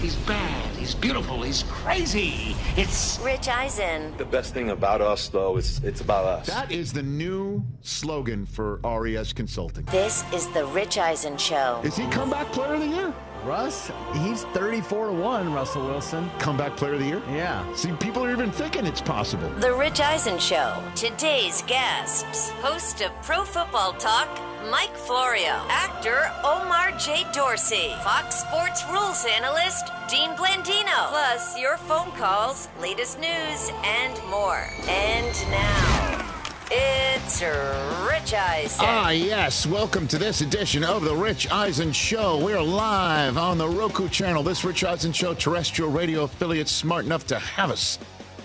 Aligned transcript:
He's 0.00 0.16
bad. 0.16 0.76
He's 0.76 0.94
beautiful. 0.94 1.42
He's 1.42 1.64
crazy. 1.64 2.56
It's 2.74 3.20
Rich 3.22 3.48
Eisen. 3.48 4.16
The 4.16 4.24
best 4.24 4.54
thing 4.54 4.70
about 4.70 5.02
us, 5.02 5.28
though, 5.28 5.58
is 5.58 5.78
it's 5.84 6.00
about 6.00 6.24
us. 6.24 6.46
That 6.46 6.72
is 6.72 6.90
the 6.90 7.02
new 7.02 7.62
slogan 7.82 8.46
for 8.46 8.80
RES 8.82 9.34
Consulting. 9.34 9.84
This 9.86 10.24
is 10.32 10.48
the 10.48 10.64
Rich 10.64 10.96
Eisen 10.96 11.36
Show. 11.36 11.82
Is 11.84 11.96
he 11.96 12.06
comeback 12.06 12.50
player 12.50 12.74
of 12.74 12.80
the 12.80 12.86
year? 12.86 13.14
Russ, 13.44 13.90
he's 14.12 14.44
34 14.44 15.06
to 15.06 15.12
1, 15.12 15.52
Russell 15.52 15.86
Wilson. 15.86 16.30
Comeback 16.38 16.76
player 16.76 16.94
of 16.94 17.00
the 17.00 17.06
year? 17.06 17.22
Yeah. 17.30 17.64
See, 17.74 17.92
people 17.92 18.24
are 18.24 18.30
even 18.30 18.50
thinking 18.50 18.86
it's 18.86 19.00
possible. 19.00 19.48
The 19.60 19.72
Rich 19.74 20.00
Eisen 20.00 20.38
Show. 20.38 20.82
Today's 20.94 21.62
guests 21.62 22.50
host 22.60 23.00
of 23.00 23.10
Pro 23.22 23.44
Football 23.44 23.94
Talk, 23.94 24.28
Mike 24.70 24.94
Florio, 24.94 25.64
actor 25.68 26.30
Omar 26.44 26.92
J. 26.98 27.24
Dorsey, 27.32 27.94
Fox 28.04 28.36
Sports 28.40 28.84
rules 28.90 29.24
analyst 29.24 29.86
Dean 30.08 30.30
Blandino, 30.30 31.08
plus 31.08 31.58
your 31.58 31.78
phone 31.78 32.10
calls, 32.12 32.68
latest 32.80 33.18
news, 33.18 33.70
and 33.84 34.20
more. 34.28 34.68
And 34.86 35.50
now. 35.50 36.39
It's 36.72 37.42
Rich 37.42 38.32
Eisen. 38.32 38.84
Ah, 38.86 39.10
yes. 39.10 39.66
Welcome 39.66 40.06
to 40.06 40.18
this 40.18 40.40
edition 40.40 40.84
of 40.84 41.02
the 41.02 41.16
Rich 41.16 41.50
Eisen 41.50 41.90
Show. 41.90 42.38
We're 42.38 42.62
live 42.62 43.36
on 43.36 43.58
the 43.58 43.68
Roku 43.68 44.08
channel. 44.08 44.44
This 44.44 44.64
Rich 44.64 44.84
Eisen 44.84 45.12
Show, 45.12 45.34
terrestrial 45.34 45.90
radio 45.90 46.22
affiliate 46.22 46.68
smart 46.68 47.04
enough 47.04 47.26
to 47.26 47.40
have 47.40 47.72
us. 47.72 47.98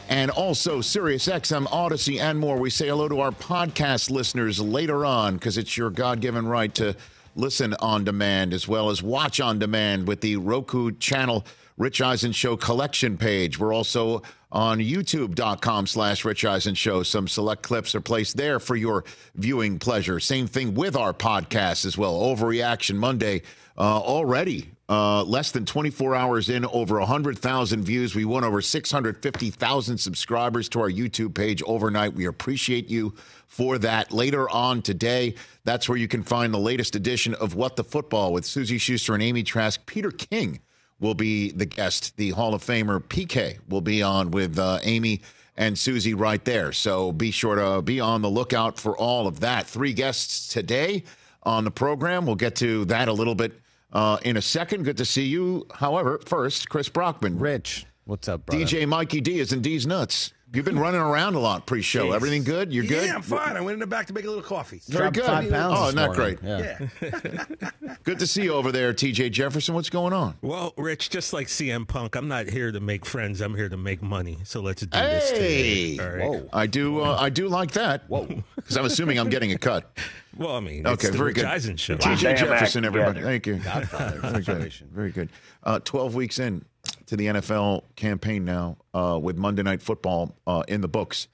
And 0.09 0.31
also 0.31 0.81
Sirius 0.81 1.27
XM, 1.27 1.67
Odyssey, 1.71 2.19
and 2.19 2.39
more. 2.39 2.57
We 2.57 2.71
say 2.71 2.87
hello 2.87 3.07
to 3.09 3.19
our 3.19 3.31
podcast 3.31 4.09
listeners 4.09 4.59
later 4.59 5.05
on 5.05 5.35
because 5.35 5.59
it's 5.59 5.77
your 5.77 5.91
God 5.91 6.19
given 6.19 6.47
right 6.47 6.73
to 6.75 6.95
listen 7.35 7.75
on 7.75 8.05
demand 8.05 8.53
as 8.53 8.67
well 8.67 8.89
as 8.89 9.03
watch 9.03 9.39
on 9.39 9.59
demand 9.59 10.07
with 10.07 10.21
the 10.21 10.37
Roku 10.37 10.93
channel 10.93 11.45
Rich 11.77 12.01
Eisen 12.01 12.31
Show 12.31 12.57
collection 12.57 13.17
page. 13.17 13.59
We're 13.59 13.73
also 13.73 14.23
on 14.56 14.80
youtube.com 14.80 15.86
slash 15.86 16.23
Rich 16.23 16.45
Eisen 16.45 16.75
Show. 16.75 17.03
Some 17.03 17.28
select 17.28 17.61
clips 17.61 17.94
are 17.94 18.00
placed 18.02 18.38
there 18.38 18.58
for 18.61 18.78
your 18.78 19.03
viewing 19.36 19.78
pleasure. 19.80 20.22
Same 20.22 20.48
thing 20.48 20.73
with 20.73 20.95
our 20.95 21.11
podcast 21.11 21.86
as 21.86 21.98
well. 21.98 22.22
Overreaction 22.22 22.95
Monday 22.95 23.42
uh, 23.78 24.00
already. 24.00 24.70
Uh, 24.88 25.23
less 25.23 25.52
than 25.52 25.66
24 25.66 26.16
hours 26.16 26.48
in, 26.48 26.64
over 26.67 27.00
100,000 27.00 27.83
views. 27.83 28.16
We 28.16 28.23
won 28.23 28.44
over 28.45 28.61
650,000 28.61 29.98
subscribers 29.98 30.70
to 30.70 30.80
our 30.80 30.89
YouTube 30.89 31.33
page 31.33 31.61
overnight. 31.64 32.14
We 32.14 32.26
appreciate 32.26 32.88
you 32.88 33.14
for 33.48 33.78
that. 33.80 34.14
Later 34.14 34.48
on 34.50 34.83
today, 34.83 35.36
that's 35.66 35.89
where 35.89 35.98
you 35.98 36.08
can 36.08 36.23
find 36.23 36.53
the 36.53 36.59
latest 36.59 36.95
edition 36.95 37.33
of 37.33 37.56
What 37.56 37.76
the 37.76 37.83
Football 37.83 38.31
with 38.31 38.45
Suzy 38.45 38.78
Shuster 38.78 39.16
and 39.16 39.23
Amy 39.23 39.44
Trask. 39.44 39.86
Peter 39.86 40.11
King 40.11 40.61
will 40.99 41.13
be 41.13 41.51
the 41.51 41.65
guest. 41.65 42.15
The 42.17 42.31
Hall 42.31 42.53
of 42.53 42.63
Famer 42.63 43.01
PK 43.01 43.59
will 43.69 43.81
be 43.81 44.01
on 44.01 44.31
with 44.31 44.57
uh, 44.57 44.79
Amy 44.83 45.21
and 45.57 45.77
Suzy 45.77 46.13
right 46.13 46.43
there. 46.43 46.71
So 46.71 47.11
be 47.11 47.31
sure 47.31 47.55
to 47.55 47.81
be 47.81 47.99
on 47.99 48.21
the 48.21 48.29
lookout 48.29 48.80
for 48.80 48.97
all 48.97 49.27
of 49.27 49.39
that. 49.42 49.67
Three 49.67 49.93
guests 49.93 50.47
today 50.47 51.03
on 51.43 51.64
the 51.64 51.71
program. 51.71 52.25
We'll 52.25 52.36
get 52.36 52.55
to 52.58 52.86
that 52.86 53.08
a 53.08 53.14
little 53.14 53.36
bit 53.36 53.53
uh, 53.93 54.17
in 54.23 54.37
a 54.37 54.42
second. 54.42 54.83
Good 54.83 54.97
to 54.97 55.05
see 55.05 55.25
you. 55.25 55.65
However, 55.73 56.20
first, 56.25 56.70
Chris 56.70 56.89
Brockman. 56.89 57.39
Rich, 57.39 57.86
what's 58.05 58.27
up, 58.27 58.45
brother? 58.45 58.64
DJ 58.64 58.87
Mikey 58.87 59.21
D 59.21 59.39
is 59.39 59.53
in 59.53 59.61
D's 59.61 59.87
nuts. 59.87 60.33
You've 60.54 60.64
been 60.64 60.80
running 60.80 61.02
around 61.02 61.36
a 61.36 61.39
lot 61.39 61.66
pre-show. 61.66 62.08
Jeez. 62.10 62.16
Everything 62.16 62.44
good? 62.44 62.72
You're 62.72 62.86
good. 62.86 63.08
Yeah, 63.08 63.16
I'm 63.16 63.22
fine. 63.22 63.58
I 63.58 63.61
went 63.61 63.73
in 63.73 63.80
the 63.80 63.88
back 63.88 64.06
to 64.08 64.14
make 64.14 64.23
a 64.26 64.28
little 64.28 64.44
coffee. 64.44 64.82
Very 64.88 65.11
good. 65.11 65.26
five 65.26 65.50
pounds 65.50 65.76
oh, 65.78 65.86
this 65.88 65.95
not 65.95 66.16
morning. 66.16 66.38
great. 66.39 67.02
Yeah. 67.02 67.70
Good 68.04 68.20
to 68.20 68.28
see 68.28 68.44
you 68.44 68.54
over 68.54 68.72
there, 68.72 68.94
TJ 68.94 69.32
Jefferson. 69.32 69.73
What's 69.73 69.89
going 69.89 70.14
on? 70.14 70.36
Well, 70.44 70.73
Rich, 70.78 71.10
just 71.10 71.33
like 71.33 71.48
CM 71.48 71.88
Punk, 71.88 72.16
I'm 72.16 72.28
not 72.28 72.48
here 72.48 72.72
to 72.72 72.80
make 72.80 73.06
friends. 73.06 73.42
I'm 73.42 73.56
here 73.56 73.67
to 73.67 73.78
make 73.78 74.02
money. 74.04 74.38
So 74.44 74.61
let's 74.61 74.86
do 74.86 74.95
Hey! 74.98 75.10
this 75.10 75.32
today. 75.32 76.00
All 76.00 76.16
right. 76.16 76.42
Whoa. 76.44 76.50
I 76.54 76.67
do. 76.67 77.02
Uh, 77.02 77.17
I 77.20 77.30
do 77.30 77.48
like 77.48 77.72
that. 77.72 78.04
Whoa. 78.08 78.26
Because 78.56 78.77
I'm 78.77 78.86
assuming 78.86 79.20
I'm 79.20 79.30
getting 79.30 79.52
a 79.52 79.58
cut. 79.58 79.92
Well, 80.38 80.54
I 80.58 80.60
mean, 80.60 80.86
Okay, 80.86 81.08
it's 81.08 81.16
very 81.16 81.27
Rich 81.27 81.36
good. 81.38 81.45
Eisen 81.45 81.77
show. 81.77 81.95
TJ 81.95 82.20
Damn 82.20 82.36
Jefferson, 82.36 82.83
everybody. 82.83 83.22
together. 83.22 83.32
Thank 83.32 83.48
you. 83.48 83.56
Godfather 83.56 84.20
Very 84.20 84.44
good. 84.44 84.73
Very 84.92 85.12
good. 85.12 85.30
Uh, 85.64 85.80
Twelve 85.80 86.14
weeks 86.14 86.39
in 86.39 86.66
to 87.08 87.16
the 87.16 87.27
NFL 87.27 87.83
campaign 87.95 88.45
now, 88.45 88.77
uh, 88.93 89.20
with 89.21 89.38
Monday 89.38 89.64
Night 89.64 89.82
Football 89.82 90.36
uh, 90.48 90.64
in 90.67 90.82
the 90.82 90.88
books, 90.88 91.27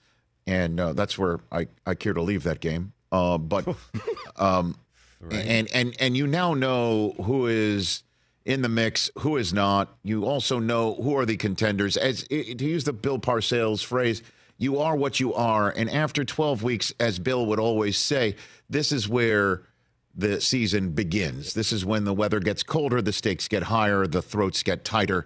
and 0.47 0.79
uh, 0.79 0.93
that's 0.93 1.17
where 1.17 1.39
I, 1.51 1.67
I 1.85 1.95
care 1.95 2.13
to 2.13 2.21
leave 2.21 2.43
that 2.43 2.59
game. 2.59 2.93
Uh, 3.11 3.37
but 3.37 3.67
um, 4.37 4.75
and 5.29 5.69
and 5.73 5.95
and 5.99 6.17
you 6.17 6.27
now 6.27 6.53
know 6.53 7.13
who 7.23 7.47
is 7.47 8.03
in 8.45 8.61
the 8.61 8.69
mix, 8.69 9.11
who 9.19 9.37
is 9.37 9.53
not. 9.53 9.95
You 10.03 10.25
also 10.25 10.59
know 10.59 10.95
who 10.95 11.17
are 11.17 11.25
the 11.25 11.37
contenders. 11.37 11.97
As 11.97 12.23
to 12.23 12.65
use 12.65 12.83
the 12.83 12.93
Bill 12.93 13.19
Parcells 13.19 13.83
phrase, 13.83 14.23
you 14.57 14.79
are 14.79 14.95
what 14.95 15.19
you 15.19 15.33
are. 15.33 15.69
And 15.69 15.89
after 15.89 16.23
12 16.23 16.63
weeks, 16.63 16.93
as 16.99 17.19
Bill 17.19 17.45
would 17.47 17.59
always 17.59 17.97
say, 17.97 18.35
this 18.69 18.91
is 18.91 19.07
where 19.07 19.63
the 20.15 20.41
season 20.41 20.91
begins. 20.91 21.53
This 21.53 21.71
is 21.71 21.85
when 21.85 22.03
the 22.03 22.13
weather 22.13 22.39
gets 22.39 22.63
colder, 22.63 23.01
the 23.01 23.13
stakes 23.13 23.47
get 23.47 23.63
higher, 23.63 24.07
the 24.07 24.21
throats 24.21 24.63
get 24.63 24.83
tighter, 24.83 25.25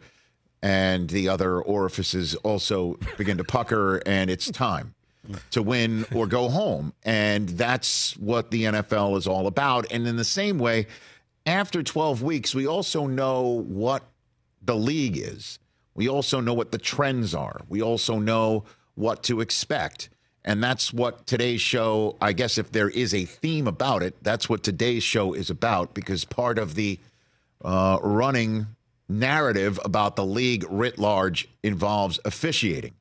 and 0.62 1.10
the 1.10 1.30
other 1.30 1.62
orifices 1.62 2.36
also 2.36 2.98
begin 3.18 3.38
to 3.38 3.44
pucker, 3.44 3.98
and 4.06 4.30
it's 4.30 4.50
time 4.52 4.96
to 5.52 5.62
win 5.62 6.06
or 6.14 6.28
go 6.28 6.50
home. 6.50 6.94
And 7.04 7.50
that's 7.50 8.16
what 8.18 8.52
the 8.52 8.64
NFL 8.66 9.18
is 9.18 9.28
all 9.28 9.48
about. 9.48 9.92
And 9.92 10.08
in 10.08 10.18
the 10.18 10.24
same 10.24 10.60
way, 10.60 10.88
after 11.46 11.84
12 11.84 12.24
weeks, 12.24 12.56
we 12.56 12.68
also 12.68 13.08
know 13.08 13.64
what 13.68 14.04
the 14.62 14.76
league 14.76 15.18
is. 15.18 15.60
We 15.94 16.10
also 16.10 16.40
know 16.40 16.54
what 16.54 16.72
the 16.72 16.78
trends 16.78 17.34
are. 17.34 17.62
We 17.70 17.82
also 17.82 18.20
know 18.20 18.66
what 18.96 19.24
to 19.24 19.42
expect. 19.42 20.10
And 20.44 20.64
that's 20.64 20.94
what 20.94 21.26
today's 21.26 21.62
show, 21.62 22.18
I 22.22 22.34
guess, 22.34 22.58
if 22.58 22.72
there 22.72 22.90
is 22.90 23.14
a 23.14 23.26
theme 23.26 23.68
about 23.68 24.04
it, 24.04 24.16
that's 24.22 24.48
what 24.48 24.64
today's 24.64 25.04
show 25.04 25.34
is 25.34 25.50
about 25.50 25.94
because 25.94 26.24
part 26.24 26.60
of 26.60 26.76
the 26.76 27.00
uh, 27.64 27.98
running 28.04 28.68
narrative 29.08 29.80
about 29.86 30.16
the 30.16 30.26
league 30.26 30.66
writ 30.70 30.98
large 30.98 31.48
involves 31.64 32.20
officiating. 32.26 32.94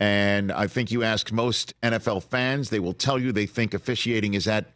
And 0.00 0.52
I 0.52 0.66
think 0.66 0.90
you 0.90 1.02
ask 1.02 1.32
most 1.32 1.74
NFL 1.82 2.22
fans, 2.24 2.70
they 2.70 2.78
will 2.78 2.92
tell 2.92 3.18
you 3.18 3.32
they 3.32 3.46
think 3.46 3.74
officiating 3.74 4.34
is 4.34 4.46
at 4.46 4.66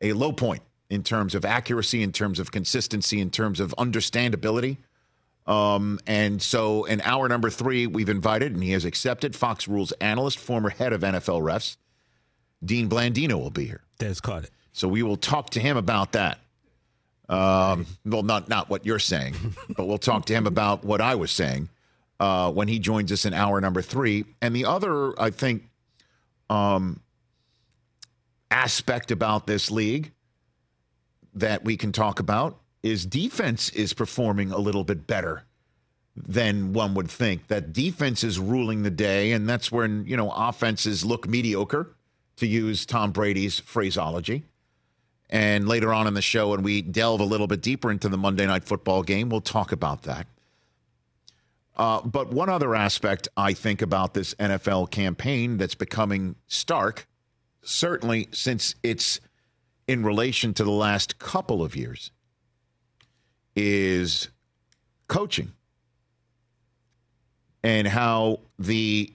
a 0.00 0.12
low 0.12 0.32
point 0.32 0.62
in 0.88 1.02
terms 1.02 1.34
of 1.34 1.44
accuracy, 1.44 2.02
in 2.02 2.12
terms 2.12 2.38
of 2.38 2.52
consistency, 2.52 3.20
in 3.20 3.30
terms 3.30 3.60
of 3.60 3.74
understandability. 3.76 4.78
Um, 5.46 5.98
and 6.06 6.40
so, 6.40 6.84
in 6.84 7.00
hour 7.00 7.28
number 7.28 7.48
three, 7.48 7.86
we've 7.86 8.08
invited, 8.08 8.52
and 8.52 8.62
he 8.62 8.72
has 8.72 8.84
accepted, 8.84 9.34
Fox 9.34 9.66
Rules 9.66 9.92
analyst, 9.92 10.38
former 10.38 10.68
head 10.68 10.92
of 10.92 11.00
NFL 11.00 11.40
refs, 11.40 11.76
Dean 12.64 12.88
Blandino 12.88 13.34
will 13.34 13.50
be 13.50 13.64
here. 13.64 13.82
Des 13.98 14.16
caught 14.22 14.44
it. 14.44 14.50
So 14.72 14.86
we 14.88 15.02
will 15.02 15.16
talk 15.16 15.50
to 15.50 15.60
him 15.60 15.76
about 15.76 16.12
that. 16.12 16.38
Um, 17.28 17.86
well, 18.04 18.22
not 18.22 18.48
not 18.48 18.70
what 18.70 18.86
you're 18.86 18.98
saying, 18.98 19.34
but 19.76 19.86
we'll 19.86 19.98
talk 19.98 20.24
to 20.26 20.34
him 20.34 20.46
about 20.46 20.84
what 20.84 21.00
I 21.00 21.14
was 21.14 21.30
saying 21.30 21.68
uh, 22.20 22.50
when 22.50 22.68
he 22.68 22.78
joins 22.78 23.12
us 23.12 23.24
in 23.24 23.34
hour 23.34 23.60
number 23.60 23.82
three. 23.82 24.24
And 24.40 24.54
the 24.54 24.64
other, 24.64 25.20
I 25.20 25.30
think, 25.30 25.68
um, 26.48 27.00
aspect 28.50 29.10
about 29.10 29.46
this 29.46 29.70
league 29.70 30.12
that 31.34 31.64
we 31.64 31.76
can 31.76 31.92
talk 31.92 32.18
about 32.18 32.58
is 32.82 33.04
defense 33.04 33.70
is 33.70 33.92
performing 33.92 34.50
a 34.50 34.58
little 34.58 34.84
bit 34.84 35.06
better 35.06 35.44
than 36.16 36.72
one 36.72 36.94
would 36.94 37.10
think. 37.10 37.48
That 37.48 37.72
defense 37.72 38.24
is 38.24 38.38
ruling 38.38 38.82
the 38.82 38.90
day, 38.90 39.32
and 39.32 39.48
that's 39.48 39.70
when 39.70 40.06
you 40.06 40.16
know 40.16 40.30
offenses 40.30 41.04
look 41.04 41.28
mediocre, 41.28 41.94
to 42.36 42.46
use 42.46 42.86
Tom 42.86 43.12
Brady's 43.12 43.58
phraseology. 43.60 44.44
And 45.30 45.68
later 45.68 45.92
on 45.92 46.06
in 46.06 46.14
the 46.14 46.22
show, 46.22 46.50
when 46.50 46.62
we 46.62 46.80
delve 46.82 47.20
a 47.20 47.24
little 47.24 47.46
bit 47.46 47.60
deeper 47.60 47.90
into 47.90 48.08
the 48.08 48.16
Monday 48.16 48.46
Night 48.46 48.64
Football 48.64 49.02
game, 49.02 49.28
we'll 49.28 49.40
talk 49.42 49.72
about 49.72 50.02
that. 50.04 50.26
Uh, 51.76 52.00
but 52.02 52.32
one 52.32 52.48
other 52.48 52.74
aspect 52.74 53.28
I 53.36 53.52
think 53.52 53.82
about 53.82 54.14
this 54.14 54.34
NFL 54.34 54.90
campaign 54.90 55.58
that's 55.58 55.74
becoming 55.76 56.34
stark, 56.48 57.06
certainly 57.62 58.28
since 58.32 58.74
it's 58.82 59.20
in 59.86 60.02
relation 60.04 60.54
to 60.54 60.64
the 60.64 60.70
last 60.70 61.18
couple 61.18 61.62
of 61.62 61.76
years, 61.76 62.10
is 63.54 64.28
coaching. 65.08 65.52
and 67.64 67.88
how 67.88 68.38
the 68.58 69.12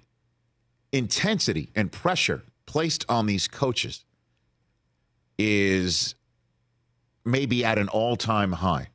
intensity 0.92 1.70
and 1.76 1.92
pressure 1.92 2.44
placed 2.66 3.06
on 3.10 3.26
these 3.26 3.48
coaches 3.48 4.04
is 5.38 6.16
maybe 7.26 7.64
at 7.64 7.78
an 7.78 7.90
all 7.90 8.16
time 8.16 8.52
high, 8.52 8.90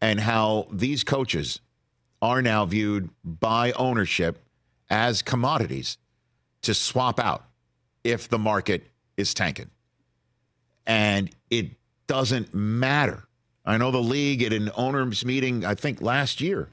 and 0.00 0.20
how 0.20 0.68
these 0.70 1.04
coaches 1.04 1.60
are 2.20 2.42
now 2.42 2.64
viewed 2.64 3.10
by 3.24 3.72
ownership 3.72 4.42
as 4.90 5.22
commodities 5.22 5.98
to 6.62 6.74
swap 6.74 7.18
out 7.18 7.44
if 8.02 8.28
the 8.28 8.38
market 8.38 8.86
is 9.16 9.34
tanking. 9.34 9.70
And 10.86 11.30
it 11.50 11.72
doesn't 12.06 12.54
matter. 12.54 13.24
I 13.64 13.78
know 13.78 13.90
the 13.90 13.98
league 13.98 14.42
at 14.42 14.52
an 14.52 14.70
owners 14.76 15.24
meeting, 15.24 15.64
I 15.64 15.74
think 15.74 16.02
last 16.02 16.40
year, 16.40 16.68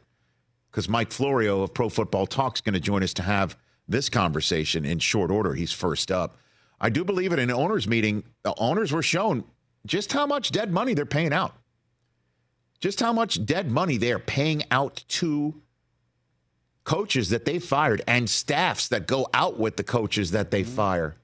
because 0.69 0.89
Mike 0.89 1.11
Florio 1.11 1.63
of 1.63 1.73
Pro 1.73 1.87
Football 1.89 2.27
Talk 2.27 2.55
is 2.55 2.61
going 2.61 2.73
to 2.73 2.79
join 2.79 3.03
us 3.03 3.13
to 3.15 3.23
have 3.23 3.57
this 3.87 4.09
conversation 4.09 4.85
in 4.85 4.99
short 4.99 5.31
order. 5.31 5.53
He's 5.53 5.71
first 5.71 6.11
up. 6.11 6.37
I 6.81 6.89
do 6.89 7.05
believe 7.05 7.31
at 7.31 7.37
an 7.37 7.51
owners 7.51 7.87
meeting, 7.87 8.23
the 8.41 8.55
owners 8.57 8.91
were 8.91 9.03
shown 9.03 9.43
just 9.85 10.11
how 10.11 10.25
much 10.25 10.51
dead 10.51 10.71
money 10.71 10.95
they're 10.95 11.05
paying 11.05 11.31
out. 11.31 11.55
Just 12.79 12.99
how 12.99 13.13
much 13.13 13.45
dead 13.45 13.69
money 13.69 13.97
they 13.97 14.11
are 14.11 14.19
paying 14.19 14.63
out 14.71 15.03
to 15.07 15.61
coaches 16.83 17.29
that 17.29 17.45
they 17.45 17.59
fired 17.59 18.01
and 18.07 18.27
staffs 18.27 18.87
that 18.87 19.05
go 19.05 19.27
out 19.35 19.59
with 19.59 19.77
the 19.77 19.83
coaches 19.83 20.31
that 20.31 20.49
they 20.49 20.63
mm-hmm. 20.63 20.75
fire. 20.75 21.15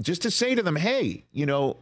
Just 0.00 0.22
to 0.22 0.30
say 0.32 0.56
to 0.56 0.62
them, 0.62 0.74
hey, 0.74 1.24
you 1.30 1.46
know, 1.46 1.76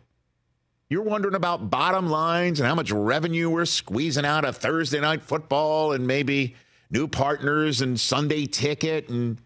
you're 0.91 1.03
wondering 1.03 1.35
about 1.35 1.71
bottom 1.71 2.11
lines 2.11 2.61
and 2.61 2.69
how 2.69 2.75
much 2.75 2.91
revenue 2.91 3.49
we're 3.49 3.65
squeezing 3.65 4.27
out 4.27 4.45
of 4.45 4.59
Thursday 4.59 5.01
night 5.01 5.23
football 5.23 5.93
and 5.93 6.07
maybe 6.07 6.55
new 6.91 7.09
partners 7.09 7.81
and 7.81 7.99
Sunday 7.99 8.45
ticket 8.45 9.09
and 9.09 9.39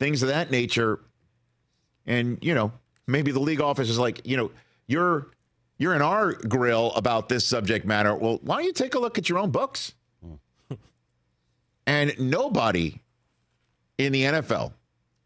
things 0.00 0.22
of 0.22 0.28
that 0.28 0.50
nature. 0.50 0.98
And, 2.06 2.38
you 2.40 2.54
know, 2.54 2.72
maybe 3.06 3.32
the 3.32 3.40
league 3.40 3.60
office 3.60 3.88
is 3.88 3.98
like, 3.98 4.26
you 4.26 4.36
know, 4.36 4.50
you're 4.86 5.28
you're 5.78 5.94
in 5.94 6.02
our 6.02 6.32
grill 6.32 6.92
about 6.94 7.28
this 7.28 7.44
subject 7.44 7.84
matter. 7.84 8.14
Well, 8.14 8.38
why 8.42 8.56
don't 8.56 8.64
you 8.64 8.72
take 8.72 8.94
a 8.94 8.98
look 8.98 9.18
at 9.18 9.28
your 9.28 9.38
own 9.38 9.50
books? 9.50 9.92
Hmm. 10.24 10.74
and 11.86 12.18
nobody 12.18 13.00
in 13.98 14.12
the 14.12 14.22
NFL 14.22 14.72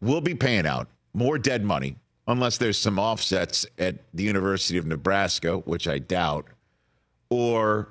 will 0.01 0.21
be 0.21 0.35
paying 0.35 0.65
out 0.65 0.87
more 1.13 1.37
dead 1.37 1.63
money 1.63 1.95
unless 2.27 2.57
there's 2.57 2.77
some 2.77 2.99
offsets 2.99 3.65
at 3.77 3.95
the 4.13 4.23
University 4.23 4.77
of 4.77 4.85
Nebraska, 4.85 5.57
which 5.57 5.87
I 5.87 5.99
doubt, 5.99 6.47
or 7.29 7.89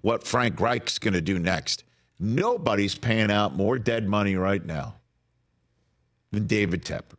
what 0.00 0.24
Frank 0.26 0.60
Reich's 0.60 0.98
going 0.98 1.14
to 1.14 1.20
do 1.20 1.38
next. 1.38 1.84
Nobody's 2.18 2.94
paying 2.94 3.30
out 3.30 3.56
more 3.56 3.78
dead 3.78 4.08
money 4.08 4.36
right 4.36 4.64
now 4.64 4.94
than 6.30 6.46
David 6.46 6.84
Tepper, 6.84 7.16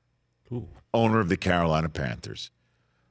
Ooh. 0.51 0.67
Owner 0.93 1.19
of 1.19 1.29
the 1.29 1.37
Carolina 1.37 1.89
Panthers, 1.89 2.51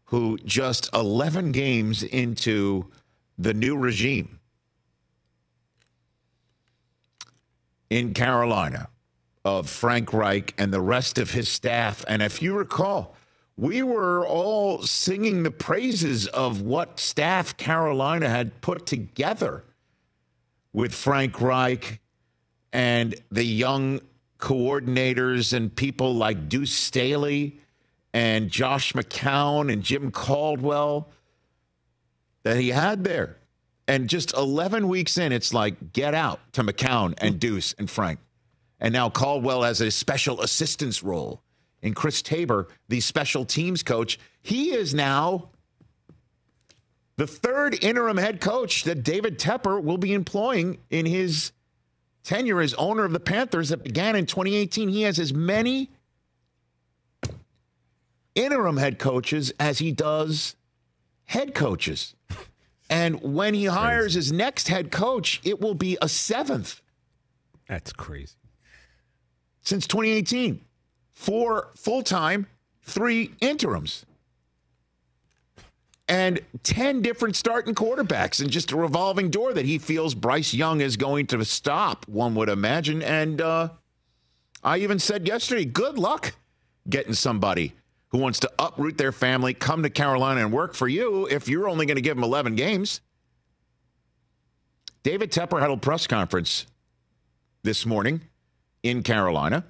who 0.07 0.39
just 0.45 0.89
11 0.95 1.53
games 1.53 2.03
into 2.03 2.91
the 3.39 3.55
new 3.55 3.77
regime 3.77 4.39
in 7.91 8.15
Carolina 8.15 8.89
of 9.45 9.69
Frank 9.69 10.13
Reich 10.13 10.55
and 10.57 10.73
the 10.73 10.81
rest 10.81 11.19
of 11.19 11.33
his 11.33 11.49
staff. 11.49 12.05
And 12.09 12.23
if 12.23 12.41
you 12.41 12.55
recall, 12.55 13.17
we 13.57 13.83
were 13.83 14.27
all 14.27 14.83
singing 14.83 15.43
the 15.43 15.51
praises 15.51 16.27
of 16.29 16.63
what 16.63 17.01
staff 17.01 17.57
Carolina 17.57 18.29
had 18.29 18.61
put 18.61 18.87
together 18.87 19.65
with 20.73 20.95
Frank 20.95 21.41
Reich 21.41 22.01
and 22.73 23.15
the 23.31 23.45
young 23.45 24.01
coordinators 24.39 25.53
and 25.53 25.75
people 25.75 26.15
like 26.15 26.49
Deuce 26.49 26.73
Staley 26.73 27.61
and 28.13 28.51
Josh 28.51 28.93
McCown 28.93 29.73
and 29.73 29.83
Jim 29.83 30.11
Caldwell 30.11 31.09
that 32.43 32.59
he 32.59 32.71
had 32.71 33.05
there. 33.05 33.39
And 33.89 34.09
just 34.09 34.35
11 34.35 34.89
weeks 34.89 35.19
in, 35.19 35.33
it's 35.33 35.53
like, 35.53 35.93
get 35.93 36.15
out 36.15 36.41
to 36.53 36.63
McCown 36.63 37.15
and 37.19 37.41
Deuce 37.41 37.75
and 37.79 37.91
Frank. 37.91 38.21
And 38.81 38.93
now 38.93 39.11
Caldwell 39.11 39.63
has 39.63 39.81
a 39.81 39.91
special 39.91 40.41
assistance 40.41 41.03
role. 41.03 41.43
And 41.83 41.97
Chris 41.97 42.23
Tabor, 42.23 42.69
the 42.89 43.01
special 43.01 43.45
teams 43.45 43.83
coach, 43.83 44.19
he 44.43 44.73
is 44.73 44.95
now 44.95 45.51
the 47.17 47.27
third 47.27 47.83
interim 47.83 48.17
head 48.17 48.41
coach 48.41 48.85
that 48.85 49.03
David 49.03 49.39
Tepper 49.39 49.83
will 49.83 49.99
be 49.99 50.13
employing 50.13 50.79
in 50.91 51.07
his 51.07 51.53
tenure 52.23 52.61
as 52.61 52.75
owner 52.75 53.05
of 53.05 53.13
the 53.13 53.21
Panthers 53.21 53.71
that 53.71 53.83
began 53.83 54.17
in 54.17 54.27
2018. 54.27 54.89
He 54.89 55.03
has 55.03 55.19
as 55.19 55.35
many 55.35 55.91
interim 58.35 58.77
head 58.77 58.99
coaches 58.99 59.53
as 59.59 59.79
he 59.79 59.93
does 59.93 60.57
head 61.25 61.55
coaches. 61.55 62.15
And 62.91 63.21
when 63.23 63.55
he 63.55 63.65
hires 63.67 64.15
his 64.15 64.33
next 64.33 64.69
head 64.69 64.91
coach, 64.91 65.41
it 65.45 65.61
will 65.61 65.75
be 65.75 65.97
a 66.03 66.09
seventh 66.09 66.83
That's 67.69 67.93
crazy. 67.93 68.35
since 69.63 69.87
2018. 69.87 70.61
Four 71.15 71.71
full 71.77 72.03
time, 72.03 72.47
three 72.83 73.33
interims. 73.41 74.05
And 76.09 76.41
10 76.65 77.01
different 77.01 77.37
starting 77.37 77.75
quarterbacks 77.75 78.41
and 78.41 78.51
just 78.51 78.73
a 78.73 78.77
revolving 78.77 79.31
door 79.31 79.55
that 79.55 79.65
he 79.65 79.79
feels 79.79 80.15
Bryce 80.15 80.53
Young 80.53 80.81
is 80.81 80.97
going 80.97 81.27
to 81.29 81.43
stop, 81.45 82.07
one 82.09 82.35
would 82.35 82.49
imagine. 82.49 83.03
And 83.03 83.41
uh, 83.41 83.69
I 84.65 84.79
even 84.79 84.99
said 84.99 85.27
yesterday, 85.27 85.65
good 85.65 85.97
luck 85.99 86.35
getting 86.89 87.15
somebody 87.15 87.73
who 88.13 88.19
wants 88.19 88.41
to 88.41 88.51
uproot 88.59 88.99
their 88.99 89.11
family, 89.11 89.55
come 89.55 89.83
to 89.83 89.91
Carolina 89.91 90.43
and 90.43 90.53
work 90.53 90.75
for 90.75 90.87
you 90.87 91.27
if 91.31 91.49
you're 91.49 91.67
only 91.69 91.87
going 91.87 91.97
to 91.97 92.03
give 92.03 92.15
them 92.15 92.23
11 92.23 92.55
games. 92.55 93.01
David 95.03 95.33
Tepper 95.33 95.61
had 95.61 95.71
a 95.71 95.77
press 95.79 96.07
conference 96.07 96.67
this 97.63 97.87
morning 97.87 98.21
in 98.83 99.03
Carolina, 99.03 99.65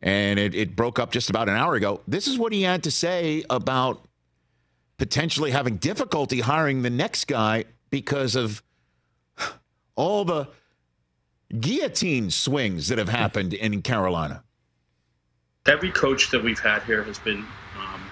and 0.00 0.38
it, 0.38 0.54
it 0.54 0.76
broke 0.76 0.98
up 1.00 1.10
just 1.10 1.28
about 1.28 1.48
an 1.48 1.56
hour 1.56 1.74
ago. 1.74 2.00
This 2.06 2.28
is 2.28 2.38
what 2.38 2.52
he 2.52 2.62
had 2.62 2.84
to 2.84 2.90
say 2.90 3.44
about 3.50 4.00
potentially 4.96 5.50
having 5.50 5.76
difficulty 5.76 6.40
hiring 6.40 6.82
the 6.82 6.90
next 6.90 7.26
guy 7.26 7.64
because 7.90 8.36
of 8.36 8.62
all 9.96 10.24
the 10.24 10.48
guillotine 11.58 12.30
swings 12.30 12.88
that 12.88 12.98
have 12.98 13.08
happened 13.08 13.54
in 13.54 13.82
Carolina. 13.82 14.44
Every 15.66 15.90
coach 15.90 16.30
that 16.30 16.42
we've 16.42 16.58
had 16.58 16.82
here 16.82 17.02
has 17.02 17.18
been 17.18 17.44
um, 17.78 18.02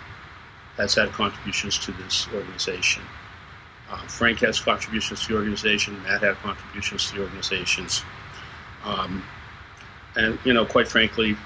has 0.77 0.95
had 0.95 1.11
contributions 1.13 1.79
to 1.79 1.93
this 1.93 2.29
organization. 2.35 3.03
Uh, 3.91 3.97
Frank 4.07 4.41
has 4.41 4.61
contributions 4.61 5.23
to 5.23 5.29
the 5.29 5.35
organization. 5.35 6.01
Matt 6.03 6.23
had 6.23 6.37
contributions 6.37 7.09
to 7.09 7.17
the 7.17 7.23
organizations. 7.23 8.05
Um, 8.85 9.25
and 10.15 10.39
you 10.45 10.53
know, 10.53 10.65
quite 10.65 10.89
frankly, 10.89 11.37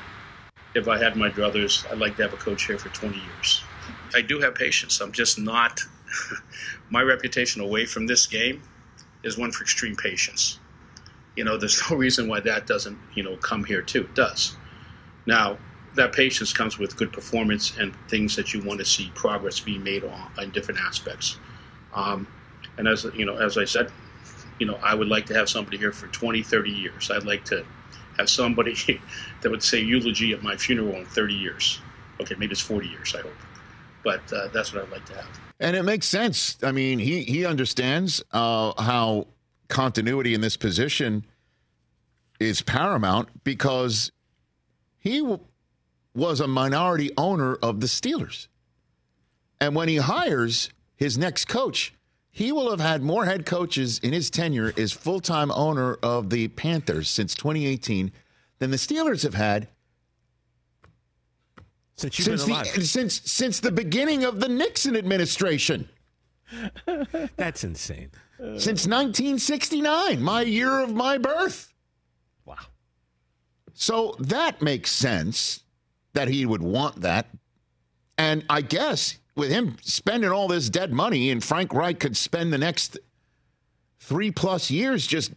if 0.74 0.88
I 0.88 0.98
had 0.98 1.16
my 1.16 1.30
druthers, 1.30 1.90
I'd 1.90 1.98
like 1.98 2.16
to 2.16 2.22
have 2.22 2.32
a 2.32 2.36
coach 2.36 2.66
here 2.66 2.78
for 2.78 2.88
20 2.88 3.16
years. 3.16 3.62
I 4.14 4.22
do 4.22 4.40
have 4.40 4.54
patience. 4.54 5.00
I'm 5.00 5.12
just 5.12 5.38
not. 5.38 5.80
my 6.90 7.02
reputation 7.02 7.62
away 7.62 7.86
from 7.86 8.06
this 8.06 8.26
game 8.26 8.62
is 9.22 9.38
one 9.38 9.52
for 9.52 9.62
extreme 9.62 9.96
patience. 9.96 10.58
You 11.36 11.44
know, 11.44 11.56
there's 11.56 11.80
no 11.90 11.96
reason 11.96 12.28
why 12.28 12.40
that 12.40 12.66
doesn't, 12.66 12.98
you 13.14 13.22
know, 13.22 13.36
come 13.36 13.64
here 13.64 13.82
too. 13.82 14.02
It 14.02 14.14
does. 14.14 14.56
Now, 15.26 15.58
that 15.94 16.12
patience 16.12 16.52
comes 16.52 16.78
with 16.78 16.96
good 16.96 17.12
performance 17.12 17.76
and 17.78 17.94
things 18.08 18.34
that 18.36 18.54
you 18.54 18.62
want 18.62 18.80
to 18.80 18.84
see 18.84 19.10
progress 19.14 19.60
being 19.60 19.82
made 19.82 20.04
on 20.04 20.30
in 20.42 20.50
different 20.50 20.80
aspects. 20.80 21.38
Um, 21.94 22.26
and 22.78 22.88
as 22.88 23.04
you 23.14 23.26
know, 23.26 23.36
as 23.36 23.58
I 23.58 23.64
said, 23.64 23.90
you 24.58 24.66
know, 24.66 24.78
I 24.82 24.94
would 24.94 25.08
like 25.08 25.26
to 25.26 25.34
have 25.34 25.48
somebody 25.48 25.76
here 25.76 25.92
for 25.92 26.06
20, 26.08 26.42
30 26.42 26.70
years. 26.70 27.10
I'd 27.10 27.24
like 27.24 27.44
to 27.46 27.64
have 28.18 28.30
somebody 28.30 28.74
that 29.40 29.50
would 29.50 29.62
say 29.62 29.80
eulogy 29.80 30.32
at 30.32 30.42
my 30.42 30.56
funeral 30.56 30.94
in 30.96 31.06
30 31.06 31.34
years. 31.34 31.80
Okay, 32.20 32.34
maybe 32.38 32.52
it's 32.52 32.60
40 32.60 32.88
years, 32.88 33.14
I 33.14 33.22
hope. 33.22 33.32
But 34.04 34.32
uh, 34.32 34.48
that's 34.48 34.72
what 34.72 34.84
I'd 34.84 34.90
like 34.90 35.04
to 35.06 35.14
have. 35.14 35.40
And 35.60 35.76
it 35.76 35.84
makes 35.84 36.06
sense. 36.06 36.58
I 36.62 36.72
mean, 36.72 36.98
he 36.98 37.22
he 37.22 37.46
understands 37.46 38.22
uh, 38.32 38.72
how 38.82 39.28
continuity 39.68 40.34
in 40.34 40.40
this 40.40 40.56
position 40.56 41.24
is 42.40 42.62
paramount 42.62 43.28
because 43.44 44.10
he 44.98 45.20
w- 45.20 45.38
was 46.14 46.40
a 46.40 46.46
minority 46.46 47.10
owner 47.16 47.54
of 47.56 47.80
the 47.80 47.86
Steelers. 47.86 48.48
And 49.60 49.74
when 49.74 49.88
he 49.88 49.96
hires 49.96 50.70
his 50.96 51.16
next 51.16 51.46
coach, 51.46 51.94
he 52.30 52.50
will 52.50 52.70
have 52.70 52.80
had 52.80 53.02
more 53.02 53.26
head 53.26 53.46
coaches 53.46 53.98
in 53.98 54.12
his 54.12 54.30
tenure 54.30 54.72
as 54.76 54.92
full 54.92 55.20
time 55.20 55.50
owner 55.52 55.94
of 56.02 56.30
the 56.30 56.48
Panthers 56.48 57.08
since 57.08 57.34
2018 57.34 58.10
than 58.58 58.70
the 58.70 58.76
Steelers 58.76 59.22
have 59.22 59.34
had 59.34 59.68
Since 61.96 62.16
since 62.16 62.44
the, 62.44 62.64
since 62.82 63.30
since 63.30 63.60
the 63.60 63.70
beginning 63.70 64.24
of 64.24 64.40
the 64.40 64.48
Nixon 64.48 64.96
administration. 64.96 65.88
That's 67.36 67.64
insane. 67.64 68.10
since 68.38 68.86
1969, 68.86 70.20
my 70.22 70.42
year 70.42 70.80
of 70.80 70.92
my 70.94 71.18
birth. 71.18 71.72
Wow. 72.44 72.56
So 73.74 74.16
that 74.18 74.60
makes 74.60 74.90
sense 74.90 75.62
that 76.14 76.28
he 76.28 76.46
would 76.46 76.62
want 76.62 77.02
that. 77.02 77.26
And 78.18 78.44
I 78.48 78.60
guess 78.60 79.18
with 79.34 79.50
him 79.50 79.76
spending 79.82 80.30
all 80.30 80.48
this 80.48 80.68
dead 80.68 80.92
money, 80.92 81.30
and 81.30 81.42
Frank 81.42 81.72
Reich 81.72 81.98
could 81.98 82.16
spend 82.16 82.52
the 82.52 82.58
next 82.58 82.98
three 84.00 84.30
plus 84.30 84.70
years 84.70 85.06
just 85.06 85.32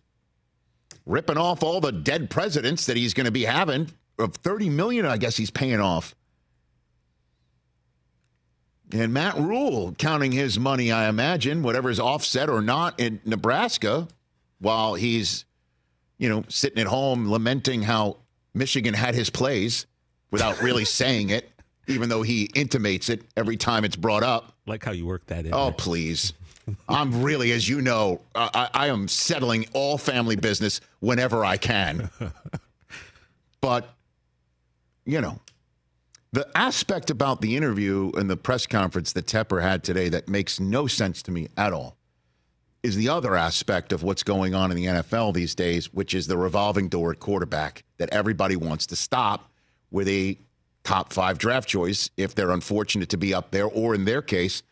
ripping 1.05 1.37
off 1.37 1.63
all 1.63 1.79
the 1.79 1.91
dead 1.91 2.29
presidents 2.29 2.85
that 2.87 2.97
he's 2.97 3.13
going 3.13 3.25
to 3.25 3.31
be 3.31 3.43
having 3.43 3.89
of 4.17 4.35
30 4.35 4.69
million, 4.69 5.05
I 5.05 5.17
guess 5.17 5.37
he's 5.37 5.51
paying 5.51 5.79
off. 5.79 6.15
And 8.91 9.13
Matt 9.13 9.35
Rhule 9.37 9.93
counting 9.97 10.31
his 10.31 10.59
money, 10.59 10.91
I 10.91 11.09
imagine, 11.09 11.63
whatever 11.63 11.89
is 11.89 11.99
offset 11.99 12.49
or 12.49 12.61
not 12.61 12.99
in 12.99 13.19
Nebraska, 13.25 14.07
while 14.59 14.93
he's, 14.93 15.45
you 16.17 16.29
know, 16.29 16.43
sitting 16.49 16.79
at 16.79 16.87
home 16.87 17.29
lamenting 17.29 17.83
how 17.83 18.17
Michigan 18.53 18.93
had 18.93 19.15
his 19.15 19.29
plays 19.29 19.85
without 20.31 20.61
really 20.61 20.85
saying 20.85 21.29
it, 21.29 21.49
even 21.87 22.09
though 22.09 22.21
he 22.21 22.49
intimates 22.55 23.09
it 23.09 23.23
every 23.37 23.57
time 23.57 23.85
it's 23.85 23.95
brought 23.95 24.23
up. 24.23 24.53
Like 24.65 24.83
how 24.83 24.91
you 24.91 25.05
work 25.05 25.25
that 25.27 25.45
in. 25.45 25.53
Oh, 25.53 25.71
please. 25.71 26.33
I'm 26.89 27.21
really, 27.21 27.51
as 27.51 27.69
you 27.69 27.81
know, 27.81 28.21
I, 28.33 28.69
I 28.73 28.87
am 28.87 29.07
settling 29.07 29.67
all 29.73 29.97
family 29.97 30.35
business 30.35 30.81
whenever 30.99 31.45
I 31.45 31.57
can. 31.57 32.09
but, 33.61 33.93
you 35.05 35.21
know, 35.21 35.39
the 36.31 36.47
aspect 36.55 37.09
about 37.09 37.41
the 37.41 37.55
interview 37.55 38.11
and 38.17 38.29
the 38.29 38.35
press 38.35 38.65
conference 38.65 39.13
that 39.13 39.25
Tepper 39.25 39.61
had 39.61 39.83
today 39.83 40.09
that 40.09 40.27
makes 40.27 40.59
no 40.59 40.87
sense 40.87 41.21
to 41.23 41.31
me 41.31 41.47
at 41.55 41.71
all 41.71 41.97
is 42.83 42.95
the 42.95 43.09
other 43.09 43.35
aspect 43.35 43.91
of 43.91 44.03
what's 44.03 44.21
going 44.21 44.53
on 44.53 44.69
in 44.69 44.77
the 44.77 44.85
NFL 44.85 45.33
these 45.33 45.55
days, 45.55 45.91
which 45.93 46.13
is 46.13 46.27
the 46.27 46.37
revolving 46.37 46.87
door 46.87 47.11
at 47.11 47.19
quarterback 47.19 47.83
that 47.97 48.09
everybody 48.11 48.55
wants 48.55 48.85
to 48.87 48.95
stop 48.95 49.51
with 49.91 50.07
a 50.07 50.37
top 50.83 51.11
five 51.11 51.37
draft 51.37 51.67
choice 51.67 52.09
if 52.17 52.35
they're 52.35 52.51
unfortunate 52.51 53.09
to 53.09 53.17
be 53.17 53.33
up 53.33 53.51
there, 53.51 53.65
or 53.65 53.95
in 53.95 54.05
their 54.05 54.21
case, 54.21 54.63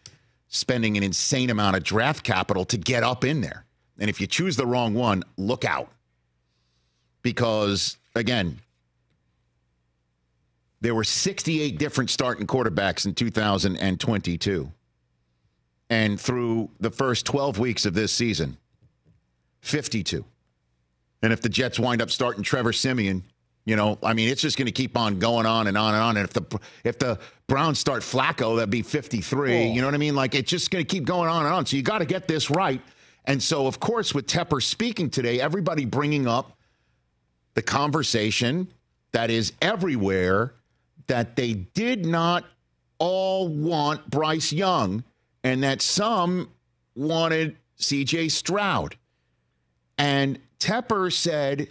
spending 0.48 0.96
an 0.98 1.04
insane 1.04 1.50
amount 1.50 1.76
of 1.76 1.84
draft 1.84 2.24
capital 2.24 2.64
to 2.66 2.78
get 2.78 3.04
up 3.04 3.24
in 3.24 3.42
there. 3.42 3.66
And 4.00 4.10
if 4.10 4.22
you 4.22 4.28
choose 4.28 4.56
the 4.56 4.66
wrong 4.66 4.94
one, 4.94 5.24
look 5.38 5.66
out. 5.66 5.92
Because, 7.22 7.98
again, 8.16 8.60
there 10.82 10.94
were 10.94 11.04
68 11.04 11.80
different 11.80 12.10
starting 12.10 12.46
quarterbacks 12.46 13.06
in 13.06 13.16
2022. 13.16 14.72
And 15.90 16.20
through 16.20 16.70
the 16.80 16.92
first 16.92 17.26
12 17.26 17.60
weeks 17.60 17.86
of 17.86 17.94
this 17.94 18.12
season, 18.12 18.58
52. 19.62 20.26
And 21.22 21.32
if 21.32 21.42
the 21.42 21.50
Jets 21.50 21.80
wind 21.80 22.02
up 22.02 22.12
starting 22.12 22.44
Trevor 22.44 22.74
Siemian, 22.74 23.24
you 23.66 23.76
know, 23.76 23.98
I 24.04 24.14
mean, 24.14 24.30
it's 24.30 24.42
just 24.42 24.58
going 24.58 24.66
to 24.66 24.74
keep 24.74 24.98
on 24.98 25.20
going 25.20 25.46
on 25.46 25.68
and 25.68 25.78
on 25.78 25.94
and 25.94 26.04
on. 26.04 26.18
And 26.18 26.26
if 26.26 26.34
the 26.34 26.60
if 26.84 27.00
the 27.00 27.20
Browns 27.48 27.80
start 27.80 28.02
Flacco, 28.02 28.58
that'd 28.58 28.70
be 28.70 28.82
53. 28.82 29.54
Oh. 29.54 29.74
You 29.74 29.82
know 29.82 29.88
what 29.88 29.94
I 29.94 29.98
mean? 29.98 30.16
Like 30.16 30.36
it's 30.36 30.50
just 30.50 30.70
going 30.70 30.84
to 30.84 30.88
keep 30.88 31.06
going 31.06 31.30
on 31.30 31.46
and 31.46 31.54
on. 31.54 31.66
So 31.66 31.78
you 31.78 31.84
got 31.84 32.00
to 32.00 32.06
get 32.06 32.28
this 32.28 32.50
right. 32.50 32.82
And 33.26 33.42
so, 33.42 33.68
of 33.68 33.80
course, 33.80 34.14
with 34.14 34.28
Tepper 34.28 34.62
speaking 34.62 35.10
today, 35.10 35.40
everybody 35.40 35.86
bringing 35.86 36.28
up 36.28 36.58
the 37.54 37.62
conversation 37.62 38.68
that 39.14 39.30
is 39.30 39.54
everywhere 39.62 40.56
that 41.08 41.36
they 41.36 41.54
did 41.54 42.06
not 42.06 42.44
all 43.00 43.48
want 43.48 44.10
Bryce 44.10 44.52
Young 44.52 45.04
and 45.44 45.64
that 45.64 45.82
some 45.82 46.50
wanted 46.96 47.56
CJ 47.80 48.32
Stroud. 48.32 48.98
And 49.98 50.40
Tepper 50.60 51.14
said 51.14 51.70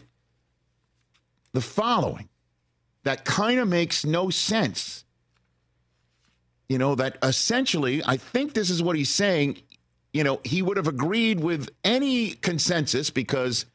the 1.53 1.61
following 1.61 2.29
that 3.05 3.25
kind 3.25 3.59
of 3.59 3.69
makes 3.69 4.05
no 4.05 4.31
sense. 4.31 5.05
You 6.69 6.79
know, 6.79 6.95
that 6.95 7.19
essentially, 7.23 8.03
I 8.05 8.17
think 8.17 8.55
this 8.55 8.71
is 8.71 8.83
what 8.83 8.97
he's 8.97 9.11
saying. 9.11 9.59
You 10.13 10.25
know, 10.25 10.41
he 10.45 10.63
would 10.63 10.77
have 10.77 10.89
agreed 10.89 11.41
with 11.41 11.69
any 11.85 12.31
consensus 12.31 13.11
because 13.11 13.67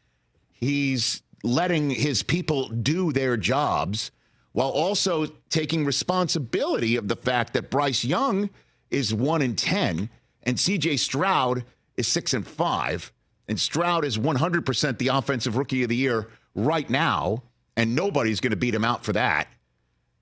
he's 0.51 1.21
letting 1.43 1.89
his 1.89 2.23
people 2.23 2.69
do 2.69 3.11
their 3.11 3.37
jobs 3.37 4.11
while 4.53 4.69
also 4.69 5.27
taking 5.49 5.85
responsibility 5.85 6.95
of 6.95 7.07
the 7.07 7.15
fact 7.15 7.53
that 7.53 7.69
Bryce 7.69 8.03
Young 8.03 8.49
is 8.89 9.13
1 9.13 9.41
in 9.43 9.55
10 9.55 10.09
and 10.43 10.57
CJ 10.57 10.97
Stroud 10.97 11.63
is 11.95 12.07
6 12.07 12.33
and 12.33 12.47
5 12.47 13.11
and 13.47 13.59
Stroud 13.59 14.03
is 14.03 14.17
100% 14.17 14.97
the 14.97 15.09
offensive 15.09 15.57
rookie 15.57 15.83
of 15.83 15.89
the 15.89 15.95
year 15.95 16.29
right 16.55 16.89
now 16.89 17.43
and 17.77 17.95
nobody's 17.95 18.41
going 18.41 18.51
to 18.51 18.57
beat 18.57 18.75
him 18.75 18.83
out 18.83 19.05
for 19.05 19.13
that. 19.13 19.47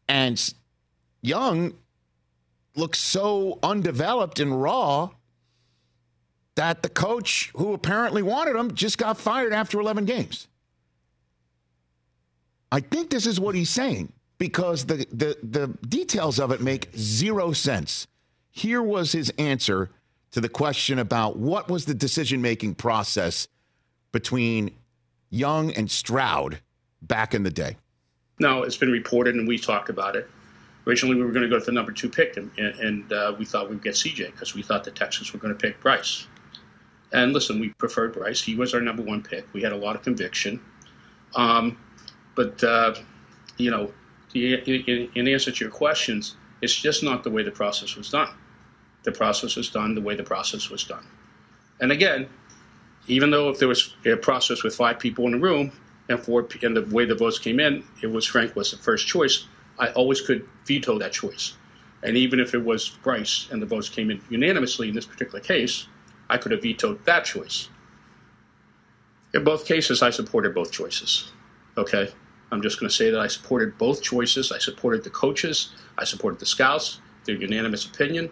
And 0.07 0.53
Young 1.21 1.73
looks 2.75 2.99
so 2.99 3.57
undeveloped 3.63 4.39
and 4.39 4.61
raw 4.61 5.09
that 6.55 6.83
the 6.83 6.89
coach 6.89 7.51
who 7.55 7.73
apparently 7.73 8.21
wanted 8.21 8.55
him 8.55 8.75
just 8.75 8.97
got 8.97 9.17
fired 9.17 9.53
after 9.53 9.79
11 9.79 10.05
games. 10.05 10.47
I 12.71 12.81
think 12.81 13.09
this 13.09 13.25
is 13.25 13.39
what 13.39 13.55
he's 13.55 13.69
saying 13.69 14.11
because 14.37 14.85
the, 14.85 15.07
the, 15.11 15.37
the 15.41 15.67
details 15.87 16.39
of 16.39 16.51
it 16.51 16.61
make 16.61 16.89
zero 16.95 17.53
sense. 17.53 18.05
Here 18.51 18.81
was 18.81 19.13
his 19.13 19.31
answer 19.37 19.89
to 20.31 20.41
the 20.41 20.49
question 20.49 20.99
about 20.99 21.37
what 21.37 21.69
was 21.69 21.85
the 21.85 21.93
decision 21.93 22.41
making 22.41 22.75
process 22.75 23.47
between 24.11 24.71
Young 25.29 25.71
and 25.71 25.89
Stroud 25.89 26.59
back 27.07 27.33
in 27.33 27.43
the 27.43 27.51
day? 27.51 27.77
No, 28.39 28.63
it's 28.63 28.77
been 28.77 28.91
reported, 28.91 29.35
and 29.35 29.47
we 29.47 29.57
talked 29.57 29.89
about 29.89 30.15
it. 30.15 30.29
Originally, 30.87 31.15
we 31.15 31.23
were 31.23 31.31
going 31.31 31.43
to 31.43 31.49
go 31.49 31.59
to 31.59 31.65
the 31.65 31.71
number 31.71 31.91
two 31.91 32.09
pick, 32.09 32.37
and, 32.37 32.51
and 32.57 33.11
uh, 33.11 33.35
we 33.39 33.45
thought 33.45 33.69
we'd 33.69 33.81
get 33.81 33.95
CJ 33.95 34.31
because 34.31 34.53
we 34.53 34.61
thought 34.61 34.83
the 34.83 34.91
Texans 34.91 35.33
were 35.33 35.39
going 35.39 35.53
to 35.53 35.59
pick 35.59 35.79
Bryce. 35.79 36.27
And 37.11 37.33
listen, 37.33 37.59
we 37.59 37.69
preferred 37.69 38.13
Bryce. 38.13 38.41
He 38.41 38.55
was 38.55 38.73
our 38.73 38.81
number 38.81 39.01
one 39.01 39.23
pick. 39.23 39.51
We 39.53 39.61
had 39.61 39.71
a 39.71 39.77
lot 39.77 39.95
of 39.95 40.03
conviction. 40.03 40.59
Um, 41.35 41.77
but, 42.35 42.63
uh, 42.63 42.95
you 43.57 43.71
know, 43.71 43.91
in, 44.33 45.09
in 45.15 45.27
answer 45.27 45.51
to 45.51 45.63
your 45.63 45.71
questions, 45.71 46.35
it's 46.61 46.75
just 46.75 47.03
not 47.03 47.23
the 47.23 47.29
way 47.29 47.43
the 47.43 47.51
process 47.51 47.95
was 47.95 48.09
done. 48.09 48.29
The 49.03 49.11
process 49.11 49.55
was 49.55 49.69
done 49.69 49.95
the 49.95 50.01
way 50.01 50.15
the 50.15 50.23
process 50.23 50.69
was 50.69 50.83
done. 50.83 51.05
And 51.79 51.91
again, 51.91 52.27
even 53.07 53.29
though 53.29 53.49
if 53.49 53.59
there 53.59 53.67
was 53.67 53.95
a 54.05 54.15
process 54.15 54.63
with 54.63 54.75
five 54.75 54.99
people 54.99 55.25
in 55.25 55.33
the 55.33 55.39
room, 55.39 55.71
and 56.09 56.19
for 56.19 56.47
and 56.61 56.75
the 56.75 56.81
way 56.93 57.05
the 57.05 57.15
votes 57.15 57.39
came 57.39 57.59
in, 57.59 57.83
it 58.01 58.07
was 58.07 58.25
Frank 58.25 58.55
was 58.55 58.71
the 58.71 58.77
first 58.77 59.07
choice. 59.07 59.45
I 59.79 59.89
always 59.89 60.21
could 60.21 60.47
veto 60.65 60.97
that 60.99 61.11
choice, 61.11 61.53
and 62.03 62.15
even 62.15 62.39
if 62.39 62.53
it 62.53 62.63
was 62.63 62.89
Bryce 63.03 63.47
and 63.51 63.61
the 63.61 63.65
votes 63.65 63.89
came 63.89 64.11
in 64.11 64.21
unanimously 64.29 64.89
in 64.89 64.95
this 64.95 65.05
particular 65.05 65.39
case, 65.39 65.87
I 66.29 66.37
could 66.37 66.51
have 66.51 66.61
vetoed 66.61 67.03
that 67.05 67.25
choice. 67.25 67.69
In 69.33 69.43
both 69.43 69.65
cases, 69.65 70.01
I 70.01 70.11
supported 70.11 70.53
both 70.55 70.71
choices. 70.71 71.31
Okay, 71.77 72.09
I'm 72.51 72.61
just 72.61 72.79
going 72.79 72.89
to 72.89 72.95
say 72.95 73.09
that 73.09 73.19
I 73.19 73.27
supported 73.27 73.77
both 73.77 74.01
choices. 74.01 74.51
I 74.51 74.59
supported 74.59 75.03
the 75.03 75.09
coaches, 75.09 75.73
I 75.97 76.05
supported 76.05 76.39
the 76.39 76.45
scouts, 76.45 77.01
their 77.25 77.35
unanimous 77.35 77.85
opinion, 77.85 78.29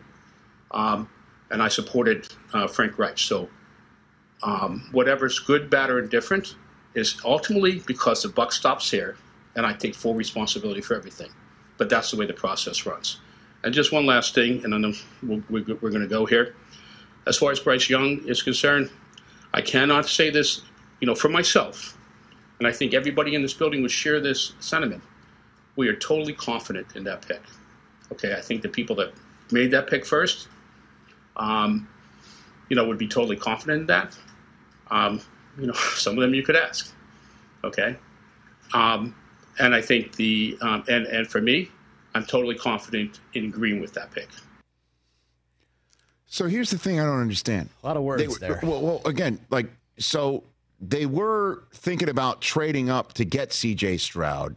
um, 0.72 1.10
and 1.52 1.62
I 1.62 1.68
supported 1.68 2.28
uh, 2.54 2.68
Frank 2.68 2.98
Reich. 2.98 3.18
So, 3.18 3.50
um, 4.44 4.88
whatever's 4.92 5.40
good, 5.40 5.70
bad, 5.70 5.90
or 5.90 6.00
indifferent, 6.00 6.56
is 6.96 7.20
ultimately 7.26 7.82
because 7.86 8.22
the 8.24 8.30
buck 8.30 8.52
stops 8.52 8.90
here, 8.90 9.18
and 9.56 9.66
I 9.66 9.74
take 9.74 9.96
full 9.96 10.14
responsibility 10.14 10.82
for 10.82 10.96
everything. 10.96 11.30
But 11.78 11.90
that's 11.90 12.12
the 12.12 12.18
way 12.18 12.26
the 12.26 12.34
process 12.34 12.86
runs. 12.86 13.20
And 13.64 13.74
just 13.74 13.92
one 13.92 14.06
last 14.06 14.36
thing, 14.36 14.64
and 14.64 14.74
then 14.74 14.94
we're 15.50 15.62
going 15.62 16.02
to 16.02 16.08
go 16.08 16.26
here. 16.26 16.56
As 17.26 17.38
far 17.38 17.52
as 17.52 17.60
Bryce 17.60 17.90
Young 17.90 18.20
is 18.28 18.42
concerned, 18.42 18.92
I 19.54 19.62
cannot 19.62 20.06
say 20.08 20.30
this, 20.30 20.62
you 21.00 21.08
know, 21.08 21.16
for 21.16 21.30
myself, 21.30 21.98
and 22.60 22.68
I 22.68 22.72
think 22.72 22.94
everybody 22.94 23.36
in 23.36 23.42
this 23.42 23.54
building 23.54 23.82
would 23.82 23.92
share 23.92 24.20
this 24.20 24.54
sentiment. 24.60 25.02
We 25.76 25.88
are 25.88 25.96
totally 25.96 26.34
confident 26.34 26.96
in 26.96 27.04
that 27.06 27.28
pick. 27.28 27.42
Okay, 28.12 28.34
I 28.34 28.42
think 28.42 28.62
the 28.62 28.70
people 28.70 28.96
that 28.98 29.14
made 29.52 29.72
that 29.72 29.88
pick 29.88 30.06
first, 30.06 30.48
um, 31.38 31.88
you 32.70 32.76
know, 32.76 32.86
would 32.88 32.98
be 32.98 33.08
totally 33.08 33.38
confident 33.38 33.82
in 33.82 33.88
that. 33.88 34.18
Um, 34.92 35.22
you 35.58 35.68
know, 35.68 35.74
some 35.96 36.18
of 36.18 36.22
them 36.22 36.34
you 36.34 36.44
could 36.44 36.56
ask. 36.56 36.94
Okay, 37.64 37.96
um, 38.74 39.16
and 39.60 39.74
I 39.74 39.82
think 39.82 40.16
the 40.16 40.58
um, 40.62 40.84
and 40.88 41.06
and 41.08 41.28
for 41.28 41.42
me, 41.42 41.70
I'm 42.16 42.26
totally 42.26 42.56
confident 42.56 43.20
in 43.34 43.46
agreeing 43.46 43.80
with 43.80 43.94
that 43.94 44.12
pick. 44.12 44.30
So 46.26 46.48
here's 46.48 46.72
the 46.72 46.80
thing 46.80 47.00
I 47.00 47.06
don't 47.06 47.22
understand. 47.22 47.70
A 47.84 47.88
lot 47.88 47.96
of 47.96 48.04
words 48.04 48.40
they, 48.40 48.48
there. 48.48 48.60
Well, 48.64 48.82
well, 48.82 49.02
again, 49.06 49.40
like 49.50 49.68
so 50.00 50.44
they 50.82 51.06
were 51.06 51.64
thinking 51.74 52.10
about 52.10 52.42
trading 52.42 52.90
up 52.90 53.14
to 53.14 53.26
get 53.26 53.54
C.J. 53.54 53.98
Stroud 53.98 54.56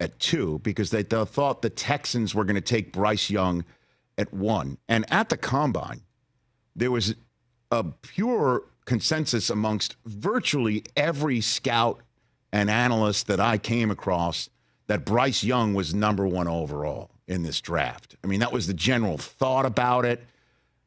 at 0.00 0.18
two 0.18 0.58
because 0.60 0.90
they 0.90 1.02
thought 1.02 1.62
the 1.62 1.70
Texans 1.70 2.34
were 2.34 2.44
going 2.44 2.54
to 2.54 2.60
take 2.60 2.92
Bryce 2.92 3.30
Young 3.30 3.64
at 4.16 4.32
one, 4.32 4.78
and 4.88 5.04
at 5.12 5.28
the 5.28 5.36
combine, 5.36 6.00
there 6.74 6.90
was 6.90 7.14
a 7.70 7.84
pure 7.84 8.62
consensus 8.88 9.50
amongst 9.50 9.96
virtually 10.06 10.82
every 10.96 11.42
scout 11.42 12.00
and 12.50 12.70
analyst 12.70 13.26
that 13.26 13.38
I 13.38 13.58
came 13.58 13.90
across 13.90 14.48
that 14.86 15.04
Bryce 15.04 15.44
Young 15.44 15.74
was 15.74 15.94
number 15.94 16.26
one 16.26 16.48
overall 16.48 17.10
in 17.26 17.42
this 17.42 17.60
draft. 17.60 18.16
I 18.24 18.26
mean, 18.26 18.40
that 18.40 18.50
was 18.50 18.66
the 18.66 18.72
general 18.72 19.18
thought 19.18 19.66
about 19.66 20.06
it. 20.06 20.24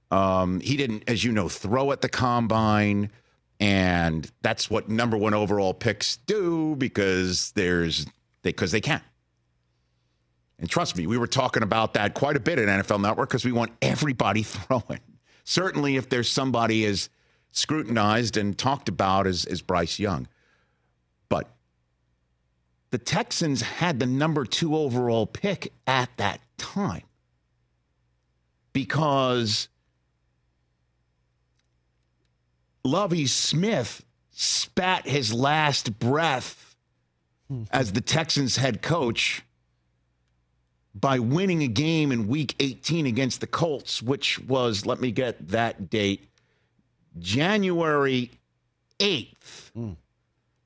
Um, 0.09 0.59
he 0.61 0.77
didn't, 0.77 1.03
as 1.07 1.23
you 1.23 1.31
know, 1.31 1.47
throw 1.47 1.91
at 1.91 2.01
the 2.01 2.09
combine, 2.09 3.11
and 3.59 4.29
that's 4.41 4.67
what 4.67 4.89
number 4.89 5.15
one 5.15 5.35
overall 5.35 5.73
picks 5.73 6.17
do 6.17 6.75
because 6.77 7.51
there's 7.51 8.07
because 8.41 8.71
they, 8.71 8.77
they 8.77 8.81
can. 8.81 9.01
And 10.57 10.67
trust 10.67 10.97
me, 10.97 11.05
we 11.05 11.19
were 11.19 11.27
talking 11.27 11.61
about 11.61 11.93
that 11.93 12.15
quite 12.15 12.35
a 12.35 12.39
bit 12.39 12.57
at 12.57 12.67
NFL 12.67 13.01
Network 13.01 13.29
because 13.29 13.45
we 13.45 13.51
want 13.51 13.71
everybody 13.79 14.41
throwing. 14.43 14.99
Certainly, 15.43 15.97
if 15.97 16.09
there's 16.09 16.29
somebody 16.29 16.83
as 16.85 17.09
scrutinized 17.51 18.37
and 18.37 18.57
talked 18.57 18.89
about 18.89 19.27
as, 19.27 19.45
as 19.45 19.61
Bryce 19.61 19.99
Young. 19.99 20.27
But 21.29 21.49
the 22.91 22.97
Texans 22.97 23.61
had 23.61 23.99
the 23.99 24.05
number 24.05 24.45
two 24.45 24.75
overall 24.75 25.25
pick 25.25 25.73
at 25.85 26.09
that 26.17 26.41
time 26.57 27.03
because 28.73 29.67
Lovie 32.83 33.27
Smith 33.27 34.03
spat 34.31 35.07
his 35.07 35.33
last 35.33 35.99
breath 35.99 36.75
hmm. 37.47 37.63
as 37.71 37.93
the 37.93 38.01
Texans 38.01 38.55
head 38.57 38.81
coach 38.81 39.43
by 40.93 41.19
winning 41.19 41.63
a 41.63 41.67
game 41.67 42.11
in 42.11 42.27
week 42.27 42.55
18 42.59 43.05
against 43.05 43.39
the 43.39 43.47
Colts, 43.47 44.01
which 44.01 44.39
was, 44.39 44.85
let 44.85 44.99
me 44.99 45.11
get 45.11 45.49
that 45.49 45.89
date, 45.89 46.27
January 47.19 48.31
8th. 48.99 49.71
Mm. 49.77 49.95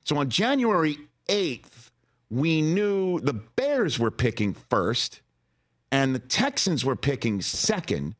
So 0.04 0.18
on 0.18 0.30
January 0.30 0.98
8th, 1.28 1.90
we 2.30 2.62
knew 2.62 3.20
the 3.20 3.32
Bears 3.32 3.98
were 3.98 4.10
picking 4.10 4.54
first 4.54 5.20
and 5.92 6.14
the 6.14 6.18
Texans 6.18 6.84
were 6.84 6.96
picking 6.96 7.40
second. 7.40 8.14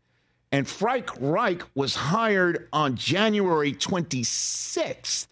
And 0.52 0.66
Frank 0.66 1.10
Reich 1.18 1.62
was 1.74 1.94
hired 1.94 2.68
on 2.72 2.94
January 2.96 3.72
26th. 3.72 5.26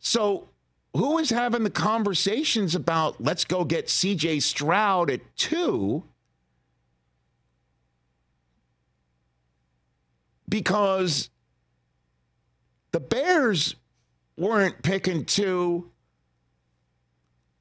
So, 0.00 0.48
who 0.94 1.18
is 1.18 1.30
having 1.30 1.62
the 1.62 1.70
conversations 1.70 2.74
about 2.74 3.20
let's 3.20 3.44
go 3.44 3.64
get 3.64 3.86
CJ 3.86 4.42
Stroud 4.42 5.08
at 5.08 5.20
two? 5.36 6.02
Because 10.48 11.30
the 12.92 13.00
Bears 13.00 13.76
weren't 14.36 14.82
picking 14.82 15.24
two 15.24 15.90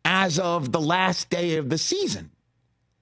as 0.05 0.39
of 0.39 0.71
the 0.71 0.81
last 0.81 1.29
day 1.29 1.57
of 1.57 1.69
the 1.69 1.77
season. 1.77 2.31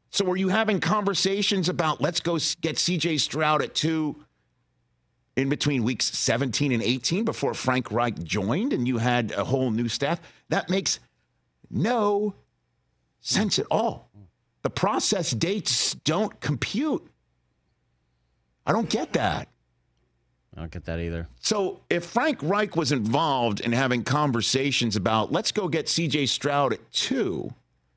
So 0.09 0.25
were 0.25 0.37
you 0.37 0.49
having 0.49 0.79
conversations 0.79 1.69
about 1.69 2.01
let's 2.01 2.19
go 2.19 2.37
get 2.61 2.77
CJ 2.77 3.19
Stroud 3.19 3.61
at 3.61 3.75
two 3.75 4.23
in 5.35 5.49
between 5.49 5.83
weeks 5.83 6.05
17 6.05 6.71
and 6.71 6.81
18 6.81 7.23
before 7.23 7.53
Frank 7.53 7.91
Reich 7.91 8.21
joined 8.23 8.73
and 8.73 8.87
you 8.87 8.97
had 8.97 9.31
a 9.31 9.43
whole 9.43 9.69
new 9.69 9.87
staff? 9.87 10.19
That 10.49 10.69
makes 10.69 10.99
no 11.69 12.35
sense 13.19 13.59
at 13.59 13.67
all. 13.69 14.09
The 14.63 14.69
process 14.69 15.31
dates 15.31 15.93
don't 15.93 16.39
compute. 16.41 17.05
I 18.65 18.71
don't 18.71 18.89
get 18.89 19.13
that. 19.13 19.49
I 20.57 20.61
don't 20.61 20.71
get 20.71 20.85
that 20.85 20.99
either. 20.99 21.27
So 21.39 21.81
if 21.87 22.03
Frank 22.03 22.39
Reich 22.41 22.75
was 22.75 22.91
involved 22.91 23.59
in 23.59 23.71
having 23.71 24.03
conversations 24.03 24.95
about 24.95 25.31
let's 25.31 25.51
go 25.51 25.67
get 25.67 25.85
CJ 25.85 26.27
Stroud 26.29 26.73
at 26.73 26.91
two 26.91 27.53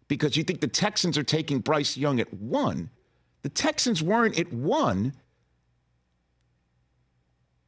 because 0.08 0.36
you 0.36 0.44
think 0.44 0.60
the 0.60 0.68
Texans 0.68 1.16
are 1.16 1.22
taking 1.22 1.60
Bryce 1.60 1.96
Young 1.96 2.20
at 2.20 2.32
one, 2.34 2.90
the 3.40 3.48
Texans 3.48 4.02
weren't 4.02 4.38
at 4.38 4.52
one 4.52 5.14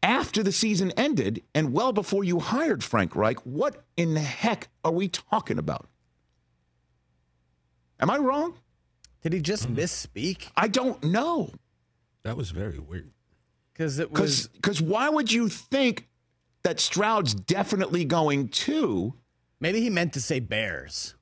after 0.03 0.43
the 0.43 0.53
season 0.53 0.91
ended 0.91 1.43
and 1.55 1.73
well 1.73 1.95
before 1.95 2.23
you 2.23 2.39
hired 2.39 2.85
Frank 2.85 3.17
Reich. 3.17 3.39
What 3.47 3.85
in 3.97 4.13
the 4.13 4.21
heck 4.21 4.69
are 4.85 4.93
we 4.93 5.09
talking 5.09 5.59
about? 5.59 5.89
Am 7.99 8.11
I 8.11 8.19
wrong? 8.19 8.59
Did 9.23 9.33
he 9.33 9.41
just 9.41 9.73
misspeak? 9.73 10.49
I 10.55 10.69
don't 10.69 11.03
know. 11.03 11.51
That 12.25 12.37
was 12.37 12.51
very 12.51 12.79
weird. 12.79 13.13
Because 13.73 13.99
it 13.99 14.13
was 14.13 14.49
because 14.49 14.83
why 14.83 15.09
would 15.09 15.33
you 15.33 15.49
think 15.49 16.09
that 16.63 16.79
Stroud's 16.79 17.35
definitely 17.35 18.05
going 18.05 18.49
to? 18.49 19.15
Maybe 19.61 19.81
he 19.81 19.91
meant 19.91 20.13
to 20.15 20.21
say 20.21 20.41
Bears. 20.41 21.15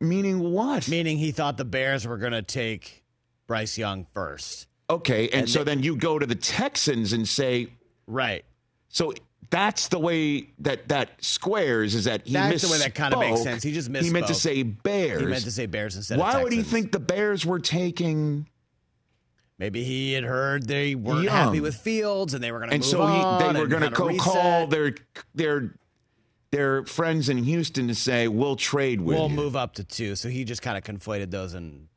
Meaning 0.00 0.40
what? 0.40 0.88
Meaning 0.88 1.18
he 1.18 1.30
thought 1.32 1.56
the 1.56 1.64
Bears 1.64 2.06
were 2.06 2.18
going 2.18 2.32
to 2.32 2.42
take 2.42 3.04
Bryce 3.46 3.78
Young 3.78 4.06
first. 4.12 4.66
Okay, 4.90 5.26
and, 5.28 5.42
and 5.42 5.48
so 5.48 5.60
they, 5.60 5.74
then 5.74 5.82
you 5.82 5.96
go 5.96 6.18
to 6.18 6.26
the 6.26 6.34
Texans 6.34 7.12
and 7.12 7.26
say, 7.26 7.68
right. 8.06 8.44
So 8.88 9.14
that's 9.50 9.88
the 9.88 9.98
way 9.98 10.50
that 10.58 10.88
that 10.88 11.10
squares 11.22 11.94
is 11.94 12.04
that 12.04 12.26
he 12.26 12.32
missed. 12.32 12.50
that's 12.50 12.64
misspoke. 12.64 12.66
the 12.66 12.72
way 12.72 12.78
that 12.78 12.94
kind 12.94 13.14
of 13.14 13.20
makes 13.20 13.42
sense. 13.42 13.62
He 13.62 13.72
just 13.72 13.90
misspoke. 13.90 14.02
He 14.02 14.10
meant 14.10 14.26
to 14.26 14.34
say 14.34 14.62
Bears. 14.62 15.20
He 15.20 15.26
meant 15.26 15.44
to 15.44 15.50
say 15.50 15.66
Bears 15.66 15.96
instead. 15.96 16.18
Of 16.18 16.24
Texans. 16.24 16.38
Why 16.38 16.42
would 16.42 16.52
he 16.52 16.62
think 16.62 16.92
the 16.92 17.00
Bears 17.00 17.46
were 17.46 17.60
taking? 17.60 18.48
Maybe 19.58 19.84
he 19.84 20.12
had 20.14 20.24
heard 20.24 20.66
they 20.66 20.94
weren't 20.94 21.24
Young. 21.24 21.32
happy 21.32 21.60
with 21.60 21.76
Fields 21.76 22.34
and 22.34 22.42
they 22.42 22.50
were 22.50 22.58
going 22.58 22.70
to 22.70 22.74
and 22.74 22.82
move 22.82 22.90
so. 22.90 23.06
He, 23.06 23.52
they 23.52 23.60
were 23.60 23.66
going 23.66 23.82
to 23.82 23.90
go 23.90 24.16
call 24.16 24.66
their 24.66 24.94
their 25.34 25.74
their 26.50 26.84
friends 26.84 27.28
in 27.28 27.38
Houston 27.38 27.88
to 27.88 27.94
say 27.94 28.26
we'll 28.28 28.56
trade 28.56 29.00
with 29.00 29.14
you 29.14 29.20
we'll 29.20 29.30
you. 29.30 29.36
move 29.36 29.56
up 29.56 29.74
to 29.74 29.84
two. 29.84 30.16
So 30.16 30.28
he 30.28 30.44
just 30.44 30.62
kind 30.62 30.76
of 30.76 30.84
conflated 30.84 31.30
those 31.30 31.54
in 31.54 31.88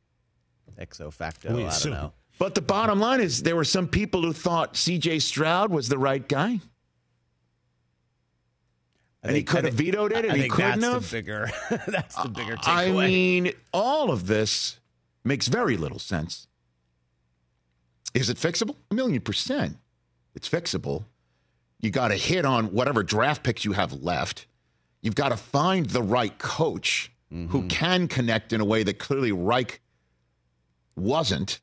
exo 0.80 1.12
facto. 1.12 1.54
We 1.54 1.64
I 1.64 1.78
don't 1.78 1.92
know. 1.92 2.12
But 2.38 2.54
the 2.54 2.62
bottom 2.62 3.00
line 3.00 3.20
is 3.20 3.42
there 3.42 3.56
were 3.56 3.64
some 3.64 3.88
people 3.88 4.22
who 4.22 4.32
thought 4.32 4.76
C.J. 4.76 5.18
Stroud 5.18 5.70
was 5.72 5.88
the 5.88 5.98
right 5.98 6.26
guy. 6.26 6.60
and 9.24 9.34
he 9.34 9.42
could 9.42 9.64
have 9.64 9.74
vetoed 9.74 10.12
it, 10.12 10.24
and 10.24 10.32
I 10.32 10.38
he 10.38 10.48
couldn't 10.48 10.80
that's 10.80 10.92
have. 10.92 11.10
The 11.10 11.16
bigger, 11.16 11.50
that's 11.88 12.14
the 12.14 12.28
bigger 12.28 12.56
takeaway. 12.56 13.02
I 13.04 13.06
mean, 13.08 13.52
all 13.72 14.10
of 14.12 14.28
this 14.28 14.78
makes 15.24 15.48
very 15.48 15.76
little 15.76 15.98
sense. 15.98 16.47
Is 18.14 18.30
it 18.30 18.36
fixable? 18.36 18.76
A 18.90 18.94
million 18.94 19.20
percent. 19.20 19.76
It's 20.34 20.48
fixable. 20.48 21.04
You 21.80 21.90
got 21.90 22.08
to 22.08 22.16
hit 22.16 22.44
on 22.44 22.72
whatever 22.72 23.02
draft 23.02 23.42
picks 23.42 23.64
you 23.64 23.72
have 23.72 24.02
left. 24.02 24.46
You've 25.00 25.14
got 25.14 25.28
to 25.28 25.36
find 25.36 25.86
the 25.86 26.02
right 26.02 26.36
coach 26.38 27.12
mm-hmm. 27.32 27.46
who 27.48 27.68
can 27.68 28.08
connect 28.08 28.52
in 28.52 28.60
a 28.60 28.64
way 28.64 28.82
that 28.82 28.98
clearly 28.98 29.32
Reich 29.32 29.80
wasn't 30.96 31.60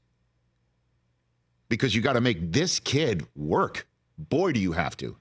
because 1.68 1.94
you 1.94 2.02
got 2.02 2.14
to 2.14 2.22
make 2.22 2.54
this 2.54 2.80
kid 2.80 3.28
work. 3.36 3.88
Boy, 4.18 4.54
do 4.54 4.60
you 4.60 4.72
have 4.72 4.96
to. 4.98 5.18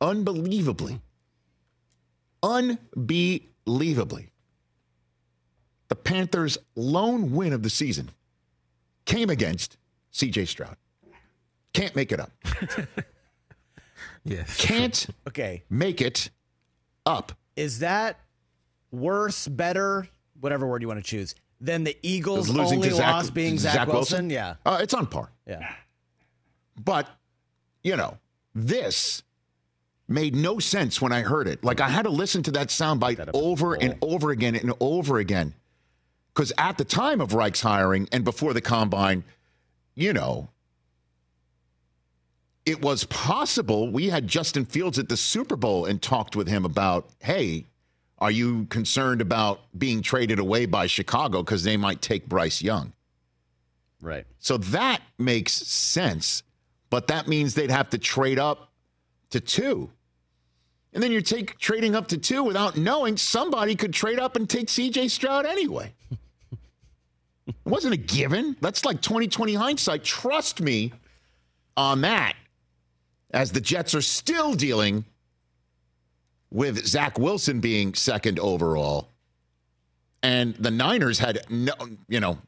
Unbelievably. 0.00 1.00
Unbelievably 2.42 4.30
the 5.88 5.96
Panthers' 5.96 6.58
lone 6.74 7.32
win 7.32 7.52
of 7.52 7.62
the 7.62 7.70
season 7.70 8.10
came 9.04 9.30
against 9.30 9.76
CJ 10.12 10.48
Stroud. 10.48 10.76
Can't 11.72 11.94
make 11.94 12.12
it 12.12 12.20
up. 12.20 12.32
yes. 14.24 14.56
Can't 14.56 15.06
okay. 15.28 15.62
make 15.68 16.00
it 16.00 16.30
up. 17.04 17.32
Is 17.54 17.80
that 17.80 18.18
worse, 18.90 19.46
better, 19.46 20.08
whatever 20.40 20.66
word 20.66 20.82
you 20.82 20.88
want 20.88 21.02
to 21.02 21.08
choose, 21.08 21.34
than 21.60 21.84
the 21.84 21.96
Eagles' 22.02 22.48
losing 22.48 22.78
only 22.78 22.88
to 22.90 22.94
Zach, 22.96 23.12
loss 23.12 23.30
being 23.30 23.58
Zach, 23.58 23.74
Zach 23.74 23.88
Wilson? 23.88 24.28
Wilson? 24.28 24.30
Yeah. 24.30 24.54
Uh, 24.64 24.78
it's 24.80 24.94
on 24.94 25.06
par. 25.06 25.30
Yeah. 25.46 25.70
But, 26.82 27.08
you 27.82 27.96
know, 27.96 28.18
this 28.54 29.22
made 30.08 30.34
no 30.34 30.58
sense 30.58 31.00
when 31.00 31.12
I 31.12 31.22
heard 31.22 31.48
it. 31.48 31.64
Like 31.64 31.80
I 31.80 31.88
had 31.88 32.02
to 32.02 32.10
listen 32.10 32.42
to 32.44 32.50
that 32.52 32.68
soundbite 32.68 33.30
over 33.34 33.74
and 33.74 33.96
over 34.02 34.30
again 34.30 34.54
and 34.54 34.72
over 34.80 35.18
again. 35.18 35.54
Because 36.36 36.52
at 36.58 36.76
the 36.76 36.84
time 36.84 37.22
of 37.22 37.32
Reich's 37.32 37.62
hiring 37.62 38.10
and 38.12 38.22
before 38.22 38.52
the 38.52 38.60
combine, 38.60 39.24
you 39.94 40.12
know, 40.12 40.50
it 42.66 42.82
was 42.82 43.04
possible 43.04 43.90
we 43.90 44.10
had 44.10 44.28
Justin 44.28 44.66
Fields 44.66 44.98
at 44.98 45.08
the 45.08 45.16
Super 45.16 45.56
Bowl 45.56 45.86
and 45.86 46.02
talked 46.02 46.36
with 46.36 46.46
him 46.46 46.66
about, 46.66 47.08
hey, 47.20 47.64
are 48.18 48.30
you 48.30 48.66
concerned 48.66 49.22
about 49.22 49.60
being 49.78 50.02
traded 50.02 50.38
away 50.38 50.66
by 50.66 50.86
Chicago 50.86 51.42
because 51.42 51.64
they 51.64 51.78
might 51.78 52.02
take 52.02 52.28
Bryce 52.28 52.60
Young? 52.60 52.92
Right. 54.02 54.26
So 54.38 54.58
that 54.58 55.00
makes 55.16 55.54
sense, 55.54 56.42
but 56.90 57.06
that 57.06 57.28
means 57.28 57.54
they'd 57.54 57.70
have 57.70 57.88
to 57.90 57.98
trade 57.98 58.38
up 58.38 58.70
to 59.30 59.40
two. 59.40 59.90
And 60.92 61.02
then 61.02 61.12
you're 61.12 61.22
take, 61.22 61.58
trading 61.58 61.94
up 61.94 62.08
to 62.08 62.18
two 62.18 62.42
without 62.42 62.76
knowing 62.76 63.16
somebody 63.16 63.74
could 63.74 63.94
trade 63.94 64.18
up 64.18 64.36
and 64.36 64.48
take 64.48 64.66
CJ 64.66 65.10
Stroud 65.10 65.46
anyway. 65.46 65.94
It 67.46 67.54
wasn't 67.64 67.94
a 67.94 67.98
given. 67.98 68.56
That's 68.60 68.84
like 68.84 69.00
2020 69.00 69.54
hindsight. 69.54 70.02
Trust 70.04 70.60
me 70.60 70.92
on 71.76 72.00
that. 72.02 72.34
as 73.32 73.52
the 73.52 73.60
Jets 73.60 73.94
are 73.94 74.00
still 74.02 74.54
dealing 74.54 75.04
with 76.50 76.86
Zach 76.86 77.18
Wilson 77.18 77.60
being 77.60 77.94
second 77.94 78.38
overall. 78.38 79.08
And 80.22 80.54
the 80.54 80.70
Niners 80.70 81.18
had 81.18 81.40
no, 81.50 81.74
you 82.08 82.20
know, 82.20 82.38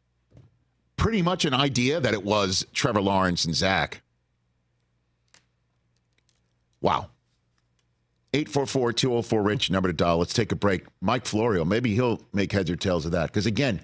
pretty 0.97 1.21
much 1.23 1.45
an 1.45 1.55
idea 1.55 2.01
that 2.01 2.15
it 2.15 2.25
was 2.25 2.67
Trevor 2.73 3.03
Lawrence 3.03 3.45
and 3.45 3.55
Zach. 3.55 4.01
Wow. 6.81 7.11
844 8.35 8.93
204 8.93 9.43
Rich, 9.43 9.71
number 9.71 9.89
to 9.89 9.93
dial. 9.93 10.19
Let's 10.19 10.33
take 10.33 10.53
a 10.53 10.57
break. 10.57 10.85
Mike 11.01 11.27
Florio, 11.27 11.65
maybe 11.65 11.95
he'll 11.95 12.21
make 12.33 12.53
heads 12.53 12.71
or 12.71 12.77
tails 12.77 13.05
of 13.07 13.13
that. 13.13 13.27
Because 13.27 13.47
again, 13.47 13.81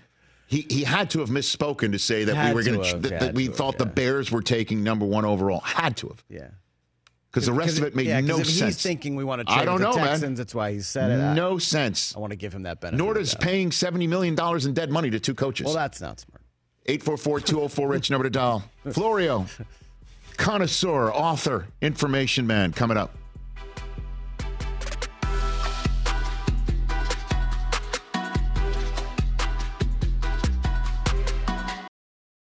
he, 0.46 0.66
he 0.68 0.84
had 0.84 1.10
to 1.10 1.20
have 1.20 1.30
misspoken 1.30 1.92
to 1.92 1.98
say 1.98 2.24
that 2.24 2.48
we 2.48 2.54
were 2.54 2.62
to 2.62 2.70
going 2.70 2.84
have, 2.84 3.02
that, 3.02 3.20
that 3.20 3.34
we 3.34 3.44
to 3.44 3.50
have, 3.50 3.56
thought 3.56 3.78
the. 3.78 3.86
Bears 3.86 4.30
were 4.30 4.42
taking 4.42 4.82
number 4.82 5.04
one 5.06 5.24
overall. 5.24 5.60
Had 5.60 5.96
to 5.98 6.08
have. 6.08 6.24
Yeah. 6.28 6.48
Because 7.30 7.46
the 7.46 7.52
rest 7.52 7.78
of 7.78 7.84
it 7.84 7.96
made 7.96 8.06
yeah, 8.06 8.20
no 8.20 8.38
if 8.38 8.46
sense. 8.46 8.76
He's 8.76 8.82
thinking 8.82 9.16
we 9.16 9.24
want 9.24 9.44
to 9.44 9.52
I 9.52 9.56
trade 9.56 9.64
don't 9.64 9.74
with 9.74 9.82
the 9.82 9.90
know, 9.90 9.96
man. 9.96 10.06
Texans. 10.06 10.38
That's 10.38 10.54
why 10.54 10.72
he 10.72 10.80
said 10.80 11.10
it. 11.10 11.20
I- 11.20 11.34
no 11.34 11.58
sense. 11.58 12.14
I 12.14 12.20
want 12.20 12.30
to 12.30 12.36
give 12.36 12.52
him 12.52 12.62
that 12.62 12.80
benefit. 12.80 12.96
Nor 12.98 13.14
does 13.14 13.34
paying 13.34 13.70
$70 13.70 14.08
million 14.08 14.38
in 14.64 14.74
dead 14.74 14.90
money 14.92 15.10
to 15.10 15.18
two 15.18 15.34
coaches. 15.34 15.64
Well, 15.64 15.74
that's 15.74 16.00
not 16.00 16.20
smart. 16.20 16.42
844 16.86 17.40
204 17.40 17.88
Rich, 17.88 18.10
number 18.10 18.24
to 18.24 18.30
dial. 18.30 18.62
Florio, 18.92 19.46
connoisseur, 20.36 21.10
author, 21.10 21.66
information 21.80 22.46
man, 22.46 22.72
coming 22.72 22.96
up. 22.96 23.10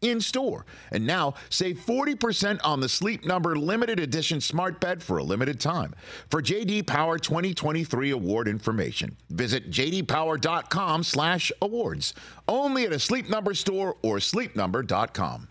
in 0.00 0.20
store. 0.20 0.66
And 0.90 1.06
now 1.06 1.34
save 1.50 1.78
40% 1.78 2.58
on 2.64 2.80
the 2.80 2.88
Sleep 2.88 3.24
Number 3.24 3.54
limited 3.56 4.00
edition 4.00 4.40
smart 4.40 4.80
bed 4.80 5.00
for 5.02 5.18
a 5.18 5.22
limited 5.22 5.60
time. 5.60 5.94
For 6.28 6.42
JD 6.42 6.86
Power 6.86 7.18
2023 7.18 8.10
award 8.10 8.48
information, 8.48 9.16
visit 9.30 9.70
jdpower.com/awards. 9.70 12.14
Only 12.48 12.84
at 12.84 12.92
a 12.92 12.98
Sleep 12.98 13.28
Number 13.28 13.54
store 13.54 13.96
or 14.02 14.16
sleepnumber.com. 14.18 15.48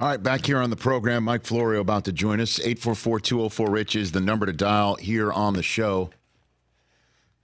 All 0.00 0.06
right, 0.06 0.22
back 0.22 0.46
here 0.46 0.58
on 0.58 0.70
the 0.70 0.76
program, 0.76 1.24
Mike 1.24 1.44
Florio 1.44 1.80
about 1.80 2.04
to 2.04 2.12
join 2.12 2.40
us. 2.40 2.60
844-204-RICH 2.60 3.96
is 3.96 4.12
the 4.12 4.20
number 4.20 4.46
to 4.46 4.52
dial 4.52 4.94
here 4.94 5.32
on 5.32 5.54
the 5.54 5.62
show. 5.62 6.10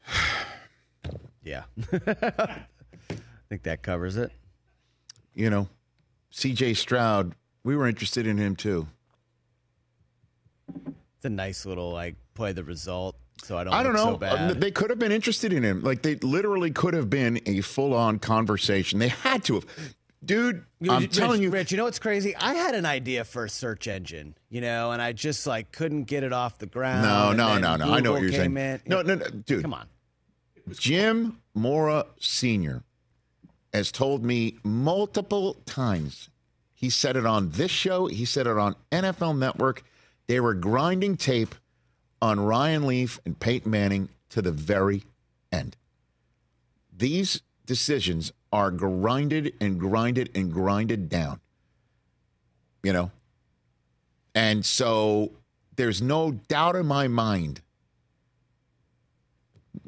Yeah. 1.47 1.65
I 3.55 3.57
think 3.57 3.63
that 3.67 3.83
covers 3.85 4.17
it. 4.17 4.33
You 5.33 5.49
know, 5.49 5.69
CJ 6.33 6.77
Stroud, 6.77 7.37
we 7.63 7.77
were 7.77 7.87
interested 7.87 8.27
in 8.27 8.37
him 8.37 8.57
too. 8.57 8.89
It's 10.75 11.25
a 11.25 11.31
nice 11.31 11.65
little 11.65 11.93
like 11.93 12.17
play 12.35 12.51
the 12.51 12.65
result, 12.65 13.15
so 13.45 13.57
I 13.57 13.63
don't. 13.63 13.73
I 13.73 13.85
don't 13.85 13.93
know. 13.93 14.07
So 14.07 14.17
bad. 14.17 14.51
Uh, 14.51 14.55
They 14.55 14.73
could 14.73 14.91
have 14.91 14.99
been 14.99 15.13
interested 15.13 15.53
in 15.53 15.63
him. 15.63 15.85
Like 15.85 16.03
they 16.03 16.17
literally 16.17 16.73
could 16.73 16.95
have 16.95 17.09
been 17.09 17.41
a 17.47 17.61
full-on 17.61 18.19
conversation. 18.19 18.99
They 18.99 19.09
had 19.11 19.45
to 19.45 19.55
have. 19.55 19.67
Dude, 20.25 20.65
I'm 20.91 21.03
Rich, 21.03 21.17
telling 21.17 21.41
you, 21.41 21.51
Rich. 21.51 21.71
You 21.71 21.77
know 21.77 21.85
what's 21.85 22.01
crazy? 22.01 22.35
I 22.35 22.55
had 22.55 22.75
an 22.75 22.87
idea 22.87 23.23
for 23.23 23.45
a 23.45 23.49
search 23.49 23.87
engine, 23.87 24.35
you 24.51 24.63
know, 24.63 24.91
and 24.91 25.01
I 25.01 25.13
just 25.13 25.47
like 25.47 25.71
couldn't 25.71 26.05
get 26.05 26.25
it 26.25 26.33
off 26.33 26.59
the 26.59 26.67
ground. 26.67 27.03
no, 27.03 27.33
no, 27.33 27.57
no, 27.59 27.77
no. 27.77 27.93
I 27.95 28.01
know 28.01 28.15
what 28.15 28.23
you're 28.23 28.33
saying. 28.33 28.57
in. 28.57 28.81
No, 28.89 29.03
no, 29.03 29.15
no, 29.15 29.29
dude. 29.29 29.63
Come 29.63 29.75
on. 29.75 29.87
Jim 30.73 31.39
Mora 31.55 32.07
Sr. 32.19 32.83
has 33.75 33.91
told 33.91 34.25
me 34.25 34.57
multiple 34.63 35.55
times. 35.67 36.31
He 36.73 36.89
said 36.89 37.17
it 37.17 37.27
on 37.27 37.51
this 37.51 37.73
show, 37.73 38.07
he 38.07 38.25
said 38.25 38.47
it 38.47 38.57
on 38.57 38.77
NFL 38.93 39.37
Network. 39.37 39.83
They 40.29 40.39
were 40.41 40.55
grinding 40.55 41.17
tape 41.17 41.55
on 42.23 42.41
Ryan 42.41 42.87
Leaf 42.87 43.21
and 43.27 43.39
Peyton 43.39 43.71
Manning 43.71 44.09
to 44.31 44.41
the 44.41 44.53
very 44.53 45.03
end. 45.53 45.77
These 46.97 47.43
decisions 47.67 48.33
are 48.53 48.71
grinded 48.71 49.55
and 49.61 49.81
grinded 49.81 50.31
and 50.35 50.53
grinded 50.53 51.09
down. 51.09 51.41
You 52.83 52.93
know? 52.93 53.11
And 54.35 54.65
so 54.65 55.33
there's 55.77 56.01
no 56.01 56.31
doubt 56.31 56.77
in 56.77 56.87
my 56.87 57.09
mind 57.09 57.61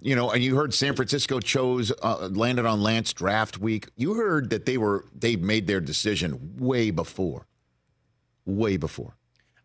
you 0.00 0.16
know, 0.16 0.30
and 0.30 0.42
you 0.42 0.56
heard 0.56 0.74
San 0.74 0.94
Francisco 0.94 1.40
chose 1.40 1.92
uh, 2.02 2.28
landed 2.32 2.66
on 2.66 2.82
Lance 2.82 3.12
draft 3.12 3.58
week. 3.58 3.88
You 3.96 4.14
heard 4.14 4.50
that 4.50 4.66
they 4.66 4.78
were 4.78 5.04
they 5.14 5.36
made 5.36 5.66
their 5.66 5.80
decision 5.80 6.54
way 6.58 6.90
before, 6.90 7.46
way 8.44 8.76
before. 8.76 9.16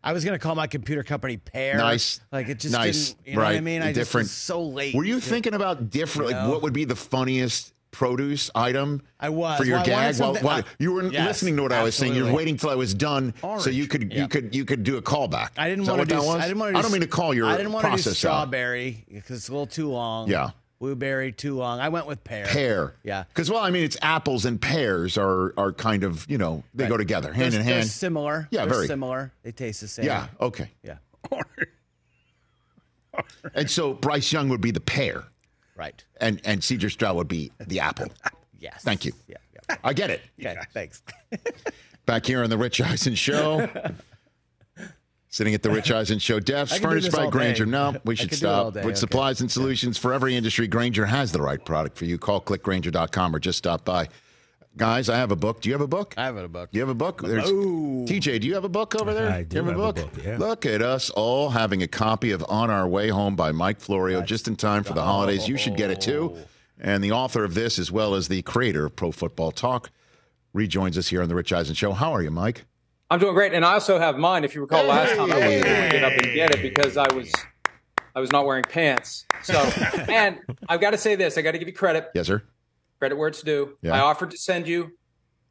I 0.04 0.12
was 0.12 0.24
gonna 0.24 0.38
call 0.38 0.54
my 0.54 0.66
computer 0.66 1.02
company 1.02 1.36
Pear. 1.36 1.76
Nice, 1.76 2.20
Like 2.32 2.48
it 2.48 2.58
just 2.58 2.72
nice, 2.72 3.10
didn't. 3.10 3.26
You 3.26 3.36
know 3.36 3.42
right? 3.42 3.48
what 3.50 3.56
I 3.56 3.60
mean? 3.60 3.82
I 3.82 3.92
different. 3.92 4.28
so 4.28 4.62
late. 4.62 4.94
Were 4.94 5.04
you 5.04 5.20
thinking 5.20 5.54
about 5.54 5.90
different? 5.90 6.30
You 6.30 6.36
Like, 6.36 6.48
what 6.48 6.62
would 6.62 6.72
be 6.72 6.84
the 6.84 6.96
funniest 6.96 7.72
produce 7.92 8.50
item? 8.54 9.02
I 9.20 9.28
was. 9.28 9.58
for 9.58 9.64
your 9.64 9.76
Well, 9.76 9.84
gag. 9.86 9.96
While, 10.04 10.12
something- 10.14 10.44
while 10.44 10.58
I- 10.62 10.64
you 10.80 10.92
were 10.92 11.04
Yes, 11.12 11.26
listening 11.28 11.56
to 11.58 11.62
what 11.62 11.72
I 11.72 11.84
was 11.84 11.94
saying, 11.94 12.14
you 12.14 12.22
were 12.22 12.28
absolutely. 12.30 12.36
waiting 12.44 12.56
till 12.56 12.70
I 12.70 12.74
was 12.74 12.92
done, 12.94 13.32
so 13.60 13.70
you 13.70 13.86
could 13.86 14.12
you 14.12 14.26
could 14.26 14.54
you 14.54 14.64
could 14.64 14.82
do 14.82 14.96
a 14.96 15.02
callback. 15.02 15.50
I 15.56 15.68
didn't 15.68 15.86
want 15.86 16.00
to 16.00 16.06
do. 16.06 16.16
I 16.20 16.46
didn't 16.48 16.58
want 16.58 16.70
to. 16.70 16.72
Do, 16.72 16.78
I 16.78 16.82
don't 16.82 16.90
mean 16.92 17.00
to 17.02 17.06
call 17.06 17.32
your 17.32 17.46
I 17.46 17.56
didn't 17.56 17.72
want 17.72 17.86
to 17.96 18.02
do 18.02 18.10
strawberry 18.10 19.04
because 19.12 19.36
it's 19.36 19.48
a 19.48 19.52
little 19.52 19.66
too 19.66 19.88
long. 19.90 20.28
Yeah. 20.28 20.50
Blueberry 20.80 21.30
too 21.30 21.54
long. 21.56 21.78
I 21.78 21.90
went 21.90 22.06
with 22.08 22.24
pear. 22.24 22.44
pear. 22.46 22.94
Yeah. 23.04 23.22
Because 23.28 23.48
well, 23.48 23.60
I 23.62 23.70
mean, 23.70 23.84
it's 23.84 23.96
apples 24.02 24.44
and 24.44 24.60
pears 24.60 25.16
are 25.16 25.54
are 25.56 25.72
kind 25.72 26.02
of 26.02 26.28
you 26.28 26.38
know 26.38 26.64
they 26.74 26.88
go 26.88 26.96
together 26.96 27.32
hand 27.32 27.52
They're- 27.52 27.60
in 27.60 27.66
they're 27.66 27.74
hand. 27.76 27.86
similar. 27.88 28.48
Yeah, 28.50 28.64
They're 28.64 28.74
very. 28.74 28.86
similar. 28.88 29.30
They 29.44 29.52
taste 29.52 29.80
the 29.82 29.86
same. 29.86 30.06
Yeah. 30.06 30.26
Okay. 30.40 30.70
Yeah. 30.82 30.96
And 33.54 33.70
so 33.70 33.92
Bryce 33.92 34.32
Young 34.32 34.48
would 34.48 34.60
be 34.62 34.70
the 34.70 34.80
pear, 34.80 35.24
Right. 35.76 36.04
and 36.20 36.40
and 36.44 36.62
Cedar 36.62 36.90
Stroud 36.90 37.16
would 37.16 37.28
be 37.28 37.50
the 37.66 37.80
apple. 37.80 38.08
Yes. 38.62 38.84
Thank 38.84 39.04
you. 39.04 39.12
Yeah. 39.26 39.38
yeah. 39.54 39.76
I 39.82 39.92
get 39.92 40.08
it. 40.08 40.20
Okay. 40.38 40.56
Thanks. 40.72 41.02
Back 42.06 42.24
here 42.24 42.44
on 42.44 42.48
the 42.48 42.56
Rich 42.56 42.80
Eisen 42.80 43.16
Show. 43.16 43.68
Sitting 45.30 45.54
at 45.54 45.62
the 45.62 45.70
Rich 45.70 45.90
Eisen 45.90 46.20
Show 46.20 46.38
desk, 46.38 46.74
I 46.74 46.78
can 46.78 46.82
do 46.82 46.88
furnished 46.90 47.10
by 47.10 47.24
all 47.24 47.30
day. 47.30 47.38
Grainger. 47.38 47.66
No, 47.66 47.96
we 48.04 48.14
should 48.14 48.30
could 48.30 48.38
do 48.38 48.46
it 48.46 48.48
all 48.48 48.70
stop. 48.70 48.84
With 48.84 48.84
okay. 48.84 48.94
supplies 48.94 49.40
and 49.40 49.50
solutions 49.50 49.98
for 49.98 50.12
every 50.12 50.36
industry, 50.36 50.68
Grainger 50.68 51.06
has 51.06 51.32
the 51.32 51.42
right 51.42 51.64
product 51.64 51.96
for 51.98 52.04
you. 52.04 52.18
Call 52.18 52.40
clickgrainger.com 52.40 53.34
or 53.34 53.40
just 53.40 53.58
stop 53.58 53.84
by. 53.84 54.08
Guys, 54.76 55.08
I 55.10 55.16
have 55.16 55.30
a 55.30 55.36
book. 55.36 55.60
Do 55.60 55.68
you 55.68 55.74
have 55.74 55.82
a 55.82 55.86
book? 55.86 56.14
I 56.16 56.24
have 56.24 56.36
a 56.36 56.48
book. 56.48 56.70
You 56.72 56.80
have 56.80 56.88
a 56.88 56.94
book? 56.94 57.20
There's- 57.22 57.46
Oh. 57.48 58.04
TJ, 58.08 58.38
do 58.40 58.46
you 58.46 58.54
have 58.54 58.64
a 58.64 58.68
book 58.70 58.98
over 59.00 59.12
there? 59.12 59.30
I 59.30 59.42
do 59.42 59.56
you 59.58 59.62
have, 59.64 59.72
have 59.72 59.78
a 59.80 59.82
a 59.82 59.92
book? 59.92 60.12
book, 60.14 60.24
yeah. 60.24 60.38
Look 60.38 60.64
at 60.64 60.80
us 60.80 61.10
all 61.10 61.50
having 61.50 61.82
a 61.82 61.88
copy 61.88 62.30
of 62.32 62.42
On 62.48 62.70
Our 62.70 62.88
Way 62.88 63.08
Home 63.08 63.36
by 63.36 63.52
Mike 63.52 63.80
Florio 63.80 64.22
just 64.22 64.48
in 64.48 64.56
time 64.56 64.82
for 64.82 64.94
the 64.94 65.02
holidays. 65.02 65.46
You 65.46 65.56
should 65.58 65.76
get 65.76 65.90
it 65.90 66.00
too. 66.00 66.34
Oh. 66.36 66.40
And 66.80 67.04
the 67.04 67.12
author 67.12 67.44
of 67.44 67.54
this, 67.54 67.78
as 67.78 67.92
well 67.92 68.14
as 68.14 68.28
the 68.28 68.42
creator 68.42 68.86
of 68.86 68.96
Pro 68.96 69.12
Football 69.12 69.52
Talk, 69.52 69.90
rejoins 70.54 70.96
us 70.98 71.08
here 71.08 71.22
on 71.22 71.28
the 71.28 71.34
Rich 71.34 71.52
Eisen 71.52 71.74
Show. 71.74 71.92
How 71.92 72.12
are 72.12 72.22
you, 72.22 72.30
Mike? 72.30 72.64
I'm 73.10 73.20
doing 73.20 73.34
great, 73.34 73.52
and 73.52 73.64
I 73.64 73.74
also 73.74 73.98
have 73.98 74.16
mine. 74.16 74.42
If 74.42 74.54
you 74.54 74.62
recall, 74.62 74.84
last 74.84 75.10
time 75.10 75.30
I 75.30 75.38
wasn't 75.38 75.66
able 75.66 75.82
to 75.84 75.88
get 75.90 76.02
up 76.04 76.12
and 76.12 76.34
get 76.34 76.54
it 76.54 76.62
because 76.62 76.96
I 76.96 77.12
was 77.12 77.30
I 78.16 78.20
was 78.20 78.32
not 78.32 78.46
wearing 78.46 78.64
pants. 78.64 79.26
So, 79.42 79.52
and 80.08 80.38
I've 80.68 80.80
got 80.80 80.90
to 80.92 80.98
say 80.98 81.14
this: 81.14 81.36
I 81.36 81.42
got 81.42 81.52
to 81.52 81.58
give 81.58 81.68
you 81.68 81.74
credit. 81.74 82.10
Yes, 82.14 82.26
sir. 82.26 82.42
Credit 83.02 83.16
where 83.18 83.26
it's 83.26 83.42
due. 83.42 83.76
Yeah. 83.82 83.96
I 83.96 83.98
offered 83.98 84.30
to 84.30 84.36
send 84.36 84.68
you 84.68 84.92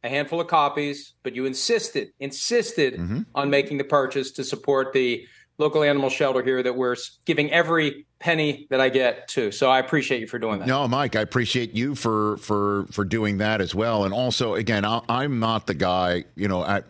a 0.06 0.08
handful 0.08 0.40
of 0.40 0.48
copies, 0.48 1.16
but 1.22 1.36
you 1.36 1.46
insisted 1.46 2.08
insisted 2.18 2.94
Mm-hmm. 2.94 3.24
on 3.36 3.50
making 3.50 3.78
the 3.78 3.84
purchase 3.84 4.32
to 4.38 4.46
support 4.46 4.94
the 4.94 5.28
local 5.58 5.84
animal 5.84 6.10
shelter 6.10 6.42
here 6.42 6.64
that 6.64 6.78
we're 6.78 6.96
giving 7.26 7.52
every 7.52 8.08
penny 8.20 8.68
that 8.70 8.80
I 8.80 8.88
get 8.88 9.28
to. 9.36 9.52
So 9.52 9.70
I 9.70 9.80
appreciate 9.80 10.22
you 10.22 10.28
for 10.28 10.40
doing 10.40 10.60
that. 10.60 10.68
No, 10.70 10.88
Mike, 10.88 11.18
I 11.18 11.20
appreciate 11.22 11.74
you 11.74 11.94
for 11.94 12.38
for 12.38 12.86
for 12.90 13.04
doing 13.04 13.40
that 13.40 13.60
as 13.60 13.76
well. 13.76 14.06
And 14.06 14.14
also, 14.14 14.56
again, 14.56 14.86
I, 14.86 15.02
I'm 15.10 15.42
not 15.42 15.68
the 15.68 15.74
guy. 15.74 16.24
You 16.38 16.48
know, 16.48 16.64
I, 16.64 16.84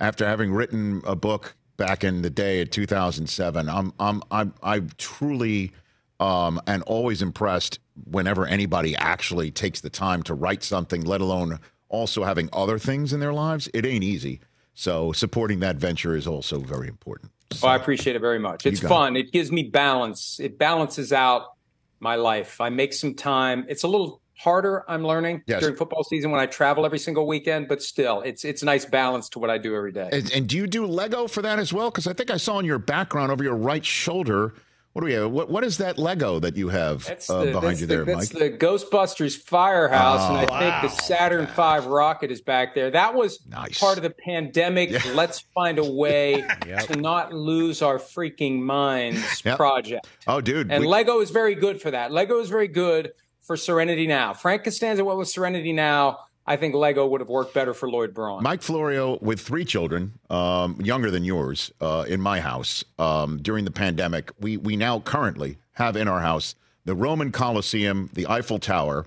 after 0.00 0.26
having 0.26 0.50
written 0.50 1.02
a 1.04 1.14
book 1.14 1.54
back 1.76 2.04
in 2.04 2.22
the 2.22 2.30
day 2.30 2.62
in 2.62 2.68
2007, 2.68 3.68
I'm 3.68 3.92
I'm 4.00 4.22
I'm 4.30 4.54
I 4.62 4.80
truly 4.96 5.72
um, 6.20 6.60
and 6.66 6.82
always 6.84 7.22
impressed 7.22 7.78
whenever 8.10 8.46
anybody 8.46 8.96
actually 8.96 9.50
takes 9.50 9.80
the 9.80 9.90
time 9.90 10.22
to 10.24 10.34
write 10.34 10.62
something, 10.62 11.02
let 11.04 11.20
alone 11.20 11.58
also 11.88 12.24
having 12.24 12.48
other 12.52 12.78
things 12.78 13.12
in 13.12 13.20
their 13.20 13.32
lives. 13.32 13.68
It 13.74 13.86
ain't 13.86 14.04
easy. 14.04 14.40
So 14.74 15.12
supporting 15.12 15.60
that 15.60 15.76
venture 15.76 16.14
is 16.14 16.26
also 16.26 16.58
very 16.58 16.88
important. 16.88 17.32
Oh, 17.62 17.68
I 17.68 17.76
appreciate 17.76 18.16
it 18.16 18.18
very 18.18 18.38
much. 18.38 18.66
It's 18.66 18.80
fun. 18.80 19.16
It. 19.16 19.32
gives 19.32 19.50
me 19.52 19.64
balance. 19.64 20.38
It 20.40 20.58
balances 20.58 21.12
out 21.12 21.54
my 22.00 22.16
life. 22.16 22.60
I 22.60 22.68
make 22.68 22.92
some 22.92 23.14
time. 23.14 23.64
It's 23.68 23.84
a 23.84 23.88
little 23.88 24.20
harder. 24.34 24.84
I'm 24.88 25.02
learning 25.02 25.42
Yes. 25.46 25.60
during 25.60 25.76
football 25.76 26.04
season 26.04 26.30
when 26.30 26.40
I 26.40 26.46
travel 26.46 26.84
every 26.84 26.98
single 26.98 27.26
weekend, 27.26 27.68
but 27.68 27.82
still, 27.82 28.20
it's 28.20 28.44
it's 28.44 28.62
a 28.62 28.66
nice 28.66 28.84
balance 28.84 29.30
to 29.30 29.38
what 29.38 29.48
I 29.48 29.56
do 29.58 29.74
every 29.74 29.92
day. 29.92 30.10
And, 30.12 30.30
and 30.32 30.46
do 30.46 30.56
you 30.56 30.66
do 30.66 30.84
Lego 30.86 31.26
for 31.26 31.40
that 31.42 31.58
as 31.58 31.72
well? 31.72 31.90
Because 31.90 32.06
I 32.06 32.12
think 32.12 32.30
I 32.30 32.36
saw 32.36 32.58
in 32.58 32.66
your 32.66 32.78
background 32.78 33.32
over 33.32 33.42
your 33.42 33.56
right 33.56 33.84
shoulder. 33.84 34.52
What 34.96 35.02
do 35.02 35.08
we 35.08 35.12
have? 35.12 35.30
What, 35.30 35.50
what 35.50 35.62
is 35.62 35.76
that 35.76 35.98
Lego 35.98 36.38
that 36.38 36.56
you 36.56 36.70
have 36.70 37.04
That's 37.04 37.28
uh, 37.28 37.44
the, 37.44 37.52
behind 37.52 37.80
you 37.80 37.86
the- 37.86 37.96
there, 37.96 38.04
that's 38.06 38.32
Mike? 38.32 38.42
the 38.58 38.66
Ghostbusters 38.66 39.36
firehouse, 39.36 40.26
and 40.30 40.38
I 40.38 40.44
Oh, 40.44 40.58
think 40.80 40.90
the 40.90 41.02
Saturn 41.02 41.44
V 41.48 41.86
rocket 41.86 42.30
is 42.30 42.40
back 42.40 42.74
there. 42.74 42.90
That 42.90 43.14
was 43.14 43.38
Nice. 43.46 43.78
part 43.78 43.98
of 43.98 44.02
the 44.04 44.08
pandemic. 44.24 45.04
Let's 45.14 45.40
find 45.54 45.78
a 45.78 45.84
way 45.84 46.46
to 46.86 46.96
not 46.96 47.34
lose 47.34 47.82
our 47.82 47.98
freaking 47.98 48.62
minds 48.62 49.42
Yep. 49.44 49.58
project. 49.58 50.06
oh, 50.26 50.40
dude. 50.40 50.72
And 50.72 50.80
we- 50.80 50.88
Lego 50.88 51.20
is 51.20 51.28
very 51.28 51.56
good 51.56 51.78
for 51.82 51.90
that. 51.90 52.10
Lego 52.10 52.38
is 52.40 52.48
very 52.48 52.68
good 52.68 53.12
for 53.42 53.54
Serenity 53.58 54.06
Now. 54.06 54.32
Frank 54.32 54.64
Costanza 54.64 55.04
went 55.04 55.18
with 55.18 55.28
Serenity 55.28 55.74
Now. 55.74 56.20
I 56.46 56.56
think 56.56 56.74
Lego 56.74 57.06
would 57.06 57.20
have 57.20 57.28
worked 57.28 57.54
better 57.54 57.74
for 57.74 57.90
Lloyd 57.90 58.14
Braun. 58.14 58.42
Mike 58.42 58.62
Florio, 58.62 59.18
with 59.20 59.40
three 59.40 59.64
children, 59.64 60.12
um, 60.30 60.80
younger 60.80 61.10
than 61.10 61.24
yours, 61.24 61.72
uh, 61.80 62.04
in 62.06 62.20
my 62.20 62.40
house 62.40 62.84
um, 62.98 63.38
during 63.42 63.64
the 63.64 63.70
pandemic, 63.70 64.30
we 64.40 64.56
we 64.56 64.76
now 64.76 65.00
currently 65.00 65.58
have 65.72 65.96
in 65.96 66.06
our 66.08 66.20
house 66.20 66.54
the 66.84 66.94
Roman 66.94 67.32
Colosseum, 67.32 68.10
the 68.12 68.28
Eiffel 68.28 68.60
Tower, 68.60 69.06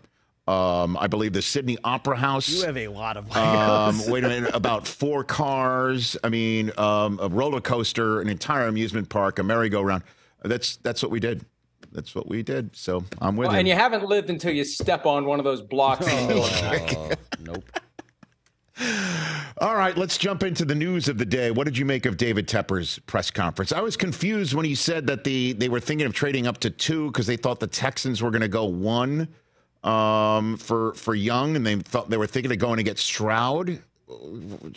um, 0.49 0.97
I 0.97 1.05
believe 1.05 1.33
the 1.33 1.43
Sydney 1.43 1.77
Opera 1.83 2.17
House. 2.17 2.49
You 2.49 2.65
have 2.65 2.77
a 2.77 2.87
lot 2.87 3.17
of 3.17 3.25
Legos. 3.27 4.05
Um, 4.05 4.07
wait 4.11 4.23
a 4.23 4.29
minute, 4.29 4.55
about 4.55 4.87
four 4.87 5.23
cars. 5.23 6.17
I 6.23 6.29
mean, 6.29 6.71
um, 6.77 7.19
a 7.21 7.29
roller 7.29 7.61
coaster, 7.61 8.19
an 8.19 8.27
entire 8.27 8.65
amusement 8.65 9.09
park, 9.09 9.37
a 9.37 9.43
merry-go-round. 9.43 10.03
That's 10.43 10.77
that's 10.77 11.03
what 11.03 11.11
we 11.11 11.19
did. 11.19 11.45
That's 11.91 12.13
what 12.13 12.27
we 12.27 12.43
did. 12.43 12.75
So 12.75 13.03
I'm 13.19 13.35
with 13.35 13.47
Well, 13.47 13.53
you. 13.55 13.59
and 13.59 13.67
you 13.67 13.73
haven't 13.73 14.03
lived 14.05 14.29
until 14.29 14.53
you 14.53 14.63
step 14.63 15.05
on 15.05 15.25
one 15.25 15.39
of 15.39 15.45
those 15.45 15.61
blocks 15.61 16.07
in 16.07 16.15
the 16.15 16.27
middle 16.27 16.45
of. 16.45 17.17
Oh, 17.41 17.53
nope. 17.53 17.63
All 19.57 19.75
right, 19.75 19.97
let's 19.97 20.17
jump 20.17 20.41
into 20.43 20.63
the 20.63 20.75
news 20.75 21.09
of 21.09 21.17
the 21.17 21.25
day. 21.25 21.51
What 21.51 21.65
did 21.65 21.77
you 21.77 21.83
make 21.83 22.05
of 22.05 22.15
David 22.15 22.47
Tepper's 22.47 22.97
press 22.99 23.29
conference? 23.29 23.73
I 23.73 23.81
was 23.81 23.97
confused 23.97 24.53
when 24.53 24.63
he 24.65 24.73
said 24.73 25.07
that 25.07 25.25
the 25.25 25.51
they 25.53 25.67
were 25.67 25.81
thinking 25.81 26.07
of 26.07 26.13
trading 26.13 26.47
up 26.47 26.59
to 26.59 26.69
two 26.69 27.07
because 27.07 27.27
they 27.27 27.35
thought 27.35 27.59
the 27.59 27.67
Texans 27.67 28.21
were 28.21 28.31
going 28.31 28.41
to 28.41 28.47
go 28.47 28.63
one 28.63 29.27
um, 29.83 30.55
for 30.57 30.93
for 30.93 31.13
Young, 31.13 31.57
and 31.57 31.65
they 31.67 31.75
thought 31.75 32.09
they 32.09 32.15
were 32.17 32.27
thinking 32.27 32.51
of 32.53 32.57
going 32.57 32.77
to 32.77 32.83
get 32.83 32.97
Stroud. 32.97 33.81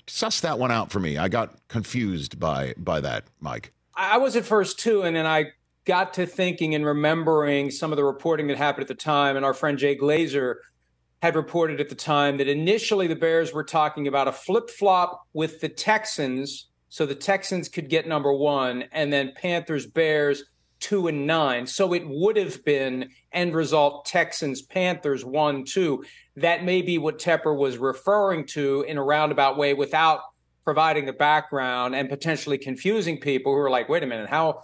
Suss 0.09 0.41
that 0.41 0.59
one 0.59 0.73
out 0.73 0.91
for 0.91 0.99
me. 0.99 1.17
I 1.17 1.29
got 1.29 1.55
confused 1.69 2.41
by 2.41 2.75
by 2.77 3.01
that, 3.01 3.25
Mike. 3.41 3.73
I 3.95 4.17
was 4.19 4.35
at 4.35 4.45
first 4.45 4.81
too, 4.81 5.03
and 5.03 5.15
then 5.15 5.27
I 5.27 5.53
got 5.85 6.15
to 6.15 6.27
thinking 6.27 6.75
and 6.75 6.87
remembering 6.87 7.71
some 7.71 7.93
of 7.93 7.97
the 7.97 8.05
reporting 8.05 8.47
that 8.47 8.57
happened 8.57 8.83
at 8.83 8.89
the 8.89 8.95
time. 8.95 9.37
And 9.37 9.45
our 9.45 9.55
friend 9.55 9.79
Jay 9.79 9.97
Glazer 9.97 10.57
had 11.23 11.37
reported 11.37 11.81
at 11.81 11.89
the 11.89 11.95
time 11.95 12.37
that 12.39 12.49
initially 12.49 13.07
the 13.07 13.17
Bears 13.17 13.53
were 13.53 13.65
talking 13.65 14.09
about 14.09 14.29
a 14.29 14.33
flip 14.33 14.69
flop 14.71 15.27
with 15.33 15.61
the 15.61 15.69
Texans, 15.69 16.69
so 16.89 17.07
the 17.07 17.15
Texans 17.15 17.69
could 17.69 17.89
get 17.89 18.07
number 18.07 18.33
one, 18.33 18.85
and 18.93 19.13
then 19.13 19.33
Panthers 19.37 19.87
Bears 19.87 20.45
two 20.81 21.07
and 21.07 21.29
nine. 21.29 21.65
So 21.65 21.95
it 21.95 22.03
would 22.09 22.37
have 22.37 22.65
been 22.65 23.11
end 23.31 23.55
result 23.55 24.05
Texans 24.05 24.63
Panthers 24.63 25.25
one 25.25 25.65
two. 25.65 26.05
That 26.35 26.65
may 26.65 26.83
be 26.83 26.99
what 26.99 27.21
Tepper 27.21 27.57
was 27.57 27.79
referring 27.79 28.47
to 28.47 28.83
in 28.83 28.99
a 28.99 29.03
roundabout 29.03 29.57
way 29.57 29.75
without 29.75 30.21
providing 30.65 31.07
the 31.07 31.13
background 31.13 31.95
and 31.95 32.09
potentially 32.09 32.59
confusing 32.59 33.21
people 33.21 33.53
who 33.53 33.59
are 33.59 33.71
like, 33.71 33.89
wait 33.89 34.03
a 34.03 34.07
minute, 34.07 34.29
how 34.29 34.63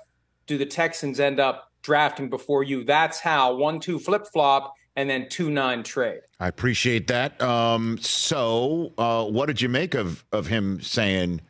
do 0.48 0.58
the 0.58 0.66
Texans 0.66 1.20
end 1.20 1.38
up 1.38 1.70
drafting 1.82 2.28
before 2.28 2.64
you? 2.64 2.82
That's 2.82 3.20
how 3.20 3.54
one 3.54 3.78
two 3.78 4.00
flip 4.00 4.26
flop 4.26 4.74
and 4.96 5.08
then 5.08 5.28
two 5.28 5.50
nine 5.50 5.84
trade. 5.84 6.22
I 6.40 6.48
appreciate 6.48 7.06
that. 7.06 7.40
Um, 7.40 7.98
so, 7.98 8.92
uh, 8.98 9.24
what 9.26 9.46
did 9.46 9.62
you 9.62 9.68
make 9.68 9.94
of 9.94 10.24
of 10.32 10.48
him 10.48 10.80
saying, 10.80 11.40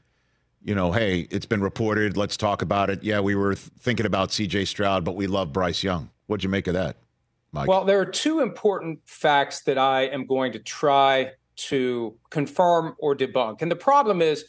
you 0.63 0.75
know, 0.75 0.93
hey, 0.93 1.27
it's 1.31 1.47
been 1.47 1.63
reported. 1.63 2.19
Let's 2.19 2.37
talk 2.37 2.61
about 2.61 2.91
it. 2.91 3.03
Yeah, 3.03 3.21
we 3.21 3.35
were 3.35 3.55
th- 3.55 3.71
thinking 3.79 4.05
about 4.05 4.33
C.J. 4.33 4.67
Stroud, 4.67 5.05
but 5.05 5.17
we 5.17 5.27
love 5.27 5.53
Bryce 5.53 5.83
Young. 5.83 6.11
What'd 6.27 6.45
you 6.45 6.51
make 6.51 6.67
of 6.67 6.75
that, 6.75 6.97
Mike? 7.53 7.69
Well, 7.69 7.87
there 7.87 8.01
are 8.01 8.07
two 8.07 8.41
important 8.41 8.99
facts 9.07 9.63
that 9.63 9.79
I 9.79 10.03
am 10.03 10.27
going 10.27 10.53
to 10.53 10.59
try 10.59 11.33
to 11.57 12.17
confirm 12.31 12.95
or 12.99 13.17
debunk. 13.17 13.63
And 13.63 13.71
the 13.71 13.77
problem 13.77 14.21
is, 14.21 14.45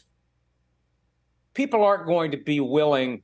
people 1.54 1.82
aren't 1.82 2.06
going 2.06 2.32
to 2.32 2.36
be 2.36 2.60
willing 2.60 3.22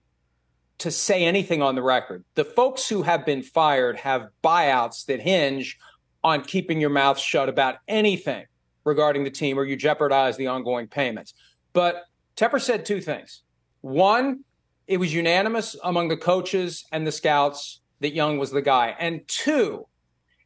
to 0.79 0.91
say 0.91 1.25
anything 1.25 1.63
on 1.63 1.75
the 1.75 1.83
record. 1.83 2.25
The 2.35 2.45
folks 2.45 2.89
who 2.89 3.03
have 3.03 3.25
been 3.25 3.43
fired 3.43 3.97
have 3.99 4.29
buyouts 4.45 5.07
that 5.07 5.21
hinge 5.21 5.79
on 6.23 6.43
keeping 6.43 6.81
your 6.81 6.91
mouth 6.91 7.19
shut 7.19 7.49
about 7.49 7.77
anything 7.89 8.45
regarding 8.85 9.25
the 9.25 9.31
team 9.31 9.59
or 9.59 9.65
you 9.65 9.77
jeopardize 9.77 10.37
the 10.37 10.47
ongoing 10.49 10.87
payments. 10.87 11.35
But 11.73 12.05
Tepper 12.37 12.61
said 12.61 12.85
two 12.85 13.01
things. 13.01 13.43
One, 13.81 14.45
it 14.87 14.99
was 14.99 15.15
unanimous 15.15 15.77
among 15.83 16.09
the 16.09 16.17
coaches 16.17 16.85
and 16.93 17.07
the 17.07 17.13
scouts 17.13 17.81
that 18.01 18.15
Young 18.15 18.39
was 18.39 18.51
the 18.51 18.63
guy. 18.63 18.95
And 18.99 19.27
two, 19.27 19.87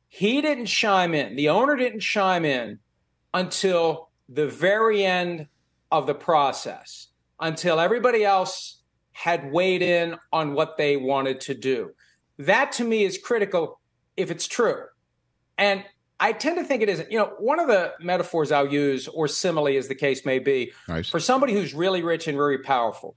he 0.08 0.40
didn't 0.40 0.66
chime 0.66 1.14
in. 1.14 1.36
The 1.36 1.48
owner 1.48 1.76
didn't 1.76 2.00
chime 2.00 2.44
in 2.44 2.78
until 3.34 4.10
the 4.28 4.46
very 4.46 5.04
end 5.04 5.46
of 5.90 6.06
the 6.06 6.14
process, 6.14 7.08
until 7.38 7.80
everybody 7.80 8.24
else 8.24 8.79
had 9.22 9.52
weighed 9.52 9.82
in 9.82 10.16
on 10.32 10.54
what 10.54 10.78
they 10.78 10.96
wanted 10.96 11.42
to 11.42 11.54
do. 11.54 11.90
That 12.38 12.72
to 12.72 12.84
me 12.84 13.04
is 13.04 13.18
critical 13.18 13.78
if 14.16 14.30
it's 14.30 14.46
true. 14.46 14.84
And 15.58 15.84
I 16.18 16.32
tend 16.32 16.56
to 16.56 16.64
think 16.64 16.82
it 16.82 16.88
isn't. 16.88 17.12
You 17.12 17.18
know, 17.18 17.32
one 17.38 17.60
of 17.60 17.68
the 17.68 17.92
metaphors 18.00 18.50
I'll 18.50 18.72
use, 18.72 19.08
or 19.08 19.28
simile 19.28 19.76
as 19.76 19.88
the 19.88 19.94
case 19.94 20.24
may 20.24 20.38
be, 20.38 20.72
Nice. 20.88 21.10
for 21.10 21.20
somebody 21.20 21.52
who's 21.52 21.74
really 21.74 22.02
rich 22.02 22.28
and 22.28 22.36
very 22.36 22.58
powerful. 22.62 23.14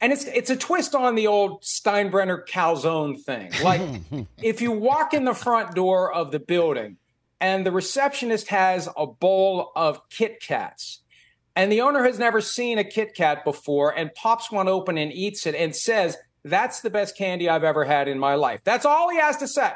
And 0.00 0.10
it's 0.10 0.24
it's 0.24 0.48
a 0.48 0.56
twist 0.56 0.94
on 0.94 1.16
the 1.16 1.26
old 1.26 1.62
Steinbrenner 1.62 2.46
calzone 2.48 3.20
thing. 3.20 3.52
Like 3.62 4.26
if 4.42 4.62
you 4.62 4.72
walk 4.72 5.12
in 5.12 5.24
the 5.26 5.34
front 5.34 5.74
door 5.74 6.10
of 6.12 6.32
the 6.32 6.40
building 6.40 6.96
and 7.42 7.66
the 7.66 7.72
receptionist 7.72 8.48
has 8.48 8.88
a 8.96 9.06
bowl 9.06 9.70
of 9.76 10.00
Kit 10.08 10.40
Kats 10.40 11.01
and 11.54 11.70
the 11.70 11.82
owner 11.82 12.04
has 12.04 12.18
never 12.18 12.40
seen 12.40 12.78
a 12.78 12.84
Kit 12.84 13.14
Kat 13.14 13.44
before 13.44 13.96
and 13.96 14.14
pops 14.14 14.50
one 14.50 14.68
open 14.68 14.96
and 14.96 15.12
eats 15.12 15.46
it 15.46 15.54
and 15.54 15.74
says, 15.74 16.16
That's 16.44 16.80
the 16.80 16.90
best 16.90 17.16
candy 17.16 17.48
I've 17.48 17.64
ever 17.64 17.84
had 17.84 18.08
in 18.08 18.18
my 18.18 18.34
life. 18.34 18.60
That's 18.64 18.86
all 18.86 19.10
he 19.10 19.18
has 19.18 19.36
to 19.38 19.48
say. 19.48 19.72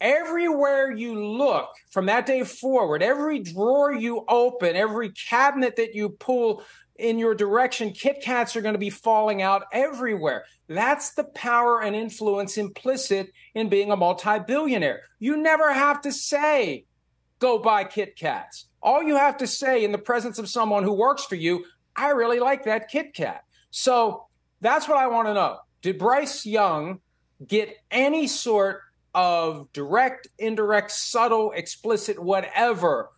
Everywhere 0.00 0.90
you 0.90 1.14
look 1.14 1.68
from 1.90 2.06
that 2.06 2.26
day 2.26 2.44
forward, 2.44 3.02
every 3.02 3.38
drawer 3.38 3.92
you 3.92 4.24
open, 4.28 4.76
every 4.76 5.10
cabinet 5.12 5.76
that 5.76 5.94
you 5.94 6.10
pull 6.10 6.64
in 6.96 7.18
your 7.18 7.34
direction, 7.34 7.90
Kit 7.90 8.20
Kats 8.22 8.54
are 8.56 8.60
going 8.60 8.74
to 8.74 8.78
be 8.78 8.90
falling 8.90 9.42
out 9.42 9.64
everywhere. 9.72 10.44
That's 10.68 11.14
the 11.14 11.24
power 11.24 11.82
and 11.82 11.94
influence 11.94 12.56
implicit 12.56 13.32
in 13.54 13.68
being 13.68 13.90
a 13.90 13.96
multi 13.96 14.38
billionaire. 14.38 15.02
You 15.18 15.36
never 15.36 15.72
have 15.72 16.00
to 16.02 16.12
say, 16.12 16.86
go 17.38 17.58
buy 17.58 17.84
Kit 17.84 18.16
Kats. 18.16 18.66
All 18.84 19.02
you 19.02 19.16
have 19.16 19.38
to 19.38 19.46
say 19.46 19.82
in 19.82 19.92
the 19.92 19.98
presence 19.98 20.38
of 20.38 20.48
someone 20.48 20.84
who 20.84 20.92
works 20.92 21.24
for 21.24 21.36
you, 21.36 21.64
I 21.96 22.10
really 22.10 22.38
like 22.38 22.64
that 22.64 22.88
Kit 22.88 23.14
Kat. 23.14 23.44
So 23.70 24.26
that's 24.60 24.86
what 24.86 24.98
I 24.98 25.06
want 25.06 25.26
to 25.26 25.34
know. 25.34 25.58
Did 25.80 25.98
Bryce 25.98 26.44
Young 26.44 27.00
get 27.46 27.76
any 27.90 28.26
sort 28.26 28.82
of 29.14 29.72
direct, 29.72 30.28
indirect, 30.38 30.90
subtle, 30.90 31.52
explicit, 31.52 32.22
whatever 32.22 33.10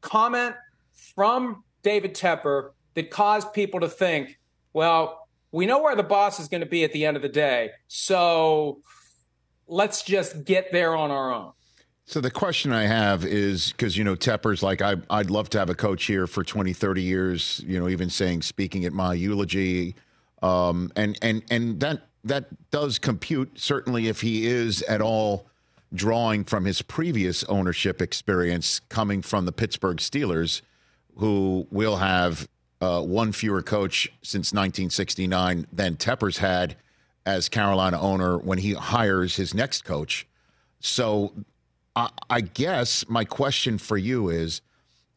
comment 0.00 0.54
from 1.14 1.64
David 1.82 2.14
Tepper 2.14 2.70
that 2.94 3.10
caused 3.10 3.52
people 3.52 3.80
to 3.80 3.88
think, 3.88 4.38
well, 4.72 5.28
we 5.52 5.66
know 5.66 5.82
where 5.82 5.96
the 5.96 6.02
boss 6.02 6.40
is 6.40 6.48
going 6.48 6.62
to 6.62 6.66
be 6.66 6.82
at 6.82 6.92
the 6.92 7.04
end 7.04 7.16
of 7.16 7.22
the 7.22 7.28
day. 7.28 7.70
So 7.88 8.80
let's 9.66 10.02
just 10.02 10.44
get 10.44 10.72
there 10.72 10.96
on 10.96 11.10
our 11.10 11.32
own. 11.32 11.52
So 12.10 12.20
the 12.20 12.28
question 12.28 12.72
I 12.72 12.86
have 12.86 13.24
is 13.24 13.70
because 13.70 13.96
you 13.96 14.02
know 14.02 14.16
Tepper's 14.16 14.64
like 14.64 14.82
I 14.82 14.96
I'd 15.08 15.30
love 15.30 15.48
to 15.50 15.60
have 15.60 15.70
a 15.70 15.76
coach 15.76 16.06
here 16.06 16.26
for 16.26 16.42
20 16.42 16.72
30 16.72 17.02
years 17.02 17.62
you 17.64 17.78
know 17.78 17.88
even 17.88 18.10
saying 18.10 18.42
speaking 18.42 18.84
at 18.84 18.92
my 18.92 19.14
eulogy 19.14 19.94
um, 20.42 20.90
and 20.96 21.16
and 21.22 21.44
and 21.52 21.78
that 21.78 22.08
that 22.24 22.46
does 22.72 22.98
compute 22.98 23.60
certainly 23.60 24.08
if 24.08 24.22
he 24.22 24.48
is 24.48 24.82
at 24.88 25.00
all 25.00 25.46
drawing 25.94 26.42
from 26.42 26.64
his 26.64 26.82
previous 26.82 27.44
ownership 27.44 28.02
experience 28.02 28.80
coming 28.88 29.22
from 29.22 29.44
the 29.44 29.52
Pittsburgh 29.52 29.98
Steelers 29.98 30.62
who 31.18 31.68
will 31.70 31.98
have 31.98 32.48
uh, 32.80 33.02
one 33.02 33.30
fewer 33.30 33.62
coach 33.62 34.08
since 34.22 34.52
1969 34.52 35.64
than 35.72 35.94
Tepper's 35.94 36.38
had 36.38 36.74
as 37.24 37.48
Carolina 37.48 38.00
owner 38.00 38.36
when 38.36 38.58
he 38.58 38.72
hires 38.72 39.36
his 39.36 39.54
next 39.54 39.84
coach. 39.84 40.26
So 40.80 41.34
I, 41.96 42.40
guess 42.40 43.04
my 43.08 43.24
question 43.24 43.78
for 43.78 43.96
you 43.96 44.28
is 44.28 44.62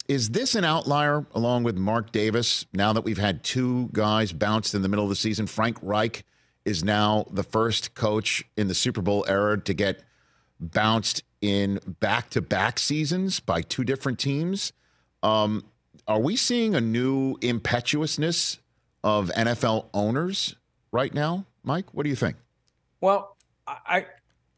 is 0.07 0.31
this 0.31 0.55
an 0.55 0.65
outlier 0.65 1.25
along 1.33 1.63
with 1.63 1.77
Mark 1.77 2.11
Davis 2.11 2.65
now 2.73 2.91
that 2.91 3.05
we've 3.05 3.17
had 3.17 3.43
two 3.43 3.89
guys 3.93 4.33
bounced 4.33 4.73
in 4.73 4.81
the 4.81 4.89
middle 4.89 5.05
of 5.05 5.09
the 5.09 5.15
season? 5.15 5.47
Frank 5.47 5.77
Reich 5.81 6.25
is 6.65 6.83
now 6.83 7.25
the 7.31 7.43
first 7.43 7.93
coach 7.93 8.43
in 8.57 8.67
the 8.67 8.73
Super 8.73 9.01
Bowl 9.01 9.23
era 9.27 9.59
to 9.61 9.73
get 9.73 10.03
bounced 10.59 11.23
in 11.41 11.79
back 11.99 12.29
to 12.31 12.41
back 12.41 12.79
seasons 12.79 13.39
by 13.39 13.61
two 13.61 13.83
different 13.83 14.19
teams. 14.19 14.73
Um, 15.21 15.63
are 16.07 16.19
we 16.19 16.35
seeing 16.35 16.75
a 16.75 16.81
new 16.81 17.37
impetuousness 17.41 18.59
of 19.03 19.29
NFL 19.29 19.87
owners 19.93 20.55
right 20.91 21.13
now, 21.13 21.45
Mike? 21.63 21.93
What 21.93 22.03
do 22.03 22.09
you 22.09 22.15
think? 22.15 22.37
Well, 22.99 23.35
I, 23.67 24.05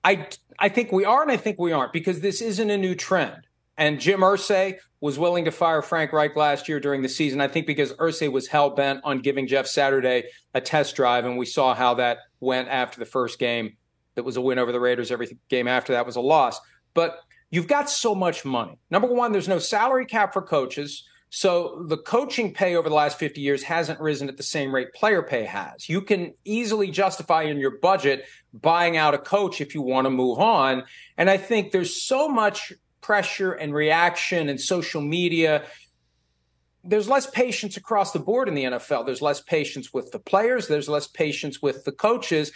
I, 0.05 0.27
I 0.59 0.69
think 0.69 0.91
we 0.91 1.03
are, 1.03 1.23
and 1.23 1.31
I 1.31 1.37
think 1.37 1.59
we 1.59 1.71
aren't 1.71 1.91
because 1.91 2.21
this 2.21 2.39
isn't 2.39 2.69
a 2.69 2.77
new 2.77 2.93
trend. 2.93 3.47
And 3.75 3.99
Jim 3.99 4.21
Irsay 4.21 4.77
was 5.01 5.17
willing 5.17 5.45
to 5.45 5.51
fire 5.51 5.81
Frank 5.81 6.13
Reich 6.13 6.35
last 6.35 6.69
year 6.69 6.79
during 6.79 7.01
the 7.01 7.09
season. 7.09 7.41
I 7.41 7.47
think 7.47 7.65
because 7.65 7.91
Irsay 7.93 8.31
was 8.31 8.47
hell 8.47 8.69
bent 8.69 9.01
on 9.03 9.19
giving 9.19 9.47
Jeff 9.47 9.65
Saturday 9.65 10.25
a 10.53 10.61
test 10.61 10.95
drive, 10.95 11.25
and 11.25 11.37
we 11.37 11.45
saw 11.47 11.73
how 11.73 11.95
that 11.95 12.19
went 12.39 12.69
after 12.69 12.99
the 12.99 13.05
first 13.05 13.39
game. 13.39 13.77
That 14.13 14.23
was 14.23 14.37
a 14.37 14.41
win 14.41 14.59
over 14.59 14.71
the 14.71 14.79
Raiders. 14.79 15.11
Every 15.11 15.37
game 15.49 15.67
after 15.67 15.93
that 15.93 16.05
was 16.05 16.15
a 16.15 16.21
loss. 16.21 16.61
But 16.93 17.19
you've 17.49 17.67
got 17.67 17.89
so 17.89 18.13
much 18.15 18.45
money. 18.45 18.77
Number 18.91 19.07
one, 19.07 19.31
there's 19.31 19.49
no 19.49 19.59
salary 19.59 20.05
cap 20.05 20.33
for 20.33 20.41
coaches. 20.41 21.03
So 21.35 21.83
the 21.89 21.97
coaching 21.97 22.53
pay 22.53 22.77
over 22.77 22.87
the 22.87 22.95
last 22.95 23.19
50 23.19 23.41
years 23.41 23.61
hasn't 23.61 23.99
risen 23.99 24.29
at 24.29 24.37
the 24.37 24.41
same 24.41 24.73
rate 24.73 24.93
player 24.93 25.21
pay 25.21 25.43
has. 25.43 25.89
You 25.89 26.01
can 26.01 26.33
easily 26.45 26.89
justify 26.89 27.41
in 27.43 27.57
your 27.57 27.77
budget 27.79 28.23
buying 28.53 28.95
out 28.95 29.13
a 29.13 29.17
coach 29.17 29.59
if 29.59 29.75
you 29.75 29.81
want 29.81 30.05
to 30.05 30.09
move 30.09 30.39
on. 30.39 30.85
And 31.17 31.29
I 31.29 31.35
think 31.35 31.73
there's 31.73 32.01
so 32.01 32.29
much 32.29 32.71
pressure 33.01 33.51
and 33.51 33.73
reaction 33.73 34.47
and 34.47 34.61
social 34.61 35.01
media. 35.01 35.65
There's 36.85 37.09
less 37.09 37.29
patience 37.29 37.75
across 37.75 38.13
the 38.13 38.19
board 38.19 38.47
in 38.47 38.55
the 38.55 38.63
NFL. 38.63 39.05
There's 39.05 39.21
less 39.21 39.41
patience 39.41 39.93
with 39.93 40.13
the 40.13 40.19
players, 40.19 40.69
there's 40.69 40.87
less 40.87 41.05
patience 41.05 41.61
with 41.61 41.83
the 41.83 41.91
coaches. 41.91 42.53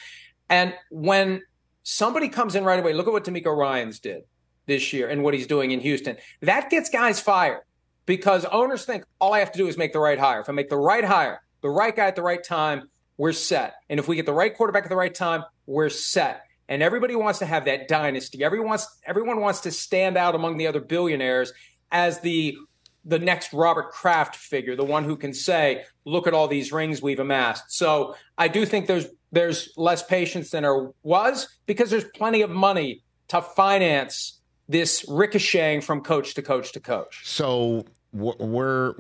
And 0.48 0.74
when 0.90 1.42
somebody 1.84 2.30
comes 2.30 2.56
in 2.56 2.64
right 2.64 2.80
away, 2.80 2.94
look 2.94 3.08
at 3.08 3.12
what 3.12 3.26
DeMeco 3.26 3.54
Ryans 3.54 4.00
did 4.00 4.24
this 4.68 4.94
year 4.94 5.10
and 5.10 5.22
what 5.22 5.34
he's 5.34 5.48
doing 5.48 5.72
in 5.72 5.82
Houston. 5.82 6.16
That 6.40 6.70
gets 6.70 6.90
guys 6.90 7.20
fired 7.20 7.64
because 8.10 8.44
owners 8.46 8.86
think 8.86 9.04
all 9.22 9.36
I 9.36 9.40
have 9.40 9.52
to 9.52 9.58
do 9.60 9.68
is 9.68 9.78
make 9.78 9.94
the 9.94 10.00
right 10.00 10.18
hire. 10.18 10.42
If 10.42 10.50
I 10.50 10.52
make 10.52 10.68
the 10.68 10.78
right 10.78 11.04
hire, 11.04 11.44
the 11.62 11.70
right 11.70 11.96
guy 11.96 12.08
at 12.08 12.16
the 12.16 12.24
right 12.24 12.44
time, 12.44 12.90
we're 13.18 13.34
set. 13.34 13.76
And 13.88 14.00
if 14.00 14.08
we 14.08 14.16
get 14.16 14.26
the 14.26 14.34
right 14.34 14.52
quarterback 14.52 14.82
at 14.82 14.90
the 14.90 14.96
right 14.96 15.14
time, 15.14 15.44
we're 15.68 15.90
set. 15.90 16.42
And 16.68 16.82
everybody 16.82 17.16
wants 17.16 17.38
to 17.38 17.46
have 17.46 17.66
that 17.66 17.88
dynasty. 17.88 18.44
Everyone 18.44 18.70
wants, 18.70 18.88
everyone 19.06 19.42
wants 19.42 19.60
to 19.62 19.72
stand 19.72 20.18
out 20.18 20.34
among 20.34 20.58
the 20.58 20.66
other 20.66 20.80
billionaires 20.80 21.54
as 21.92 22.20
the 22.22 22.58
the 23.06 23.20
next 23.20 23.54
Robert 23.54 23.92
Kraft 23.92 24.36
figure, 24.36 24.76
the 24.76 24.84
one 24.84 25.04
who 25.04 25.16
can 25.16 25.32
say, 25.32 25.84
"Look 26.04 26.26
at 26.26 26.34
all 26.34 26.48
these 26.48 26.72
rings 26.72 27.04
we've 27.04 27.20
amassed." 27.20 27.66
So 27.72 28.16
I 28.40 28.48
do 28.48 28.66
think 28.66 28.88
there's 28.88 29.06
there's 29.32 29.72
less 29.78 30.02
patience 30.02 30.50
than 30.50 30.64
there 30.64 30.90
was 31.04 31.48
because 31.68 31.92
there's 31.92 32.06
plenty 32.16 32.42
of 32.42 32.50
money 32.50 33.04
to 33.28 33.44
finance 33.44 34.40
this 34.68 35.06
ricocheting 35.08 35.82
from 35.82 36.02
coach 36.02 36.34
to 36.36 36.42
coach 36.42 36.72
to 36.72 36.80
coach. 36.80 37.22
So 37.24 37.86
where 38.12 38.96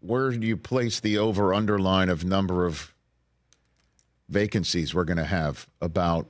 where 0.00 0.30
do 0.30 0.46
you 0.46 0.56
place 0.56 1.00
the 1.00 1.18
over 1.18 1.54
underline 1.54 2.08
of 2.08 2.24
number 2.24 2.66
of 2.66 2.94
vacancies 4.28 4.94
we're 4.94 5.04
going 5.04 5.16
to 5.16 5.24
have 5.24 5.66
about 5.80 6.26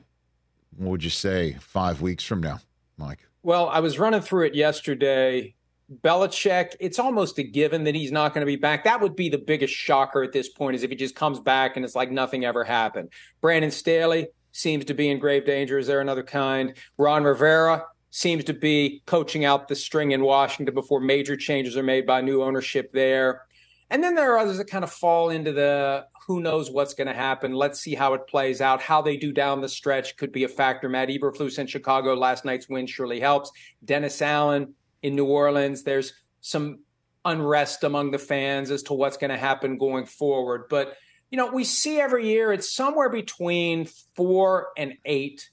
what 0.77 0.91
would 0.91 1.05
you 1.05 1.11
say 1.11 1.57
five 1.61 2.01
weeks 2.01 2.25
from 2.25 2.41
now, 2.41 2.61
Mike? 2.97 3.21
Well, 3.43 3.69
I 3.69 3.81
was 3.81 3.99
running 3.99 4.21
through 4.21 4.47
it 4.47 4.55
yesterday. 4.55 5.55
Belichick, 6.03 6.75
it's 6.81 6.99
almost 6.99 7.39
a 7.39 7.43
given 7.43 7.85
that 7.85 7.95
he's 7.95 8.11
not 8.11 8.33
going 8.33 8.41
to 8.41 8.47
be 8.47 8.57
back. 8.57 8.85
That 8.85 9.01
would 9.01 9.15
be 9.15 9.29
the 9.29 9.39
biggest 9.39 9.75
shocker 9.75 10.23
at 10.23 10.33
this 10.33 10.49
point, 10.49 10.77
is 10.77 10.83
if 10.83 10.91
he 10.91 10.97
just 10.97 11.15
comes 11.15 11.39
back 11.39 11.77
and 11.77 11.85
it's 11.85 11.95
like 11.95 12.11
nothing 12.11 12.45
ever 12.45 12.65
happened. 12.65 13.11
Brandon 13.41 13.71
Staley 13.71 14.29
seems 14.53 14.87
to 14.87 14.95
be 14.95 15.11
in 15.11 15.19
grave 15.19 15.45
danger. 15.45 15.79
Is 15.79 15.87
there 15.87 16.01
another 16.01 16.23
kind? 16.23 16.75
Ron 16.97 17.25
Rivera, 17.25 17.85
seems 18.15 18.45
to 18.45 18.53
be 18.55 19.03
coaching 19.07 19.45
out 19.45 19.67
the 19.67 19.75
string 19.75 20.13
in 20.13 20.23
Washington 20.23 20.73
before 20.73 21.01
major 21.01 21.37
changes 21.37 21.77
are 21.77 21.83
made 21.83 22.07
by 22.07 22.21
new 22.21 22.45
ownership 22.45 22.93
there. 22.93 23.43
And 23.91 24.05
then 24.05 24.15
there 24.15 24.33
are 24.33 24.39
others 24.39 24.59
that 24.59 24.71
kind 24.71 24.85
of 24.85 24.93
fall 24.93 25.31
into 25.31 25.51
the 25.51 26.07
who 26.29 26.41
knows 26.41 26.71
what's 26.71 26.95
going 26.95 27.09
to 27.09 27.13
happen. 27.13 27.55
Let's 27.55 27.81
see 27.81 27.97
how 27.97 28.15
it 28.15 28.29
plays 28.29 28.61
out. 28.61 28.81
How 28.81 29.03
they 29.03 29.17
do 29.17 29.33
down 29.33 29.61
the 29.61 29.69
stretch 29.69 30.17
could 30.17 30.31
be 30.31 30.45
a 30.45 30.49
factor. 30.49 30.89
Matt 30.89 31.09
Eberflus 31.09 31.59
in 31.59 31.67
Chicago 31.67 32.15
last 32.15 32.45
night's 32.45 32.69
win 32.69 32.87
surely 32.87 33.19
helps. 33.19 33.51
Dennis 33.85 34.23
Allen 34.23 34.75
in 35.03 35.17
New 35.17 35.27
Orleans. 35.27 35.83
There's 35.83 36.13
some 36.41 36.85
unrest 37.25 37.83
among 37.83 38.13
the 38.13 38.19
fans 38.19 38.71
as 38.71 38.85
to 38.85 38.95
what's 38.95 39.17
going 39.17 39.31
to 39.31 39.37
happen 39.37 39.77
going 39.77 40.07
forward. 40.07 40.67
But 40.71 40.95
you 41.33 41.37
know, 41.37 41.51
we 41.51 41.65
see 41.65 41.99
every 41.99 42.29
year 42.29 42.53
it's 42.53 42.73
somewhere 42.73 43.11
between 43.11 43.89
four 44.15 44.69
and 44.79 44.95
eight. 45.05 45.51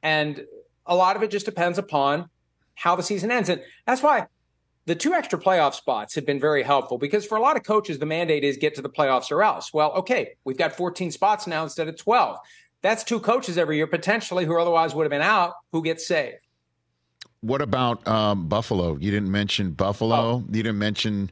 And 0.00 0.44
a 0.86 0.94
lot 0.94 1.16
of 1.16 1.22
it 1.22 1.30
just 1.30 1.46
depends 1.46 1.78
upon 1.78 2.28
how 2.74 2.96
the 2.96 3.02
season 3.02 3.30
ends. 3.30 3.48
And 3.48 3.62
that's 3.86 4.02
why 4.02 4.26
the 4.86 4.94
two 4.94 5.14
extra 5.14 5.38
playoff 5.38 5.74
spots 5.74 6.14
have 6.14 6.26
been 6.26 6.40
very 6.40 6.62
helpful 6.62 6.98
because 6.98 7.24
for 7.24 7.36
a 7.36 7.40
lot 7.40 7.56
of 7.56 7.62
coaches, 7.62 7.98
the 7.98 8.06
mandate 8.06 8.44
is 8.44 8.56
get 8.56 8.74
to 8.74 8.82
the 8.82 8.90
playoffs 8.90 9.30
or 9.30 9.42
else. 9.42 9.72
Well, 9.72 9.92
okay, 9.92 10.34
we've 10.44 10.58
got 10.58 10.76
14 10.76 11.10
spots 11.10 11.46
now 11.46 11.62
instead 11.62 11.88
of 11.88 11.96
12. 11.96 12.38
That's 12.82 13.02
two 13.02 13.20
coaches 13.20 13.56
every 13.56 13.76
year 13.76 13.86
potentially 13.86 14.44
who 14.44 14.58
otherwise 14.58 14.94
would 14.94 15.04
have 15.04 15.10
been 15.10 15.22
out 15.22 15.54
who 15.72 15.82
get 15.82 16.00
saved. 16.00 16.36
What 17.40 17.62
about 17.62 18.06
um, 18.06 18.48
Buffalo? 18.48 18.96
You 18.96 19.10
didn't 19.10 19.30
mention 19.30 19.72
Buffalo. 19.72 20.16
Oh. 20.16 20.44
You 20.48 20.62
didn't 20.62 20.78
mention 20.78 21.30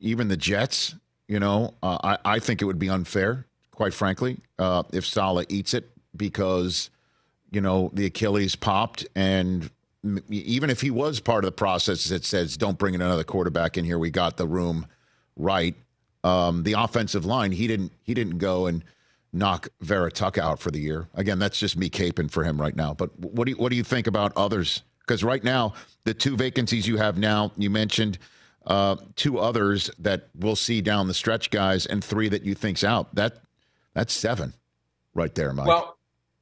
even 0.00 0.28
the 0.28 0.36
Jets. 0.36 0.94
You 1.26 1.40
know, 1.40 1.74
uh, 1.82 1.98
I, 2.02 2.36
I 2.36 2.38
think 2.38 2.62
it 2.62 2.64
would 2.64 2.78
be 2.78 2.88
unfair, 2.88 3.46
quite 3.72 3.92
frankly, 3.92 4.38
uh, 4.58 4.82
if 4.92 5.04
Saleh 5.04 5.44
eats 5.50 5.74
it 5.74 5.90
because 6.16 6.88
you 7.50 7.60
know, 7.60 7.90
the 7.94 8.06
Achilles 8.06 8.56
popped. 8.56 9.06
And 9.14 9.70
even 10.28 10.70
if 10.70 10.80
he 10.80 10.90
was 10.90 11.20
part 11.20 11.44
of 11.44 11.48
the 11.48 11.52
process 11.52 12.08
that 12.08 12.24
says, 12.24 12.56
don't 12.56 12.78
bring 12.78 12.94
in 12.94 13.02
another 13.02 13.24
quarterback 13.24 13.76
in 13.76 13.84
here, 13.84 13.98
we 13.98 14.10
got 14.10 14.36
the 14.36 14.46
room 14.46 14.86
right. 15.36 15.74
Um, 16.24 16.62
the 16.64 16.74
offensive 16.74 17.24
line, 17.24 17.52
he 17.52 17.66
didn't 17.66 17.92
he 18.02 18.12
didn't 18.12 18.38
go 18.38 18.66
and 18.66 18.84
knock 19.32 19.68
Vera 19.80 20.10
Tuck 20.10 20.36
out 20.36 20.58
for 20.58 20.70
the 20.70 20.80
year. 20.80 21.08
Again, 21.14 21.38
that's 21.38 21.58
just 21.58 21.76
me 21.76 21.88
caping 21.88 22.30
for 22.30 22.44
him 22.44 22.60
right 22.60 22.74
now. 22.74 22.94
But 22.94 23.16
what 23.18 23.44
do 23.44 23.52
you, 23.52 23.56
what 23.56 23.70
do 23.70 23.76
you 23.76 23.84
think 23.84 24.06
about 24.06 24.36
others? 24.36 24.82
Because 25.00 25.22
right 25.22 25.42
now, 25.44 25.74
the 26.04 26.14
two 26.14 26.36
vacancies 26.36 26.86
you 26.86 26.96
have 26.96 27.18
now, 27.18 27.52
you 27.56 27.70
mentioned 27.70 28.18
uh, 28.66 28.96
two 29.16 29.38
others 29.38 29.90
that 29.98 30.28
we'll 30.34 30.56
see 30.56 30.80
down 30.80 31.08
the 31.08 31.14
stretch, 31.14 31.50
guys, 31.50 31.86
and 31.86 32.02
three 32.02 32.28
that 32.28 32.42
you 32.42 32.54
think's 32.54 32.84
out. 32.84 33.14
That 33.14 33.38
that's 33.94 34.12
seven 34.12 34.54
right 35.14 35.34
there, 35.34 35.52
Mike. 35.52 35.66
Well, 35.66 35.97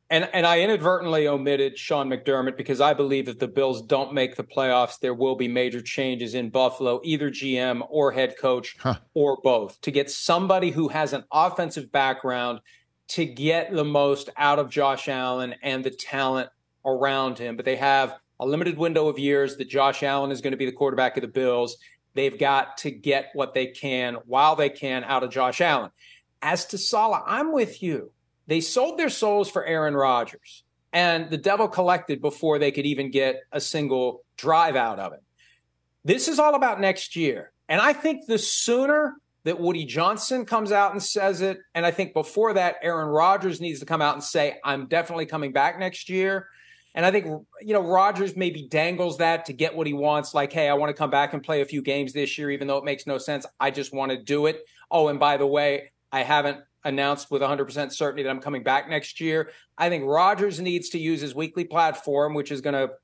and 0.09 0.28
and 0.32 0.46
I 0.46 0.61
inadvertently 0.61 1.26
omitted 1.26 1.78
Sean 1.78 2.09
McDermott 2.09 2.57
because 2.57 2.80
I 2.80 2.94
believe 2.94 3.28
if 3.28 3.38
the 3.38 3.48
Bills 3.48 3.82
don't 3.82 4.14
make 4.14 4.36
the 4.36 4.44
playoffs, 4.44 5.00
there 5.00 5.14
will 5.14 5.34
be 5.34 5.48
major 5.48 5.80
changes 5.80 6.34
in 6.34 6.50
Buffalo, 6.50 7.00
either 7.04 7.30
GM 7.30 7.84
or 7.90 8.12
head 8.12 8.36
coach 8.38 8.76
huh. 8.78 8.96
or 9.14 9.38
both, 9.42 9.80
to 9.80 9.90
get 9.90 10.11
somebody 10.11 10.70
who 10.70 10.88
has 10.88 11.12
an 11.12 11.24
offensive 11.32 11.90
background 11.90 12.61
to 13.09 13.24
get 13.24 13.72
the 13.72 13.84
most 13.84 14.30
out 14.36 14.59
of 14.59 14.70
Josh 14.70 15.09
Allen 15.09 15.54
and 15.62 15.82
the 15.82 15.90
talent 15.90 16.50
around 16.84 17.38
him. 17.38 17.57
But 17.57 17.64
they 17.64 17.76
have 17.76 18.14
a 18.38 18.46
limited 18.46 18.78
window 18.78 19.09
of 19.09 19.18
years 19.18 19.57
that 19.57 19.68
Josh 19.68 20.02
Allen 20.02 20.30
is 20.30 20.40
going 20.40 20.52
to 20.52 20.57
be 20.57 20.66
the 20.66 20.72
quarterback 20.72 21.16
of 21.16 21.22
the 21.22 21.28
Bills. 21.28 21.78
They've 22.14 22.38
got 22.38 22.78
to 22.78 22.90
get 22.90 23.30
what 23.34 23.54
they 23.54 23.66
can 23.66 24.14
while 24.26 24.57
they 24.57 24.70
can 24.70 25.04
out 25.04 25.22
of 25.22 25.30
Josh 25.30 25.61
Allen. 25.61 25.90
As 26.42 26.66
to 26.66 26.78
Saleh, 26.78 27.22
I'm 27.26 27.52
with 27.52 27.82
you. 27.82 28.12
They 28.47 28.61
sold 28.61 28.99
their 28.99 29.11
souls 29.11 29.51
for 29.51 29.64
Aaron 29.64 29.94
Rodgers, 29.94 30.62
and 30.92 31.30
the 31.30 31.36
devil 31.36 31.68
collected 31.68 32.20
before 32.22 32.59
they 32.59 32.70
could 32.70 32.86
even 32.86 33.11
get 33.11 33.42
a 33.53 33.61
single 33.61 34.22
drive 34.36 34.76
out 34.76 34.99
of 34.99 35.12
it. 35.12 35.22
This 36.05 36.28
is 36.28 36.38
all 36.38 36.55
about 36.55 36.80
next 36.80 37.16
year. 37.16 37.53
And 37.68 37.80
I 37.80 37.92
think 37.92 38.26
the 38.26 38.38
sooner 38.38 39.16
that 39.42 39.61
Woody 39.61 39.84
Johnson 39.84 40.44
comes 40.44 40.72
out 40.72 40.92
and 40.92 41.03
says 41.03 41.40
it, 41.40 41.59
and 41.74 41.84
I 41.84 41.90
think 41.90 42.14
before 42.14 42.55
that, 42.55 42.76
Aaron 42.82 43.09
Rodgers 43.09 43.61
needs 43.61 43.80
to 43.80 43.86
come 43.86 44.01
out 44.03 44.14
and 44.14 44.22
say, 44.22 44.59
I'm 44.64 44.86
definitely 44.86 45.26
coming 45.26 45.53
back 45.53 45.78
next 45.78 46.09
year. 46.09 46.49
And 46.94 47.05
I 47.05 47.11
think, 47.11 47.26
you 47.61 47.74
know, 47.74 47.82
Rodgers 47.82 48.36
maybe 48.36 48.62
dangles 48.68 49.18
that 49.18 49.44
to 49.47 49.53
get 49.53 49.76
what 49.76 49.86
he 49.86 49.92
wants, 49.92 50.32
like, 50.32 50.53
hey, 50.53 50.68
I 50.68 50.74
want 50.74 50.90
to 50.90 50.94
come 50.94 51.11
back 51.11 51.34
and 51.34 51.42
play 51.42 51.61
a 51.61 51.64
few 51.64 51.82
games 51.82 52.12
this 52.12 52.38
year, 52.38 52.51
even 52.51 52.66
though 52.66 52.78
it 52.78 52.84
makes 52.84 53.07
no 53.07 53.18
sense. 53.18 53.44
I 53.61 53.70
just 53.70 53.92
want 53.92 54.12
to 54.12 54.16
do 54.16 54.47
it. 54.47 54.64
Oh, 54.90 55.09
and 55.09 55.20
by 55.20 55.36
the 55.36 55.47
way, 55.47 55.92
I 56.11 56.22
haven't 56.22 56.59
announced 56.87 57.30
with 57.30 57.43
100% 57.43 57.93
certainty 57.93 58.22
that 58.22 58.30
I'm 58.30 58.41
coming 58.41 58.62
back 58.62 58.89
next 58.89 59.20
year. 59.20 59.51
I 59.76 59.89
think 59.89 60.05
Rodgers 60.07 60.61
needs 60.61 60.91
to 60.91 60.99
use 60.99 61.20
his 61.20 61.34
weekly 61.34 61.64
platform, 61.64 62.32
which 62.32 62.53
is 62.53 62.61
going 62.61 62.74
to 62.74 62.95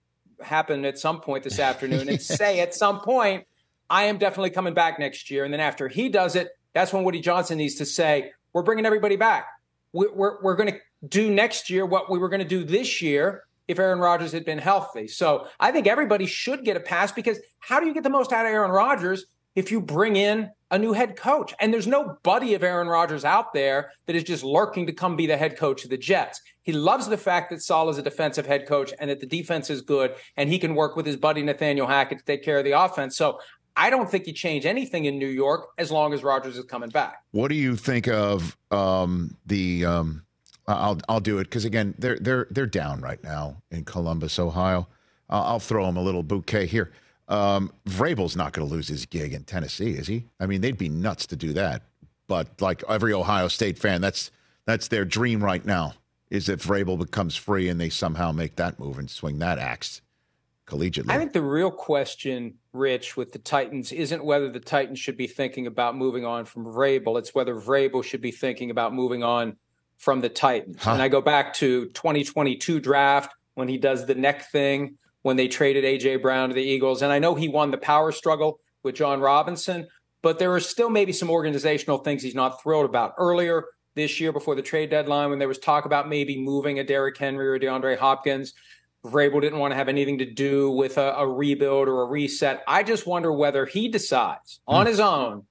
happen 0.43 0.85
at 0.85 0.99
some 0.99 1.21
point 1.21 1.45
this 1.45 1.59
afternoon, 1.59 2.09
and 2.09 2.23
say 2.23 2.61
at 2.61 2.75
some 2.75 3.01
point, 3.01 3.45
I 3.91 4.05
am 4.05 4.19
definitely 4.19 4.51
coming 4.51 4.73
back 4.73 4.99
next 4.99 5.31
year. 5.31 5.45
And 5.45 5.53
then 5.53 5.61
after 5.61 5.89
he 5.89 6.09
does 6.09 6.37
it, 6.37 6.49
that's 6.73 6.93
when 6.93 7.05
Woody 7.05 7.21
Johnson 7.21 7.59
needs 7.59 7.75
to 7.75 7.85
say, 7.85 8.33
we're 8.53 8.63
bringing 8.63 8.87
everybody 8.87 9.17
back. 9.17 9.47
We're, 9.93 10.15
we're, 10.15 10.43
we're 10.43 10.57
going 10.57 10.73
to 10.73 10.79
do 11.07 11.31
next 11.31 11.69
year 11.69 11.85
what 11.85 12.11
we 12.11 12.19
were 12.19 12.29
going 12.29 12.41
to 12.41 12.49
do 12.49 12.65
this 12.65 13.03
year 13.03 13.43
if 13.69 13.79
Aaron 13.79 13.99
Rodgers 13.99 14.33
had 14.33 14.45
been 14.45 14.59
healthy. 14.59 15.09
So 15.09 15.49
I 15.59 15.73
think 15.73 15.87
everybody 15.87 16.27
should 16.27 16.65
get 16.65 16.77
a 16.77 16.81
pass 16.81 17.13
because 17.13 17.39
how 17.59 17.81
do 17.81 17.87
you 17.87 17.95
get 17.95 18.03
the 18.03 18.11
most 18.11 18.33
out 18.33 18.47
of 18.47 18.53
Aaron 18.53 18.71
Rodgers 18.71 19.27
if 19.55 19.71
you 19.71 19.81
bring 19.81 20.17
in 20.17 20.51
a 20.71 20.79
new 20.79 20.95
head 20.95 21.17
coach. 21.17 21.55
And 21.61 21.73
there's 21.73 21.87
no 21.87 22.17
buddy 22.23 22.55
of 22.55 22.63
Aaron 22.63 22.89
Rodgers 22.89 23.25
out 23.25 23.53
there 23.53 23.93
that 24.07 24.17
is 24.17 24.25
just 24.25 24.43
lurking 24.43 24.87
to 24.87 24.93
come 24.93 25.17
be 25.17 25.27
the 25.27 25.37
head 25.37 25.57
coach 25.57 25.85
of 25.85 25.91
the 25.91 25.99
Jets. 25.99 26.41
He 26.63 26.73
loves 26.73 27.09
the 27.09 27.19
fact 27.19 27.51
that 27.51 27.63
Saleh 27.63 27.93
is 27.93 27.99
a 27.99 28.03
defensive 28.03 28.47
head 28.47 28.67
coach 28.67 28.93
and 28.99 29.11
that 29.11 29.21
the 29.21 29.27
defense 29.27 29.69
is 29.69 29.83
good 29.83 30.15
and 30.37 30.49
he 30.49 30.59
can 30.59 30.75
work 30.75 30.97
with 30.97 31.05
his 31.05 31.17
buddy 31.17 31.43
Nathaniel 31.43 31.87
Hackett 31.87 32.19
to 32.19 32.25
take 32.25 32.43
care 32.43 32.59
of 32.59 32.65
the 32.65 32.73
offense. 32.73 33.17
So 33.17 33.39
I 33.77 33.91
don't 33.91 34.11
think 34.11 34.27
you 34.27 34.33
change 34.33 34.65
anything 34.65 35.05
in 35.05 35.19
New 35.19 35.29
York 35.29 35.69
as 35.77 35.91
long 35.91 36.15
as 36.15 36.23
Rodgers 36.23 36.57
is 36.57 36.65
coming 36.65 36.91
back. 36.91 37.23
What 37.33 37.49
do 37.49 37.55
you 37.55 37.77
think 37.77 38.09
of 38.09 38.57
um, 38.71 39.37
the? 39.47 39.85
Um, 39.85 40.23
I'll 40.69 41.01
I'll 41.09 41.21
do 41.21 41.39
it 41.39 41.45
because 41.45 41.65
again 41.65 41.95
they're 41.99 42.19
they're 42.19 42.47
they're 42.51 42.67
down 42.67 43.01
right 43.01 43.23
now 43.25 43.63
in 43.71 43.85
Columbus, 43.85 44.39
Ohio. 44.39 44.87
I'll 45.29 45.59
throw 45.59 45.87
them 45.87 45.97
a 45.97 46.03
little 46.03 46.23
bouquet 46.23 46.67
here. 46.67 46.93
Um, 47.33 47.73
Vrabel's 47.89 48.37
not 48.37 48.53
going 48.53 48.69
to 48.69 48.75
lose 48.75 48.89
his 48.89 49.07
gig 49.07 49.33
in 49.33 49.45
Tennessee, 49.45 49.93
is 49.93 50.07
he? 50.07 50.27
I 50.39 50.45
mean, 50.45 50.61
they'd 50.61 50.77
be 50.77 50.91
nuts 50.91 51.27
to 51.29 51.37
do 51.37 51.55
that. 51.55 51.83
But 52.29 52.61
like 52.61 52.85
every 52.91 53.15
Ohio 53.15 53.49
State 53.49 53.79
fan, 53.79 54.03
that's 54.03 54.31
that's 54.67 54.89
their 54.89 55.07
dream 55.07 55.43
right 55.43 55.65
now. 55.65 55.95
Is 56.29 56.47
that 56.47 56.61
Vrabel 56.61 56.99
becomes 56.99 57.35
free 57.35 57.71
and 57.71 57.81
they 57.81 57.89
somehow 57.89 58.33
make 58.33 58.57
that 58.57 58.79
move 58.79 58.99
and 58.99 59.09
swing 59.09 59.39
that 59.39 59.59
axe 59.59 60.03
collegiately? 60.67 61.11
I 61.11 61.17
think 61.17 61.33
the 61.33 61.43
real 61.43 61.71
question, 61.71 62.55
Rich, 62.75 63.17
with 63.17 63.33
the 63.33 63.39
Titans 63.39 63.93
isn't 63.93 64.23
whether 64.23 64.51
the 64.51 64.61
Titans 64.61 64.99
should 64.99 65.17
be 65.17 65.27
thinking 65.27 65.67
about 65.67 65.97
moving 65.97 66.27
on 66.27 66.45
from 66.45 66.67
Vrabel. 66.67 67.19
It's 67.19 67.35
whether 67.35 67.55
Vrabel 67.55 68.05
should 68.05 68.21
be 68.21 68.31
thinking 68.31 68.71
about 68.71 68.95
moving 68.95 69.23
on 69.23 69.57
from 69.97 70.21
the 70.21 70.29
Titans. 70.29 70.77
Huh. 70.83 70.93
And 70.93 71.03
I 71.03 71.09
go 71.09 71.23
back 71.23 71.55
to 71.55 71.87
2022 71.87 72.79
draft 72.81 73.35
when 73.55 73.69
he 73.69 73.79
does 73.79 74.05
the 74.05 74.15
neck 74.15 74.51
thing 74.51 74.99
when 75.23 75.37
they 75.37 75.49
traded 75.49 75.85
AJ 75.85 76.23
Brown 76.23 76.49
to 76.49 76.55
the 76.55 76.63
Eagles. 76.63 77.03
And 77.03 77.13
I 77.13 77.19
know 77.19 77.35
he 77.35 77.49
won 77.49 77.71
the 77.71 77.79
power 77.79 78.13
struggle 78.13 78.59
with 78.83 78.97
Jon 78.97 79.21
Robinson, 79.21 79.87
but 80.23 80.39
there 80.39 80.53
are 80.53 80.61
still 80.61 80.91
maybe 80.91 81.13
some 81.13 81.31
organizational 81.31 81.99
things 81.99 82.23
he's 82.23 82.35
not 82.35 82.63
thrilled 82.63 82.85
about. 82.85 83.15
Earlier 83.19 83.65
this 83.95 84.21
year, 84.21 84.33
before 84.33 84.55
the 84.55 84.63
trade 84.63 84.91
deadline, 84.91 85.31
when 85.31 85.39
there 85.39 85.49
was 85.49 85.59
talk 85.59 85.85
about 85.85 86.09
maybe 86.09 86.39
moving 86.39 86.79
a 86.79 86.85
Derrick 86.85 87.17
Henry 87.17 87.49
or 87.49 87.59
DeAndre 87.59 87.99
Hopkins, 87.99 88.55
Vrabel 89.05 89.41
didn't 89.41 89.59
want 89.59 89.73
to 89.73 89.77
have 89.77 89.89
anything 89.89 90.19
to 90.19 90.25
do 90.25 90.71
with 90.71 90.97
a, 90.97 91.15
a 91.17 91.27
rebuild 91.27 91.89
or 91.89 92.03
a 92.03 92.07
reset. 92.07 92.63
I 92.69 92.83
just 92.83 93.07
wonder 93.07 93.33
whether 93.33 93.67
he 93.67 93.89
decides 93.89 94.61
on 94.67 94.87
hmm. 94.87 94.91
his 94.91 95.01
own 95.01 95.45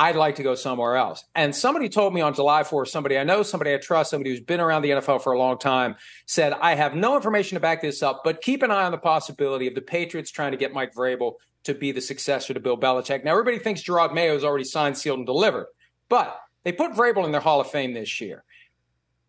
I'd 0.00 0.16
like 0.16 0.36
to 0.36 0.42
go 0.42 0.54
somewhere 0.54 0.96
else. 0.96 1.22
And 1.34 1.54
somebody 1.54 1.90
told 1.90 2.14
me 2.14 2.22
on 2.22 2.32
July 2.32 2.62
4th, 2.62 2.88
somebody 2.88 3.18
I 3.18 3.24
know, 3.24 3.42
somebody 3.42 3.74
I 3.74 3.76
trust, 3.76 4.08
somebody 4.10 4.30
who's 4.30 4.40
been 4.40 4.58
around 4.58 4.80
the 4.80 4.92
NFL 4.92 5.22
for 5.22 5.34
a 5.34 5.38
long 5.38 5.58
time, 5.58 5.94
said, 6.24 6.54
I 6.54 6.74
have 6.74 6.94
no 6.94 7.16
information 7.16 7.56
to 7.56 7.60
back 7.60 7.82
this 7.82 8.02
up, 8.02 8.22
but 8.24 8.40
keep 8.40 8.62
an 8.62 8.70
eye 8.70 8.84
on 8.84 8.92
the 8.92 8.98
possibility 8.98 9.66
of 9.66 9.74
the 9.74 9.82
Patriots 9.82 10.30
trying 10.30 10.52
to 10.52 10.56
get 10.56 10.72
Mike 10.72 10.94
Vrabel 10.94 11.34
to 11.64 11.74
be 11.74 11.92
the 11.92 12.00
successor 12.00 12.54
to 12.54 12.60
Bill 12.60 12.78
Belichick. 12.78 13.24
Now, 13.24 13.32
everybody 13.32 13.58
thinks 13.58 13.82
Jerod 13.82 14.14
Mayo 14.14 14.34
is 14.34 14.42
already 14.42 14.64
signed, 14.64 14.96
sealed, 14.96 15.18
and 15.18 15.26
delivered, 15.26 15.66
but 16.08 16.34
they 16.64 16.72
put 16.72 16.92
Vrabel 16.92 17.26
in 17.26 17.32
their 17.32 17.42
Hall 17.42 17.60
of 17.60 17.70
Fame 17.70 17.92
this 17.92 18.22
year. 18.22 18.42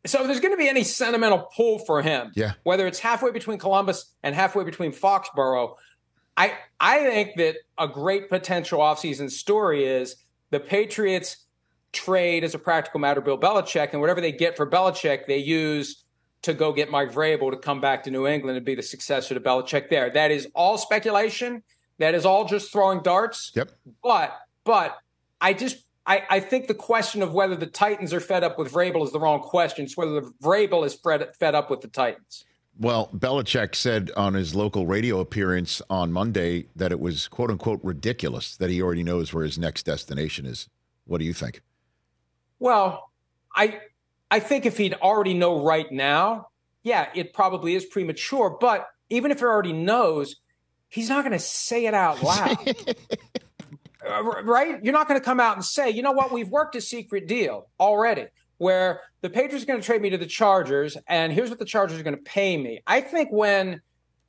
So 0.06 0.22
if 0.22 0.28
there's 0.28 0.40
going 0.40 0.54
to 0.54 0.58
be 0.58 0.70
any 0.70 0.86
sentimental 0.86 1.50
pull 1.54 1.80
for 1.80 2.02
him, 2.02 2.32
yeah. 2.34 2.54
whether 2.64 2.88
it's 2.88 3.00
halfway 3.00 3.32
between 3.32 3.58
Columbus 3.58 4.14
and 4.24 4.34
halfway 4.34 4.64
between 4.64 4.94
Foxborough. 4.94 5.76
I 6.38 6.54
I 6.80 7.00
think 7.00 7.32
that 7.36 7.58
a 7.78 7.90
great 7.90 8.30
potential 8.30 8.80
offseason 8.80 9.30
story 9.30 9.84
is– 9.84 10.16
the 10.52 10.60
Patriots 10.60 11.46
trade 11.92 12.44
as 12.44 12.54
a 12.54 12.60
practical 12.60 13.00
matter 13.00 13.22
Bill 13.22 13.38
Belichick, 13.38 13.92
and 13.92 14.02
whatever 14.02 14.22
they 14.22 14.32
get 14.32 14.56
for 14.56 14.70
Belichick, 14.70 15.26
they 15.26 15.38
use 15.38 16.04
to 16.44 16.54
go 16.54 16.74
get 16.74 16.90
Mike 16.90 17.12
Vrabel 17.12 17.52
to 17.52 17.58
come 17.58 17.82
back 17.82 18.04
to 18.04 18.12
New 18.12 18.28
England 18.28 18.58
and 18.58 18.66
be 18.66 18.76
the 18.76 18.84
successor 18.84 19.34
to 19.34 19.40
Belichick 19.40 19.90
there. 19.90 20.10
That 20.10 20.32
is 20.32 20.48
all 20.54 20.78
speculation. 20.78 21.64
That 22.00 22.16
is 22.16 22.26
all 22.26 22.46
just 22.46 22.72
throwing 22.72 23.02
darts. 23.02 23.52
Yep. 23.56 23.72
But 24.04 24.36
but 24.64 24.98
I 25.40 25.54
just 25.54 25.84
I, 26.06 26.24
I 26.30 26.40
think 26.40 26.68
the 26.68 26.74
question 26.74 27.22
of 27.22 27.34
whether 27.34 27.56
the 27.56 27.68
Titans 27.68 28.14
are 28.14 28.20
fed 28.20 28.44
up 28.44 28.58
with 28.58 28.72
Vrabel 28.72 29.04
is 29.04 29.12
the 29.12 29.20
wrong 29.20 29.40
question. 29.42 29.86
It's 29.86 29.96
whether 29.96 30.20
the 30.20 30.34
Vrabel 30.42 30.86
is 30.86 30.96
fed, 30.96 31.36
fed 31.40 31.54
up 31.54 31.70
with 31.70 31.82
the 31.82 31.88
Titans. 31.88 32.46
Well, 32.80 33.10
Belichick 33.14 33.76
said 33.76 34.12
on 34.18 34.34
his 34.34 34.56
local 34.56 34.88
radio 34.88 35.20
appearance 35.20 35.82
on 35.90 36.12
Monday 36.12 36.68
that 36.76 36.92
it 36.92 37.00
was 37.00 37.28
quote 37.28 37.52
unquote 37.52 37.80
ridiculous 37.84 38.56
that 38.58 38.70
he 38.70 38.82
already 38.82 39.04
knows 39.04 39.34
where 39.34 39.44
his 39.44 39.60
next 39.60 39.84
destination 39.84 40.46
is. 40.46 40.68
What 41.06 41.20
do 41.20 41.26
you 41.26 41.34
think? 41.34 41.62
Well, 42.60 43.12
I 43.56 43.82
I 44.30 44.40
think 44.40 44.66
if 44.66 44.78
he'd 44.78 44.94
already 44.96 45.34
know 45.34 45.64
right 45.64 45.92
now, 45.92 46.48
yeah, 46.84 47.10
it 47.14 47.34
probably 47.34 47.76
is 47.76 47.86
premature. 47.86 48.58
But 48.60 48.88
even 49.10 49.32
if 49.32 49.40
he 49.40 49.46
already 49.46 49.74
knows, 49.74 50.38
he's 50.88 51.10
not 51.10 51.24
going 51.24 51.34
to 51.34 51.40
say 51.40 51.86
it 51.86 51.94
out 51.94 52.24
loud. 52.24 52.58
uh, 54.10 54.24
right? 54.44 54.84
You're 54.84 54.94
not 54.94 55.08
going 55.08 55.20
to 55.20 55.24
come 55.24 55.40
out 55.40 55.56
and 55.56 55.66
say, 55.66 55.90
you 55.90 56.02
know 56.02 56.14
what, 56.14 56.32
we've 56.32 56.50
worked 56.50 56.76
a 56.76 56.82
secret 56.82 57.28
deal 57.28 57.68
already 57.80 58.28
where 58.62 59.02
the 59.22 59.30
Patriots 59.30 59.64
are 59.64 59.66
going 59.66 59.82
to 59.82 59.86
trade 59.86 60.04
me 60.04 60.12
to 60.12 60.20
the 60.20 60.28
Chargers, 60.28 60.96
and 61.08 61.34
here's 61.34 61.50
what 61.50 61.58
the 61.58 61.66
Chargers 61.66 62.00
are 62.00 62.04
going 62.04 62.16
to 62.16 62.22
pay 62.22 62.56
me. 62.56 62.80
I 62.86 63.02
think 63.02 63.30
when 63.32 63.82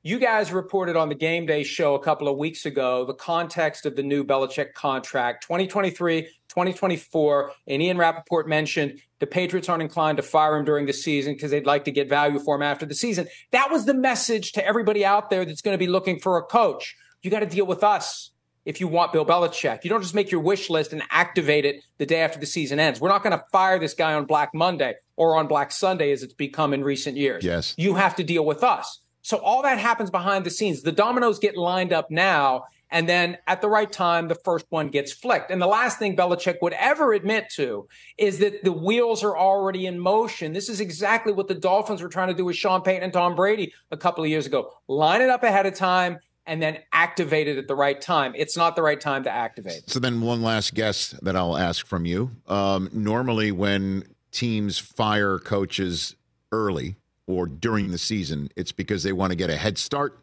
you 0.02 0.18
guys 0.18 0.52
reported 0.52 0.96
on 0.96 1.10
the 1.10 1.14
game 1.14 1.44
day 1.44 1.62
show 1.62 1.96
a 1.96 2.02
couple 2.02 2.28
of 2.28 2.38
weeks 2.38 2.64
ago 2.64 3.04
the 3.04 3.12
context 3.12 3.84
of 3.84 3.94
the 3.94 4.02
new 4.02 4.24
Belichick 4.24 4.72
contract, 4.72 5.42
2023, 5.42 6.22
2024, 6.22 7.52
and 7.66 7.82
Ian 7.82 7.98
Rapoport 7.98 8.48
mentioned 8.48 9.00
the 9.18 9.26
Patriots 9.26 9.68
aren't 9.68 9.82
inclined 9.82 10.16
to 10.16 10.22
fire 10.22 10.56
him 10.56 10.64
during 10.64 10.86
the 10.86 10.94
season 10.94 11.34
because 11.34 11.50
they'd 11.50 11.66
like 11.66 11.84
to 11.84 11.92
get 11.92 12.08
value 12.08 12.38
for 12.38 12.56
him 12.56 12.62
after 12.62 12.86
the 12.86 12.94
season. 12.94 13.28
That 13.50 13.70
was 13.70 13.84
the 13.84 13.94
message 13.94 14.52
to 14.52 14.66
everybody 14.66 15.04
out 15.04 15.28
there 15.28 15.44
that's 15.44 15.60
going 15.60 15.74
to 15.74 15.78
be 15.78 15.88
looking 15.88 16.18
for 16.18 16.38
a 16.38 16.42
coach. 16.42 16.96
You 17.20 17.30
got 17.30 17.40
to 17.40 17.46
deal 17.46 17.66
with 17.66 17.84
us 17.84 18.31
if 18.64 18.80
you 18.80 18.88
want 18.88 19.12
Bill 19.12 19.26
Belichick. 19.26 19.84
You 19.84 19.90
don't 19.90 20.02
just 20.02 20.14
make 20.14 20.30
your 20.30 20.40
wish 20.40 20.70
list 20.70 20.92
and 20.92 21.02
activate 21.10 21.64
it 21.64 21.82
the 21.98 22.06
day 22.06 22.20
after 22.20 22.38
the 22.38 22.46
season 22.46 22.78
ends. 22.78 23.00
We're 23.00 23.08
not 23.08 23.22
going 23.22 23.36
to 23.36 23.44
fire 23.50 23.78
this 23.78 23.94
guy 23.94 24.14
on 24.14 24.24
Black 24.24 24.50
Monday 24.54 24.94
or 25.16 25.36
on 25.36 25.46
Black 25.48 25.72
Sunday 25.72 26.12
as 26.12 26.22
it's 26.22 26.34
become 26.34 26.72
in 26.72 26.84
recent 26.84 27.16
years. 27.16 27.44
Yes. 27.44 27.74
You 27.76 27.94
have 27.94 28.16
to 28.16 28.24
deal 28.24 28.44
with 28.44 28.62
us. 28.62 29.00
So 29.22 29.38
all 29.38 29.62
that 29.62 29.78
happens 29.78 30.10
behind 30.10 30.44
the 30.44 30.50
scenes. 30.50 30.82
The 30.82 30.92
dominoes 30.92 31.38
get 31.38 31.56
lined 31.56 31.92
up 31.92 32.10
now. 32.10 32.64
And 32.90 33.08
then 33.08 33.38
at 33.46 33.62
the 33.62 33.68
right 33.68 33.90
time, 33.90 34.28
the 34.28 34.34
first 34.34 34.66
one 34.68 34.88
gets 34.88 35.12
flicked. 35.12 35.50
And 35.50 35.62
the 35.62 35.66
last 35.66 35.98
thing 35.98 36.14
Belichick 36.14 36.56
would 36.60 36.74
ever 36.74 37.14
admit 37.14 37.48
to 37.54 37.88
is 38.18 38.38
that 38.40 38.64
the 38.64 38.72
wheels 38.72 39.24
are 39.24 39.36
already 39.36 39.86
in 39.86 39.98
motion. 39.98 40.52
This 40.52 40.68
is 40.68 40.80
exactly 40.80 41.32
what 41.32 41.48
the 41.48 41.54
Dolphins 41.54 42.02
were 42.02 42.10
trying 42.10 42.28
to 42.28 42.34
do 42.34 42.44
with 42.44 42.56
Sean 42.56 42.82
Payton 42.82 43.02
and 43.02 43.12
Tom 43.12 43.34
Brady 43.34 43.72
a 43.90 43.96
couple 43.96 44.22
of 44.22 44.28
years 44.28 44.44
ago. 44.44 44.72
Line 44.88 45.22
it 45.22 45.30
up 45.30 45.42
ahead 45.42 45.64
of 45.64 45.74
time 45.74 46.18
and 46.46 46.62
then 46.62 46.78
activate 46.92 47.48
it 47.48 47.58
at 47.58 47.68
the 47.68 47.74
right 47.74 48.00
time. 48.00 48.32
It's 48.36 48.56
not 48.56 48.76
the 48.76 48.82
right 48.82 49.00
time 49.00 49.24
to 49.24 49.30
activate. 49.30 49.88
So 49.88 50.00
then, 50.00 50.20
one 50.20 50.42
last 50.42 50.74
guess 50.74 51.10
that 51.22 51.36
I'll 51.36 51.56
ask 51.56 51.86
from 51.86 52.06
you. 52.06 52.30
Um, 52.48 52.90
normally, 52.92 53.52
when 53.52 54.04
teams 54.30 54.78
fire 54.78 55.38
coaches 55.38 56.16
early, 56.50 56.96
or 57.26 57.46
during 57.46 57.90
the 57.90 57.98
season, 57.98 58.50
it's 58.56 58.72
because 58.72 59.02
they 59.02 59.12
want 59.12 59.30
to 59.30 59.36
get 59.36 59.50
a 59.50 59.56
head 59.56 59.78
start 59.78 60.18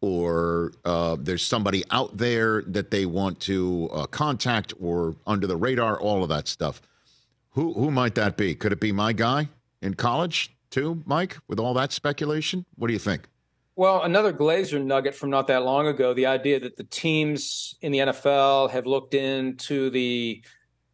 or 0.00 0.72
uh, 0.84 1.16
there's 1.18 1.46
somebody 1.46 1.84
out 1.90 2.16
there 2.16 2.62
that 2.62 2.90
they 2.90 3.04
want 3.06 3.38
to 3.40 3.88
uh, 3.92 4.06
contact 4.06 4.72
or 4.80 5.14
under 5.26 5.46
the 5.46 5.56
radar, 5.56 6.00
all 6.00 6.22
of 6.22 6.28
that 6.30 6.48
stuff. 6.48 6.80
Who 7.50 7.74
who 7.74 7.90
might 7.90 8.14
that 8.14 8.36
be? 8.36 8.54
Could 8.54 8.72
it 8.72 8.80
be 8.80 8.92
my 8.92 9.12
guy 9.12 9.48
in 9.82 9.94
college 9.94 10.54
too, 10.70 11.02
Mike? 11.04 11.38
With 11.48 11.58
all 11.58 11.74
that 11.74 11.92
speculation, 11.92 12.64
what 12.76 12.86
do 12.86 12.92
you 12.92 12.98
think? 12.98 13.28
Well, 13.80 14.02
another 14.02 14.30
Glazer 14.30 14.84
nugget 14.84 15.14
from 15.14 15.30
not 15.30 15.46
that 15.46 15.62
long 15.62 15.86
ago: 15.86 16.12
the 16.12 16.26
idea 16.26 16.60
that 16.60 16.76
the 16.76 16.84
teams 16.84 17.76
in 17.80 17.92
the 17.92 18.00
NFL 18.00 18.68
have 18.72 18.84
looked 18.84 19.14
into 19.14 19.88
the 19.88 20.44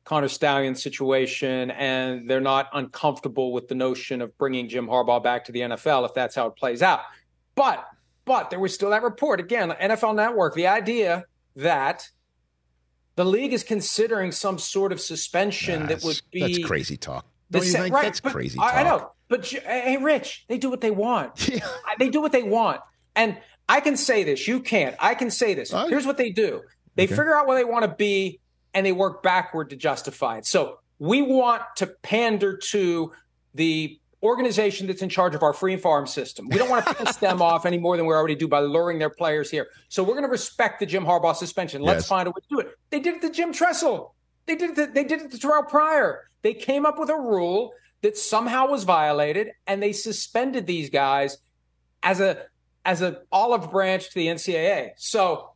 Connor 0.05 0.29
Stalions 0.29 0.85
situation 0.85 1.73
and 1.73 2.31
they're 2.31 2.41
not 2.41 2.69
uncomfortable 2.73 3.53
with 3.53 3.67
the 3.67 3.75
notion 3.75 4.23
of 4.23 4.39
bringing 4.39 4.69
Jim 4.69 4.87
Harbaugh 4.87 5.21
back 5.21 5.47
to 5.47 5.51
the 5.51 5.63
NFL 5.63 6.05
if 6.05 6.15
that's 6.15 6.37
how 6.37 6.47
it 6.47 6.55
plays 6.55 6.81
out. 6.81 7.01
But 7.57 7.85
but 8.25 8.51
there 8.51 8.61
was 8.61 8.73
still 8.73 8.91
that 8.91 9.03
report 9.03 9.41
again, 9.41 9.73
NFL 9.73 10.15
Network, 10.15 10.55
the 10.55 10.69
idea 10.69 11.25
that 11.57 12.09
the 13.17 13.25
league 13.25 13.53
is 13.53 13.65
considering 13.65 14.31
some 14.31 14.61
sort 14.61 14.93
of 14.93 15.01
suspension 15.01 15.81
That's- 15.81 16.03
that 16.03 16.07
would 16.07 16.21
be 16.31 16.41
that's 16.41 16.65
crazy 16.65 16.97
talk. 16.97 17.27
Don't 17.51 17.67
you 17.67 17.73
think? 17.73 17.93
right, 17.93 18.05
That's 18.05 18.21
crazy 18.21 18.61
I, 18.61 18.83
I 18.83 18.85
talk. 18.85 19.01
know, 19.01 19.13
but 19.29 19.47
hey, 19.47 19.97
Rich, 19.97 20.45
they 20.49 20.59
do 20.59 20.71
what 20.71 20.81
they 20.81 20.91
want. 20.91 21.49
They 21.99 22.09
do 22.11 22.21
what 22.21 22.33
they 22.33 22.43
want, 22.43 22.81
and 23.15 23.39
I 23.69 23.81
can 23.81 23.97
say 23.97 24.23
this. 24.23 24.47
You 24.47 24.61
can't. 24.61 24.95
I 25.01 25.15
can 25.15 25.31
say 25.31 25.55
this. 25.55 25.71
Here's 25.89 26.05
what 26.07 26.19
they 26.19 26.31
do. 26.31 26.63
They 26.95 27.05
Okay. 27.05 27.15
figure 27.15 27.35
out 27.35 27.47
where 27.47 27.57
they 27.57 27.65
want 27.65 27.85
to 27.85 27.95
be, 27.95 28.39
and 28.75 28.85
they 28.85 28.93
work 28.93 29.23
backward 29.23 29.71
to 29.71 29.77
justify 29.77 30.39
it. 30.39 30.47
So 30.47 30.79
we 30.99 31.23
want 31.23 31.63
to 31.77 31.87
pander 32.03 32.57
to 32.73 33.13
the 33.55 33.99
organization 34.23 34.87
that's 34.87 35.03
in 35.03 35.09
charge 35.09 35.35
of 35.35 35.43
our 35.43 35.53
free 35.53 35.73
and 35.75 35.81
farm 35.83 36.07
system. 36.07 36.49
We 36.51 36.59
don't 36.59 36.69
want 36.71 36.87
to 36.87 36.95
piss 36.95 37.17
them 37.17 37.41
off 37.51 37.65
any 37.67 37.79
more 37.79 37.97
than 37.97 38.07
we 38.07 38.15
already 38.15 38.35
do 38.35 38.49
by 38.49 38.61
luring 38.61 38.99
their 38.99 39.11
players 39.11 39.51
here. 39.51 39.67
So 39.89 40.03
we're 40.03 40.15
going 40.15 40.25
to 40.25 40.31
respect 40.31 40.81
the 40.81 40.87
Jim 40.87 41.05
Harbaugh 41.05 41.35
suspension. 41.37 41.81
Let's 41.83 42.03
Yes. 42.05 42.09
find 42.09 42.27
a 42.29 42.31
way 42.31 42.41
to 42.43 42.49
do 42.51 42.61
it. 42.61 42.69
They 42.91 43.01
did 43.01 43.17
it 43.17 43.23
to 43.23 43.31
Jim 43.31 43.53
Tressel. 43.53 44.15
They 44.47 44.57
did 44.57 44.71
it. 44.71 44.75
To, 44.77 44.87
they 44.93 45.05
did 45.05 45.23
it 45.23 45.31
to 45.33 45.39
Terrell 45.39 45.63
Pryor. 45.65 46.29
They 46.43 46.55
came 46.55 46.85
up 46.87 46.99
with 46.99 47.11
a 47.11 47.17
rule 47.17 47.73
that 48.03 48.17
somehow 48.17 48.69
was 48.69 48.85
violated, 48.85 49.53
and 49.67 49.83
they 49.83 49.93
suspended 49.93 50.67
these 50.67 50.91
guys 50.91 51.39
as 52.03 52.21
a 52.21 52.45
as 52.85 53.03
an 53.03 53.17
olive 53.33 53.71
branch 53.71 54.09
to 54.11 54.15
the 54.15 54.29
NCAA. 54.29 54.91
So 54.97 55.51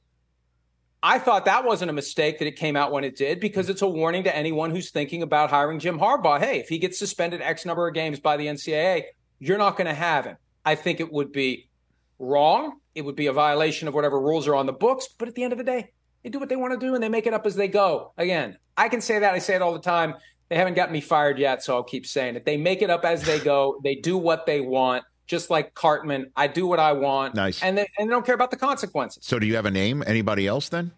I 1.02 1.18
thought 1.18 1.44
that 1.46 1.64
wasn't 1.64 1.90
a 1.90 1.94
mistake 1.94 2.40
that 2.40 2.48
it 2.48 2.56
came 2.56 2.76
out 2.76 2.92
when 2.92 3.04
it 3.04 3.16
did 3.16 3.40
because 3.40 3.70
it's 3.70 3.82
a 3.82 3.88
warning 3.88 4.24
to 4.24 4.36
anyone 4.36 4.70
who's 4.70 4.90
thinking 4.90 5.22
about 5.22 5.48
hiring 5.48 5.78
Jim 5.78 5.98
Harbaugh. 5.98 6.40
Hey, 6.40 6.58
if 6.58 6.68
he 6.68 6.78
gets 6.78 6.98
suspended 6.98 7.40
X 7.40 7.64
number 7.64 7.86
of 7.86 7.94
games 7.94 8.18
by 8.20 8.36
the 8.36 8.46
NCAA, 8.46 9.04
you're 9.38 9.58
not 9.58 9.76
going 9.76 9.86
to 9.86 9.94
have 9.94 10.26
him. 10.26 10.36
I 10.64 10.74
think 10.74 11.00
it 11.00 11.10
would 11.10 11.32
be 11.32 11.70
wrong. 12.18 12.80
It 12.94 13.02
would 13.02 13.16
be 13.16 13.28
a 13.28 13.32
violation 13.32 13.88
of 13.88 13.94
whatever 13.94 14.20
rules 14.20 14.46
are 14.46 14.54
on 14.54 14.66
the 14.66 14.72
books. 14.72 15.08
But 15.16 15.28
at 15.28 15.34
the 15.34 15.42
end 15.42 15.52
of 15.52 15.58
the 15.58 15.64
day, 15.64 15.92
they 16.22 16.28
do 16.28 16.38
what 16.38 16.50
they 16.50 16.56
want 16.56 16.78
to 16.78 16.86
do 16.86 16.94
and 16.94 17.02
they 17.02 17.08
make 17.08 17.26
it 17.26 17.32
up 17.32 17.46
as 17.46 17.54
they 17.54 17.68
go. 17.68 18.12
Again, 18.18 18.58
I 18.76 18.88
can 18.88 19.00
say 19.00 19.20
that. 19.20 19.32
I 19.32 19.38
say 19.38 19.54
it 19.54 19.62
all 19.62 19.72
the 19.72 19.78
time. 19.78 20.14
They 20.50 20.56
haven't 20.56 20.74
gotten 20.74 20.92
me 20.92 21.00
fired 21.00 21.38
yet, 21.38 21.62
so 21.62 21.76
I'll 21.76 21.82
keep 21.84 22.04
saying 22.06 22.34
it. 22.36 22.44
They 22.44 22.56
make 22.56 22.82
it 22.82 22.90
up 22.90 23.04
as 23.04 23.22
they 23.22 23.38
go. 23.38 23.80
They 23.84 23.94
do 23.94 24.18
what 24.18 24.46
they 24.46 24.60
want, 24.60 25.04
just 25.28 25.48
like 25.48 25.74
Cartman. 25.74 26.32
I 26.36 26.48
do 26.48 26.66
what 26.66 26.80
I 26.80 26.92
want. 26.92 27.34
Nice. 27.36 27.62
And 27.62 27.78
they, 27.78 27.86
and 27.98 28.08
they 28.08 28.12
don't 28.12 28.26
care 28.26 28.34
about 28.34 28.50
the 28.50 28.56
consequences. 28.56 29.24
So, 29.24 29.38
do 29.38 29.46
you 29.46 29.54
have 29.56 29.64
a 29.66 29.70
name? 29.70 30.02
Anybody 30.06 30.46
else 30.48 30.68
then? 30.68 30.90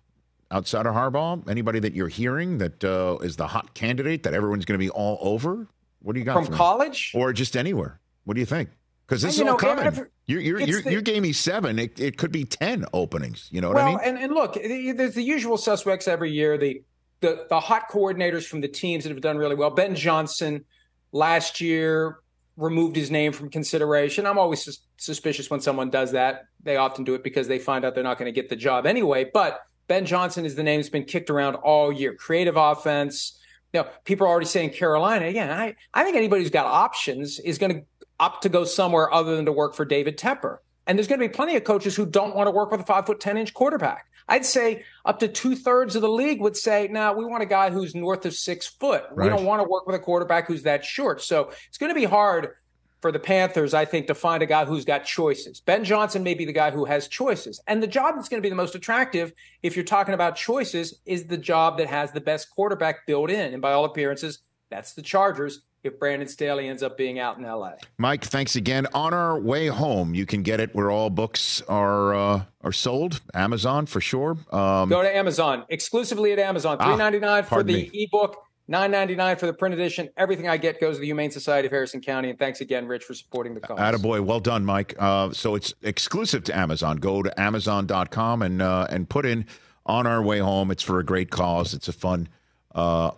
Outside 0.51 0.87
of 0.87 0.95
Harbaugh, 0.95 1.49
anybody 1.49 1.79
that 1.81 1.95
you're 1.95 2.09
hearing 2.09 2.59
that 2.59 2.83
uh, 2.85 3.17
is 3.23 3.37
the 3.37 3.47
hot 3.47 3.73
candidate 3.75 4.23
that 4.25 4.35
everyone's 4.35 4.65
going 4.65 4.79
to 4.79 4.85
be 4.85 4.91
all 4.91 5.19
over? 5.21 5.67
What 6.01 6.15
do 6.15 6.19
you 6.19 6.25
got 6.27 6.43
From 6.45 6.53
me? 6.53 6.59
college? 6.59 7.13
or 7.15 7.33
just 7.33 7.57
anywhere? 7.57 8.01
What 8.25 8.35
do 8.35 8.41
you 8.41 8.47
think? 8.47 8.69
Because 9.07 9.23
this 9.23 9.37
You 9.39 9.45
is 9.45 9.49
all 9.51 9.55
know, 9.55 9.59
coming. 9.59 9.85
every- 9.85 10.07
you 10.27 10.39
you 10.39 10.57
it's 10.59 10.67
you 10.69 10.83
the- 10.83 10.93
you 10.93 11.03
gave 11.03 11.21
me 11.23 11.33
seven. 11.35 11.79
It, 11.79 12.01
it 12.01 12.17
could 12.17 12.33
be 12.33 12.45
ten 12.45 12.87
openings. 12.95 13.49
You 13.51 13.61
know 13.61 13.69
what 13.69 13.77
well, 13.77 13.87
I 13.87 13.91
mean? 13.91 13.99
and, 14.03 14.19
and 14.19 14.33
look, 14.33 14.55
there's 14.55 15.15
the 15.15 15.23
usual 15.23 15.57
suspects 15.59 16.09
every 16.09 16.31
year. 16.31 16.57
The, 16.57 16.83
the 17.23 17.47
the 17.49 17.59
hot 17.59 17.89
coordinators 17.91 18.47
from 18.47 18.61
the 18.61 18.69
teams 18.69 19.05
that 19.05 19.11
have 19.11 19.23
done 19.23 19.39
really 19.39 19.55
well. 19.55 19.71
Ben 19.71 19.95
Johnson 19.95 20.65
last 21.13 21.61
year 21.61 22.19
removed 22.57 22.97
his 22.97 23.11
name 23.11 23.33
from 23.33 23.49
consideration. 23.49 24.27
I'm 24.27 24.39
always 24.39 24.63
sus- 24.63 24.81
suspicious 24.99 25.49
when 25.49 25.61
someone 25.61 25.89
does 25.89 26.13
that. 26.13 26.45
They 26.63 26.77
often 26.77 27.05
do 27.05 27.15
it 27.15 27.25
because 27.25 27.49
they 27.49 27.59
find 27.59 27.85
out 27.85 27.95
they're 27.95 28.05
not 28.05 28.19
going 28.19 28.33
to 28.33 28.39
get 28.39 28.51
the 28.51 28.57
job 28.57 28.85
anyway. 28.85 29.31
But 29.33 29.61
Ben 29.89 30.05
Johnson 30.05 30.45
is 30.45 30.55
the 30.55 30.63
name 30.63 30.81
that's 30.81 30.91
been 30.91 31.05
kicked 31.05 31.31
around 31.31 31.55
all 31.55 31.91
year. 31.91 32.15
Creative 32.15 32.57
offense. 32.57 33.39
Know, 33.73 33.87
people 34.05 34.27
are 34.27 34.31
already 34.31 34.47
saying 34.47 34.71
Carolina. 34.71 35.27
Again, 35.27 35.51
I, 35.51 35.75
I 35.95 36.05
think 36.05 36.15
anybody 36.15 36.43
who's 36.43 36.51
got 36.51 36.67
options 36.67 37.39
is 37.41 37.57
going 37.57 37.75
to 37.75 37.83
opt 38.21 38.43
to 38.43 38.51
go 38.51 38.65
somewhere 38.65 39.11
other 39.13 39.35
than 39.35 39.47
to 39.47 39.53
work 39.53 39.75
for 39.75 39.87
David 39.87 40.19
Tepper. 40.19 40.59
And 40.87 40.99
there's 40.99 41.09
going 41.09 41.21
to 41.21 41.27
be 41.27 41.33
plenty 41.33 41.57
of 41.57 41.65
coaches 41.65 41.97
who 41.97 42.05
don't 42.05 42.37
want 42.37 42.49
to 42.49 42.51
work 42.51 42.71
with 42.71 42.81
a 42.81 42.85
five 42.85 43.07
foot 43.07 43.19
ten 43.19 43.39
inch 43.39 43.55
quarterback. 43.55 44.07
I'd 44.29 44.45
say 44.45 44.85
up 45.05 45.19
to 45.21 45.29
two 45.29 45.57
thirds 45.57 45.97
of 45.97 46.03
the 46.03 46.09
league 46.09 46.41
would 46.41 46.57
say, 46.57 46.89
"No, 46.89 47.01
nah, 47.01 47.13
we 47.13 47.25
want 47.25 47.43
a 47.43 47.47
guy 47.47 47.71
who's 47.71 47.95
north 47.95 48.25
of 48.27 48.35
six 48.35 48.67
foot. 48.67 49.05
We 49.15 49.29
don't 49.29 49.45
want 49.45 49.63
to 49.63 49.69
work 49.69 49.87
with 49.87 49.97
a 49.97 49.99
quarterback 49.99 50.47
who's 50.47 50.63
that 50.63 50.85
short." 50.85 51.23
So 51.23 51.51
it's 51.69 51.79
going 51.79 51.91
to 51.91 51.99
be 51.99 52.05
hard 52.05 52.55
for 53.01 53.11
the 53.11 53.19
Panthers, 53.19 53.75
I 53.75 53.85
think, 53.85 54.07
to 54.07 54.15
find 54.15 54.43
a 54.43 54.47
guy 54.47 54.65
who's 54.65 54.85
got 54.85 55.05
choices. 55.05 55.61
Ben 55.61 55.83
Johnson 55.83 56.23
may 56.23 56.35
be 56.35 56.45
the 56.45 56.53
guy 56.53 56.71
who 56.71 56.85
has 56.85 57.09
choices, 57.09 57.61
and 57.67 57.83
the 57.83 57.89
job 57.89 58.15
that's 58.15 58.29
going 58.29 58.41
to 58.41 58.47
be 58.47 58.51
the 58.51 58.55
most 58.55 58.77
attractive, 58.77 59.33
if 59.63 59.77
you're 59.77 59.85
talking 59.85 60.15
about 60.15 60.37
choices, 60.37 61.01
is 61.05 61.27
the 61.27 61.37
job 61.37 61.79
that 61.79 61.89
has 61.89 62.13
the 62.13 62.21
best 62.21 62.51
quarterback 62.51 63.07
built 63.07 63.31
in. 63.31 63.53
And 63.53 63.61
by 63.61 63.73
all 63.73 63.85
appearances, 63.85 64.39
that's 64.71 64.95
the 64.95 65.03
Chargers. 65.03 65.63
If 65.85 65.99
Brandon 65.99 66.29
Staley 66.29 66.69
ends 66.69 66.83
up 66.85 66.97
being 66.97 67.19
out 67.19 67.39
in 67.39 67.45
L.A. 67.45 67.75
Mike, 67.99 68.25
thanks 68.25 68.55
again. 68.55 68.87
On 68.95 69.13
our 69.13 69.37
way 69.41 69.67
home, 69.67 70.15
you 70.15 70.25
can 70.27 70.43
get 70.43 70.61
it 70.61 70.73
where 70.77 70.93
all 70.93 71.11
books 71.11 71.61
are 71.69 72.15
uh, 72.15 72.43
are 72.61 72.71
sold. 72.73 73.21
Amazon 73.35 73.87
for 73.87 74.01
sure. 74.01 74.37
Um, 74.53 74.89
Go 74.89 75.03
to 75.03 75.17
Amazon 75.17 75.65
exclusively 75.69 76.33
at 76.33 76.39
Amazon. 76.39 76.77
Ah, 76.79 76.87
Three 76.87 76.97
ninety 76.97 77.19
nine 77.19 77.43
for 77.43 77.65
the 77.65 77.73
me. 77.73 77.91
ebook, 77.93 78.37
nine 78.69 78.93
ninety 78.93 79.17
nine 79.17 79.37
for 79.37 79.47
the 79.47 79.53
print 79.53 79.75
edition. 79.75 80.09
Everything 80.17 80.49
I 80.49 80.57
get 80.57 80.81
goes 80.81 80.97
to 80.97 81.01
the 81.01 81.07
Humane 81.07 81.33
Society 81.33 81.67
of 81.67 81.73
Harrison 81.73 82.01
County. 82.01 82.31
And 82.31 82.39
thanks 82.39 82.61
again, 82.61 82.87
Rich, 82.87 83.03
for 83.03 83.15
supporting 83.15 83.55
the 83.55 83.61
cause. 83.61 83.77
Attaboy. 83.81 84.21
Well 84.25 84.39
done, 84.39 84.65
Mike. 84.65 84.95
Uh, 85.01 85.33
so 85.33 85.57
it's 85.57 85.75
exclusive 85.83 86.45
to 86.45 86.57
Amazon. 86.57 86.99
Go 86.99 87.25
to 87.25 87.41
Amazon.com 87.41 88.43
and 88.43 88.63
uh, 88.63 88.87
and 88.89 89.09
put 89.09 89.27
in 89.27 89.47
on 89.85 90.07
our 90.07 90.23
way 90.23 90.39
home. 90.39 90.71
It's 90.71 90.85
for 90.85 91.01
a 91.01 91.05
great 91.05 91.31
cause. 91.31 91.75
It's 91.75 91.89
a 91.89 91.93
fun 91.93 92.29
uh, 92.73 93.11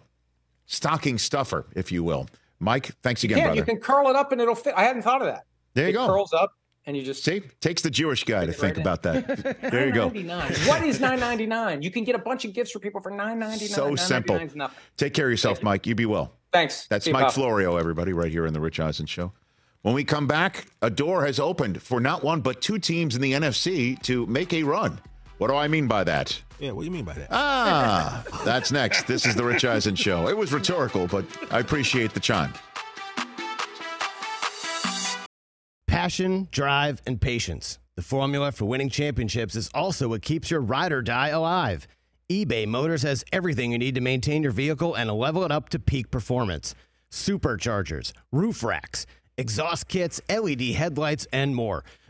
stocking 0.65 1.19
stuffer, 1.19 1.67
if 1.77 1.93
you 1.93 2.03
will. 2.03 2.27
Mike, 2.61 2.92
thanks 3.02 3.24
again, 3.24 3.38
yeah, 3.38 3.44
brother. 3.44 3.59
you 3.59 3.64
can 3.64 3.78
curl 3.78 4.09
it 4.09 4.16
up 4.16 4.32
and 4.32 4.40
it'll 4.40 4.55
fit. 4.55 4.74
I 4.76 4.84
hadn't 4.84 5.02
thought 5.02 5.20
of 5.20 5.26
that. 5.28 5.44
There 5.74 5.84
you 5.84 5.90
it 5.90 5.92
go. 5.94 6.07
curls 6.07 6.32
up 6.32 6.52
and 6.86 6.96
you 6.96 7.02
just 7.02 7.24
See, 7.24 7.40
takes 7.61 7.82
the 7.82 7.90
Jewish 7.90 8.24
guy 8.24 8.44
to 8.44 8.50
it 8.50 8.57
think 8.57 8.76
right 8.76 8.80
about 8.86 9.02
that. 9.02 9.61
There 9.70 9.86
you 9.86 9.92
go. 9.92 10.11
$9.99. 10.11 10.68
What 10.68 10.84
is 10.84 11.00
nine 11.00 11.20
ninety 11.20 11.46
nine? 11.46 11.82
You 11.82 11.90
can 11.90 12.05
get 12.05 12.14
a 12.14 12.18
bunch 12.18 12.44
of 12.44 12.52
gifts 12.52 12.70
for 12.70 12.78
people 12.78 13.00
for 13.00 13.11
nine 13.11 13.38
ninety 13.38 13.64
nine. 13.66 13.74
So 13.74 13.96
simple. 13.96 14.36
Nothing. 14.55 14.76
Take 14.96 15.14
care 15.14 15.26
of 15.26 15.30
yourself, 15.30 15.62
Mike. 15.62 15.86
You 15.86 15.94
be 15.94 16.07
well. 16.07 16.32
Thanks. 16.52 16.86
That's 16.86 17.07
See 17.07 17.12
Mike 17.12 17.24
pal. 17.24 17.30
Florio, 17.32 17.76
everybody, 17.76 18.12
right 18.12 18.30
here 18.30 18.46
in 18.46 18.52
the 18.52 18.61
Rich 18.61 18.78
Eisen 18.80 19.07
Show. 19.07 19.32
When 19.82 19.94
we 19.94 20.05
come 20.05 20.26
back, 20.26 20.66
a 20.80 20.88
door 20.88 21.26
has 21.26 21.38
opened 21.38 21.82
for 21.82 22.00
not 22.00 22.22
one 22.24 22.40
but 22.40 22.62
two 22.62 22.78
teams 22.78 23.16
in 23.16 23.20
the 23.20 23.32
NFC 23.32 24.00
to 24.02 24.24
make 24.26 24.52
a 24.55 24.62
run. 24.62 25.00
What 25.45 25.51
do 25.51 25.57
I 25.59 25.68
mean 25.68 25.86
by 25.86 26.05
that? 26.05 26.40
Yeah, 26.59 26.70
what 26.70 26.80
do 26.80 26.86
you 26.86 26.90
mean 26.90 27.05
by 27.05 27.12
that? 27.12 27.28
Ah, 27.30 28.24
that's 28.47 28.72
next. 28.72 29.07
This 29.07 29.26
is 29.26 29.34
the 29.34 29.45
Rich 29.45 29.66
Eisen 29.66 29.95
Show. 29.95 30.26
It 30.26 30.34
was 30.34 30.55
rhetorical, 30.55 31.07
but 31.07 31.26
I 31.51 31.59
appreciate 31.59 32.14
the 32.14 32.20
chime. 32.20 32.55
Passion, 35.86 36.49
drive, 36.51 37.03
and 37.07 37.20
patience. 37.20 37.78
The 37.95 38.01
formula 38.01 38.53
for 38.53 38.64
winning 38.64 38.88
championships 38.88 39.55
is 39.55 39.68
also 39.74 40.09
what 40.09 40.22
keeps 40.22 40.51
your 40.51 40.62
ride 40.62 40.92
or 40.92 41.03
die 41.03 41.28
alive. 41.28 41.86
eBay 42.30 42.66
Motors 42.66 43.03
has 43.03 43.22
everything 43.30 43.70
you 43.70 43.76
need 43.76 43.97
to 43.97 44.01
maintain 44.01 44.42
your 44.42 44.53
vehicle 44.53 44.95
and 44.95 45.11
level 45.11 45.45
it 45.45 45.53
up 45.53 45.68
to 45.68 45.78
peak 45.78 46.11
performance 46.11 46.74
superchargers, 47.11 48.14
roof 48.32 48.64
racks, 48.64 49.05
exhaust 49.36 49.88
kits, 49.88 50.22
LED 50.30 50.62
headlights, 50.62 51.26
and 51.34 51.55
more. 51.55 51.84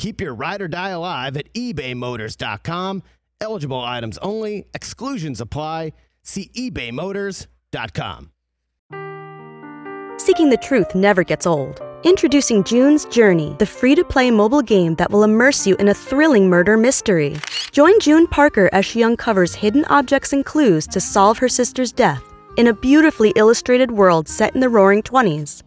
Keep 0.00 0.22
your 0.22 0.32
ride 0.34 0.62
or 0.62 0.66
die 0.66 0.88
alive 0.88 1.36
at 1.36 1.52
ebaymotors.com. 1.52 3.02
Eligible 3.38 3.80
items 3.82 4.16
only, 4.22 4.64
exclusions 4.72 5.42
apply. 5.42 5.92
See 6.22 6.50
ebaymotors.com. 6.56 8.30
Seeking 10.16 10.48
the 10.48 10.56
truth 10.56 10.94
never 10.94 11.22
gets 11.22 11.46
old. 11.46 11.82
Introducing 12.02 12.64
June's 12.64 13.04
Journey, 13.06 13.54
the 13.58 13.66
free 13.66 13.94
to 13.94 14.02
play 14.02 14.30
mobile 14.30 14.62
game 14.62 14.94
that 14.94 15.10
will 15.10 15.22
immerse 15.22 15.66
you 15.66 15.76
in 15.76 15.88
a 15.88 15.94
thrilling 15.94 16.48
murder 16.48 16.78
mystery. 16.78 17.36
Join 17.70 18.00
June 18.00 18.26
Parker 18.26 18.70
as 18.72 18.86
she 18.86 19.04
uncovers 19.04 19.54
hidden 19.54 19.84
objects 19.90 20.32
and 20.32 20.46
clues 20.46 20.86
to 20.86 21.00
solve 21.00 21.36
her 21.36 21.48
sister's 21.48 21.92
death 21.92 22.22
in 22.56 22.68
a 22.68 22.72
beautifully 22.72 23.34
illustrated 23.36 23.90
world 23.90 24.28
set 24.28 24.54
in 24.54 24.62
the 24.62 24.70
roaring 24.70 25.02
20s. 25.02 25.62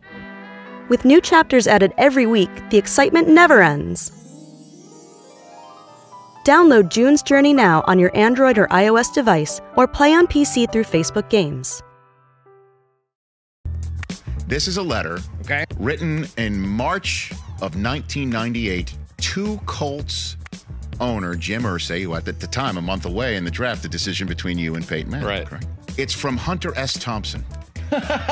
With 0.89 1.05
new 1.05 1.21
chapters 1.21 1.67
added 1.67 1.93
every 1.99 2.25
week, 2.25 2.49
the 2.71 2.79
excitement 2.79 3.27
never 3.27 3.61
ends. 3.61 4.22
Download 6.43 6.89
June's 6.89 7.23
Journey 7.23 7.53
now 7.53 7.83
on 7.87 7.97
your 7.99 8.15
Android 8.17 8.57
or 8.57 8.67
iOS 8.67 9.13
device 9.13 9.61
or 9.77 9.87
play 9.87 10.13
on 10.13 10.27
PC 10.27 10.69
through 10.71 10.83
Facebook 10.83 11.29
Games. 11.29 11.81
This 14.45 14.67
is 14.67 14.75
a 14.75 14.81
letter 14.83 15.19
Okay. 15.45 15.63
written 15.77 16.27
in 16.37 16.59
March 16.59 17.31
of 17.61 17.75
1998 17.81 18.93
to 19.21 19.57
Colts 19.65 20.35
owner 20.99 21.33
Jim 21.35 21.63
Irsay, 21.63 22.03
who 22.03 22.13
at 22.15 22.25
the 22.25 22.47
time, 22.47 22.77
a 22.77 22.81
month 22.81 23.05
away 23.05 23.37
in 23.37 23.45
the 23.45 23.51
draft, 23.51 23.81
the 23.81 23.89
decision 23.89 24.27
between 24.27 24.59
you 24.59 24.75
and 24.75 24.85
Peyton 24.85 25.09
Manning. 25.11 25.27
Right. 25.27 25.47
correct? 25.47 25.65
It's 25.97 26.13
from 26.13 26.35
Hunter 26.37 26.77
S. 26.77 26.93
Thompson. 26.99 27.43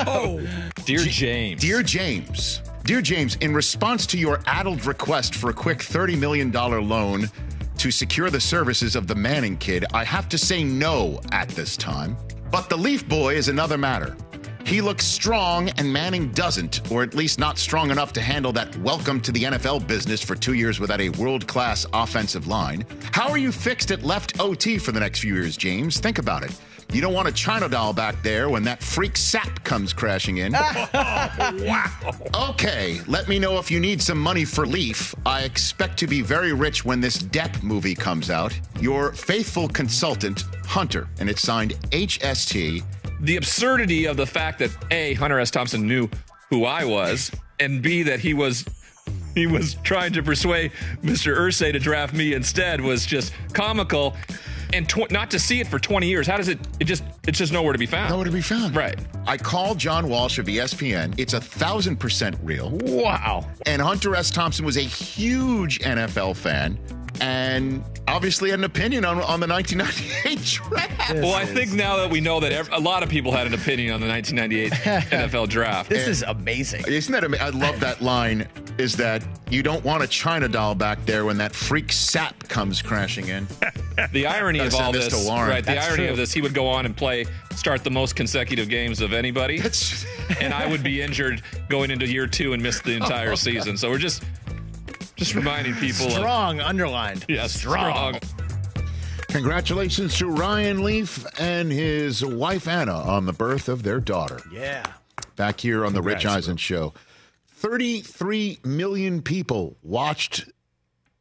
Oh, 0.07 0.41
dear 0.85 0.99
James. 0.99 1.61
Dear 1.61 1.83
James, 1.83 2.61
Dear 2.83 2.99
James, 3.01 3.35
in 3.41 3.53
response 3.53 4.07
to 4.07 4.17
your 4.17 4.41
addled 4.47 4.85
request 4.87 5.35
for 5.35 5.51
a 5.51 5.53
quick 5.53 5.77
$30 5.79 6.17
million 6.17 6.51
loan 6.51 7.29
to 7.81 7.89
secure 7.89 8.29
the 8.29 8.39
services 8.39 8.95
of 8.95 9.07
the 9.07 9.15
Manning 9.15 9.57
kid, 9.57 9.85
I 9.91 10.03
have 10.03 10.29
to 10.29 10.37
say 10.37 10.63
no 10.63 11.19
at 11.31 11.49
this 11.49 11.75
time. 11.75 12.15
But 12.51 12.69
the 12.69 12.77
Leaf 12.77 13.09
Boy 13.09 13.33
is 13.33 13.47
another 13.47 13.75
matter. 13.75 14.15
He 14.63 14.81
looks 14.81 15.03
strong, 15.03 15.69
and 15.69 15.91
Manning 15.91 16.29
doesn't, 16.29 16.91
or 16.91 17.01
at 17.01 17.15
least 17.15 17.39
not 17.39 17.57
strong 17.57 17.89
enough 17.89 18.13
to 18.13 18.21
handle 18.21 18.51
that 18.53 18.77
welcome 18.77 19.19
to 19.21 19.31
the 19.31 19.45
NFL 19.45 19.87
business 19.87 20.21
for 20.21 20.35
two 20.35 20.53
years 20.53 20.79
without 20.79 21.01
a 21.01 21.09
world 21.09 21.47
class 21.47 21.87
offensive 21.91 22.45
line. 22.45 22.85
How 23.13 23.31
are 23.31 23.39
you 23.39 23.51
fixed 23.51 23.89
at 23.89 24.03
left 24.03 24.39
OT 24.39 24.77
for 24.77 24.91
the 24.91 24.99
next 24.99 25.21
few 25.21 25.33
years, 25.33 25.57
James? 25.57 25.99
Think 25.99 26.19
about 26.19 26.43
it. 26.43 26.55
You 26.91 26.99
don't 26.99 27.13
want 27.13 27.29
a 27.29 27.31
China 27.31 27.69
doll 27.69 27.93
back 27.93 28.21
there 28.21 28.49
when 28.49 28.63
that 28.63 28.83
freak 28.83 29.13
Sapp 29.13 29.63
comes 29.63 29.93
crashing 29.93 30.37
in. 30.37 30.53
Wow. 31.61 31.89
Okay, 32.49 33.01
let 33.07 33.27
me 33.27 33.39
know 33.39 33.57
if 33.57 33.71
you 33.71 33.79
need 33.79 34.01
some 34.01 34.19
money 34.19 34.45
for 34.45 34.65
Leaf. 34.65 35.13
I 35.25 35.41
expect 35.41 35.97
to 35.99 36.07
be 36.07 36.21
very 36.21 36.53
rich 36.53 36.83
when 36.83 36.99
this 36.99 37.17
Depp 37.17 37.61
movie 37.63 37.95
comes 37.95 38.29
out. 38.29 38.57
Your 38.79 39.13
faithful 39.13 39.67
consultant, 39.67 40.43
Hunter, 40.65 41.07
and 41.19 41.29
it's 41.29 41.41
signed 41.41 41.73
HST. 41.91 42.83
The 43.21 43.37
absurdity 43.37 44.05
of 44.05 44.17
the 44.17 44.25
fact 44.25 44.59
that 44.59 44.71
A, 44.91 45.13
Hunter 45.15 45.39
S. 45.39 45.51
Thompson 45.51 45.87
knew 45.87 46.09
who 46.49 46.65
I 46.65 46.83
was, 46.83 47.31
and 47.59 47.81
B, 47.81 48.03
that 48.03 48.19
he 48.19 48.33
was 48.33 48.65
he 49.35 49.47
was 49.47 49.75
trying 49.75 50.13
to 50.13 50.23
persuade 50.23 50.71
Mr. 51.03 51.37
Irsay 51.37 51.71
to 51.71 51.79
draft 51.79 52.13
me 52.13 52.33
instead 52.33 52.81
was 52.81 53.05
just 53.05 53.33
comical. 53.53 54.15
And 54.73 54.87
tw- 54.87 55.11
not 55.11 55.29
to 55.31 55.39
see 55.39 55.59
it 55.59 55.67
for 55.67 55.79
20 55.79 56.07
years, 56.07 56.27
how 56.27 56.37
does 56.37 56.47
it? 56.47 56.59
It 56.79 56.85
just 56.85 57.03
it's 57.27 57.37
just 57.37 57.51
nowhere 57.53 57.73
to 57.73 57.79
be 57.79 57.85
found. 57.85 58.09
Nowhere 58.09 58.25
to 58.25 58.31
be 58.31 58.41
found. 58.41 58.75
Right. 58.75 58.99
I 59.27 59.37
called 59.37 59.77
John 59.77 60.07
Walsh 60.09 60.37
of 60.39 60.45
ESPN. 60.47 61.13
It's 61.17 61.33
a 61.33 61.41
thousand 61.41 61.97
percent 61.97 62.37
real. 62.41 62.71
Wow. 62.83 63.49
And 63.65 63.81
Hunter 63.81 64.15
S. 64.15 64.31
Thompson 64.31 64.65
was 64.65 64.77
a 64.77 64.81
huge 64.81 65.79
NFL 65.79 66.35
fan 66.37 66.79
and 67.19 67.83
obviously 68.07 68.49
had 68.49 68.59
an 68.59 68.65
opinion 68.65 69.05
on, 69.05 69.17
on 69.21 69.39
the 69.39 69.47
1998 69.47 70.39
draft. 70.43 71.13
well, 71.15 71.33
I 71.35 71.45
think 71.45 71.73
now 71.73 71.97
that 71.97 72.09
we 72.09 72.19
know 72.21 72.39
that 72.39 72.51
ev- 72.51 72.69
a 72.71 72.79
lot 72.79 73.03
of 73.03 73.09
people 73.09 73.31
had 73.31 73.45
an 73.45 73.53
opinion 73.53 73.93
on 73.93 74.01
the 74.01 74.07
1998 74.07 74.71
NFL 75.11 75.49
draft. 75.49 75.89
This 75.89 76.07
is 76.07 76.23
amazing. 76.23 76.83
Isn't 76.87 77.11
that 77.11 77.23
amazing? 77.23 77.45
I 77.45 77.49
love 77.49 77.79
that 77.81 78.01
line. 78.01 78.47
Is 78.77 78.95
that 78.97 79.23
you 79.51 79.61
don't 79.61 79.83
want 79.83 80.01
a 80.03 80.07
China 80.07 80.47
doll 80.47 80.73
back 80.73 81.05
there 81.05 81.25
when 81.25 81.37
that 81.37 81.53
freak 81.53 81.89
Sapp 81.89 82.47
comes 82.49 82.81
crashing 82.81 83.27
in? 83.27 83.47
The 84.11 84.25
irony 84.27 84.59
of 84.59 84.73
all 84.75 84.91
this 84.91 85.05
this, 85.09 85.23
to 85.23 85.29
Warren. 85.29 85.49
right? 85.49 85.63
The 85.65 85.77
irony 85.81 86.03
true. 86.03 86.09
of 86.09 86.17
this, 86.17 86.33
he 86.33 86.41
would 86.41 86.53
go 86.53 86.67
on 86.67 86.85
and 86.85 86.95
play, 86.95 87.25
start 87.55 87.83
the 87.83 87.91
most 87.91 88.15
consecutive 88.15 88.69
games 88.69 89.01
of 89.01 89.13
anybody, 89.13 89.59
That's 89.59 90.05
and 90.41 90.53
I 90.53 90.67
would 90.67 90.83
be 90.83 91.01
injured 91.01 91.41
going 91.69 91.91
into 91.91 92.07
year 92.07 92.27
two 92.27 92.53
and 92.53 92.61
miss 92.61 92.81
the 92.81 92.91
oh 92.99 93.03
entire 93.03 93.35
season. 93.35 93.77
So 93.77 93.89
we're 93.89 93.97
just, 93.97 94.23
just 95.15 95.35
reminding 95.35 95.75
people. 95.75 96.07
Of, 96.07 96.13
Strong 96.13 96.59
underlined. 96.61 97.25
yeah, 97.27 97.47
strong. 97.47 98.19
Congratulations 99.29 100.17
to 100.17 100.27
Ryan 100.27 100.83
Leaf 100.83 101.25
and 101.39 101.71
his 101.71 102.23
wife 102.25 102.67
Anna 102.67 102.95
on 102.95 103.25
the 103.25 103.33
birth 103.33 103.69
of 103.69 103.83
their 103.83 104.01
daughter. 104.01 104.41
Yeah. 104.51 104.83
Back 105.37 105.61
here 105.61 105.85
on 105.85 105.93
the 105.93 106.01
Rich 106.01 106.23
Congrats, 106.23 106.47
Eisen 106.47 106.57
show. 106.57 106.93
33 107.47 108.59
million 108.65 109.21
people 109.21 109.77
watched 109.83 110.49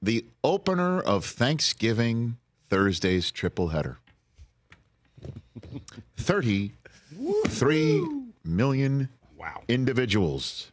the 0.03 0.25
opener 0.43 1.01
of 1.01 1.25
Thanksgiving 1.25 2.37
Thursday's 2.71 3.31
triple 3.31 3.69
header. 3.69 3.99
33 6.17 8.09
million 8.45 9.09
Wow. 9.37 9.63
individuals. 9.69 10.71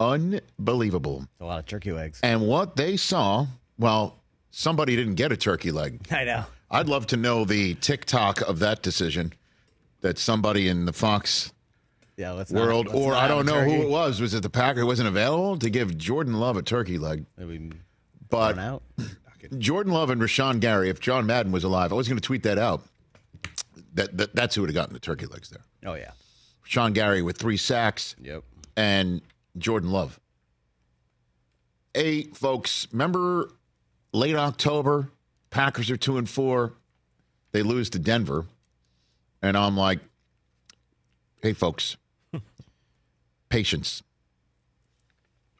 Unbelievable. 0.00 1.26
A 1.40 1.44
lot 1.44 1.58
of 1.60 1.66
turkey 1.66 1.92
legs. 1.92 2.18
And 2.22 2.46
what 2.46 2.76
they 2.76 2.96
saw, 2.96 3.46
well, 3.78 4.16
somebody 4.50 4.96
didn't 4.96 5.14
get 5.14 5.32
a 5.32 5.36
turkey 5.36 5.70
leg. 5.70 6.00
I 6.10 6.24
know. 6.24 6.44
I'd 6.70 6.88
love 6.88 7.06
to 7.08 7.16
know 7.16 7.44
the 7.44 7.74
TikTok 7.76 8.40
of 8.42 8.58
that 8.60 8.82
decision 8.82 9.32
that 10.00 10.18
somebody 10.18 10.68
in 10.68 10.86
the 10.86 10.92
Fox 10.92 11.52
Yeah, 12.16 12.32
let's 12.32 12.50
not- 12.50 12.60
world, 12.66 12.86
let's 12.88 12.98
or 12.98 13.12
not 13.12 13.22
I 13.22 13.28
don't 13.28 13.46
know 13.46 13.62
who 13.62 13.82
it 13.82 13.88
was. 13.88 14.20
Was 14.20 14.34
it 14.34 14.42
the 14.42 14.50
Packer 14.50 14.80
who 14.80 14.86
wasn't 14.86 15.08
available 15.08 15.56
to 15.58 15.70
give 15.70 15.96
Jordan 15.96 16.34
Love 16.34 16.56
a 16.56 16.62
turkey 16.62 16.98
leg? 16.98 17.24
Are 17.40 17.46
we 17.46 17.70
But 18.30 18.56
out? 19.52 19.58
Jordan 19.58 19.92
Love 19.92 20.10
and 20.10 20.20
Rashan 20.20 20.60
Gary, 20.60 20.88
if 20.88 21.00
John 21.00 21.26
Madden 21.26 21.52
was 21.52 21.64
alive, 21.64 21.92
I 21.92 21.96
was 21.96 22.08
going 22.08 22.18
to 22.20 22.26
tweet 22.26 22.42
that 22.44 22.58
out. 22.58 22.82
That, 23.94 24.16
that 24.16 24.34
That's 24.34 24.54
who 24.54 24.62
would 24.62 24.70
have 24.70 24.74
gotten 24.74 24.92
the 24.92 24.98
turkey 25.00 25.26
legs 25.26 25.50
there. 25.50 25.62
Oh 25.86 25.94
yeah. 25.94 26.10
Sean 26.64 26.92
Gary 26.92 27.22
with 27.22 27.36
three 27.38 27.56
sacks 27.56 28.16
Yep. 28.20 28.42
and 28.76 29.20
Jordan 29.58 29.90
Love. 29.90 30.18
Hey, 31.92 32.24
folks, 32.24 32.88
remember 32.90 33.50
late 34.12 34.34
October, 34.34 35.10
Packers 35.50 35.90
are 35.90 35.96
two 35.96 36.16
and 36.18 36.28
four. 36.28 36.72
They 37.52 37.62
lose 37.62 37.90
to 37.90 37.98
Denver. 38.00 38.46
And 39.42 39.56
I'm 39.56 39.76
like, 39.76 40.00
hey, 41.42 41.52
folks, 41.52 41.96
patience. 43.48 44.02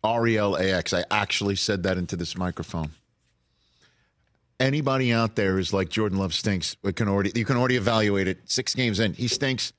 R 0.02 0.26
E 0.26 0.36
L 0.36 0.56
A 0.56 0.72
X. 0.72 0.92
I 0.92 1.04
actually 1.10 1.54
said 1.56 1.82
that 1.84 1.96
into 1.96 2.16
this 2.16 2.36
microphone. 2.36 2.90
Anybody 4.60 5.12
out 5.12 5.34
there 5.34 5.58
is 5.58 5.72
like 5.72 5.88
Jordan 5.88 6.18
Love 6.18 6.32
stinks. 6.32 6.76
Can 6.94 7.08
already 7.08 7.32
you 7.34 7.44
can 7.44 7.56
already 7.56 7.76
evaluate 7.76 8.28
it. 8.28 8.38
Six 8.44 8.74
games 8.74 9.00
in, 9.00 9.12
he 9.14 9.28
stinks. 9.28 9.72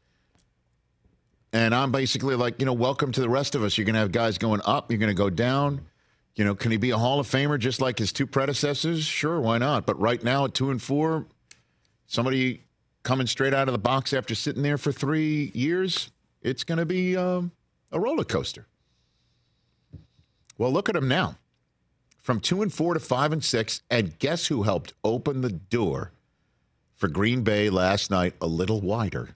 And 1.53 1.73
I'm 1.73 1.91
basically 1.91 2.35
like, 2.35 2.59
you 2.59 2.65
know, 2.65 2.73
welcome 2.73 3.13
to 3.13 3.21
the 3.21 3.29
rest 3.29 3.55
of 3.55 3.63
us. 3.63 3.77
You're 3.77 3.85
to 3.93 4.01
have 4.01 4.11
guys 4.11 4.37
going 4.37 4.59
up. 4.65 4.91
You're 4.91 4.99
to 5.07 5.13
go 5.13 5.29
down. 5.29 5.85
You 6.35 6.43
know, 6.43 6.53
can 6.53 6.71
he 6.71 6.77
be 6.77 6.91
a 6.91 6.97
Hall 6.97 7.21
of 7.21 7.27
Famer 7.27 7.57
just 7.57 7.79
like 7.79 7.97
his 7.97 8.11
two 8.11 8.27
predecessors? 8.27 9.05
Sure, 9.05 9.39
why 9.39 9.57
not? 9.57 9.85
But 9.85 9.97
right 9.97 10.21
now 10.21 10.43
at 10.43 10.53
two 10.53 10.69
and 10.69 10.81
four, 10.81 11.25
somebody 12.07 12.63
coming 13.03 13.27
straight 13.27 13.53
out 13.53 13.69
of 13.69 13.71
the 13.71 13.79
box 13.79 14.11
after 14.11 14.35
sitting 14.35 14.63
there 14.63 14.77
for 14.77 14.91
three 14.91 15.51
years, 15.53 16.11
it's 16.41 16.65
to 16.79 16.85
be 16.85 17.15
um, 17.15 17.51
a 17.93 17.99
roller 17.99 18.25
coaster. 18.25 18.67
Well, 20.57 20.73
look 20.73 20.89
at 20.89 20.95
him 20.95 21.07
now. 21.07 21.37
From 22.25 22.39
two 22.39 22.63
and 22.63 22.73
four 22.73 22.95
to 22.95 22.99
five 22.99 23.31
and 23.31 23.43
six. 23.43 23.83
And 23.87 24.17
guess 24.17 24.47
who 24.47 24.63
helped 24.63 24.93
open 25.03 25.41
the 25.41 25.51
door 25.51 26.11
for 26.95 27.07
Green 27.07 27.43
Bay 27.43 27.69
last 27.69 28.09
night 28.09 28.33
a 28.41 28.47
little 28.47 28.81
wider? 28.81 29.35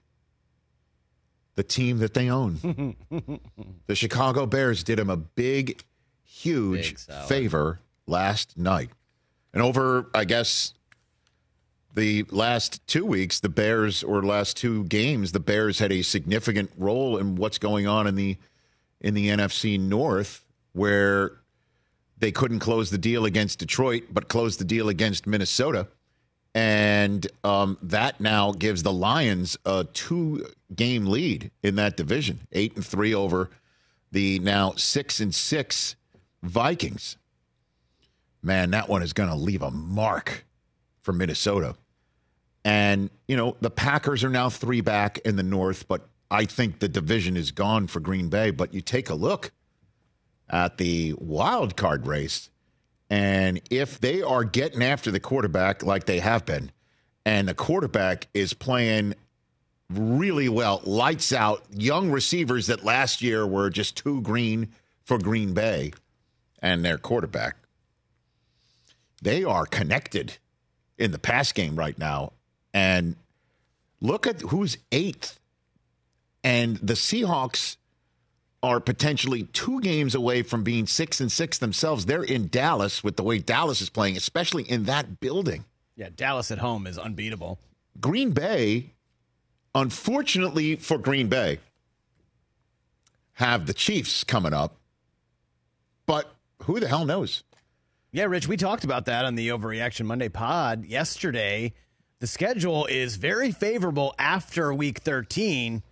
The 1.54 1.62
team 1.62 1.98
that 1.98 2.14
they 2.14 2.28
own. 2.28 2.96
the 3.86 3.94
Chicago 3.94 4.44
Bears 4.44 4.82
did 4.82 4.98
him 4.98 5.08
a 5.08 5.16
big, 5.16 5.84
huge 6.24 7.06
Big 7.06 7.16
favor 7.26 7.78
last 8.08 8.58
night. 8.58 8.90
And 9.54 9.62
over, 9.62 10.10
I 10.12 10.24
guess, 10.24 10.74
the 11.94 12.24
last 12.32 12.84
two 12.88 13.06
weeks, 13.06 13.38
the 13.38 13.48
Bears, 13.48 14.02
or 14.02 14.20
last 14.20 14.56
two 14.56 14.82
games, 14.82 15.30
the 15.30 15.38
Bears 15.38 15.78
had 15.78 15.92
a 15.92 16.02
significant 16.02 16.72
role 16.76 17.18
in 17.18 17.36
what's 17.36 17.58
going 17.58 17.86
on 17.86 18.08
in 18.08 18.16
the 18.16 18.36
in 19.00 19.14
the 19.14 19.28
NFC 19.28 19.78
North, 19.78 20.44
where 20.72 21.39
they 22.20 22.32
couldn't 22.32 22.60
close 22.60 22.90
the 22.90 22.98
deal 22.98 23.24
against 23.24 23.58
Detroit, 23.58 24.04
but 24.12 24.28
closed 24.28 24.60
the 24.60 24.64
deal 24.64 24.88
against 24.88 25.26
Minnesota. 25.26 25.88
And 26.54 27.26
um, 27.44 27.78
that 27.82 28.20
now 28.20 28.52
gives 28.52 28.82
the 28.82 28.92
Lions 28.92 29.56
a 29.64 29.84
two 29.84 30.46
game 30.74 31.06
lead 31.06 31.50
in 31.62 31.76
that 31.76 31.96
division, 31.96 32.40
eight 32.52 32.74
and 32.76 32.84
three 32.84 33.14
over 33.14 33.50
the 34.12 34.38
now 34.40 34.72
six 34.76 35.20
and 35.20 35.34
six 35.34 35.96
Vikings. 36.42 37.16
Man, 38.42 38.70
that 38.70 38.88
one 38.88 39.02
is 39.02 39.12
going 39.12 39.28
to 39.28 39.36
leave 39.36 39.62
a 39.62 39.70
mark 39.70 40.44
for 41.02 41.12
Minnesota. 41.12 41.76
And, 42.64 43.10
you 43.28 43.36
know, 43.36 43.56
the 43.60 43.70
Packers 43.70 44.24
are 44.24 44.30
now 44.30 44.50
three 44.50 44.80
back 44.80 45.18
in 45.18 45.36
the 45.36 45.42
North, 45.42 45.86
but 45.88 46.08
I 46.30 46.44
think 46.44 46.80
the 46.80 46.88
division 46.88 47.36
is 47.36 47.52
gone 47.52 47.86
for 47.86 48.00
Green 48.00 48.28
Bay. 48.28 48.50
But 48.50 48.74
you 48.74 48.80
take 48.80 49.08
a 49.08 49.14
look 49.14 49.52
at 50.50 50.76
the 50.78 51.14
wild 51.18 51.76
card 51.76 52.06
race. 52.06 52.50
And 53.08 53.60
if 53.70 54.00
they 54.00 54.22
are 54.22 54.44
getting 54.44 54.82
after 54.82 55.10
the 55.10 55.20
quarterback 55.20 55.82
like 55.82 56.06
they 56.06 56.20
have 56.20 56.44
been, 56.44 56.70
and 57.24 57.48
the 57.48 57.54
quarterback 57.54 58.28
is 58.34 58.54
playing 58.54 59.14
really 59.90 60.48
well, 60.48 60.80
lights 60.84 61.32
out, 61.32 61.64
young 61.72 62.10
receivers 62.10 62.68
that 62.68 62.84
last 62.84 63.22
year 63.22 63.46
were 63.46 63.70
just 63.70 63.96
too 63.96 64.20
green 64.22 64.68
for 65.04 65.18
Green 65.18 65.54
Bay 65.54 65.92
and 66.62 66.84
their 66.84 66.98
quarterback, 66.98 67.56
they 69.22 69.44
are 69.44 69.66
connected 69.66 70.38
in 70.98 71.10
the 71.10 71.18
pass 71.18 71.52
game 71.52 71.76
right 71.76 71.98
now. 71.98 72.32
And 72.72 73.16
look 74.00 74.26
at 74.26 74.40
who's 74.40 74.78
eighth. 74.92 75.40
And 76.44 76.76
the 76.76 76.94
Seahawks 76.94 77.76
are 78.62 78.80
potentially 78.80 79.44
two 79.44 79.80
games 79.80 80.14
away 80.14 80.42
from 80.42 80.62
being 80.62 80.86
six 80.86 81.20
and 81.20 81.32
six 81.32 81.58
themselves. 81.58 82.06
They're 82.06 82.22
in 82.22 82.48
Dallas 82.48 83.02
with 83.02 83.16
the 83.16 83.22
way 83.22 83.38
Dallas 83.38 83.80
is 83.80 83.88
playing, 83.88 84.16
especially 84.16 84.64
in 84.64 84.84
that 84.84 85.20
building. 85.20 85.64
Yeah, 85.96 86.10
Dallas 86.14 86.50
at 86.50 86.58
home 86.58 86.86
is 86.86 86.98
unbeatable. 86.98 87.58
Green 88.00 88.30
Bay, 88.32 88.92
unfortunately 89.74 90.76
for 90.76 90.98
Green 90.98 91.28
Bay, 91.28 91.58
have 93.34 93.66
the 93.66 93.74
Chiefs 93.74 94.24
coming 94.24 94.52
up. 94.52 94.76
But 96.06 96.34
who 96.64 96.80
the 96.80 96.88
hell 96.88 97.06
knows? 97.06 97.42
Yeah, 98.12 98.24
Rich, 98.24 98.48
we 98.48 98.56
talked 98.56 98.84
about 98.84 99.06
that 99.06 99.24
on 99.24 99.36
the 99.36 99.48
Overreaction 99.48 100.04
Monday 100.04 100.28
pod 100.28 100.84
yesterday. 100.84 101.72
The 102.18 102.26
schedule 102.26 102.84
is 102.86 103.16
very 103.16 103.52
favorable 103.52 104.14
after 104.18 104.74
week 104.74 104.98
13 104.98 105.82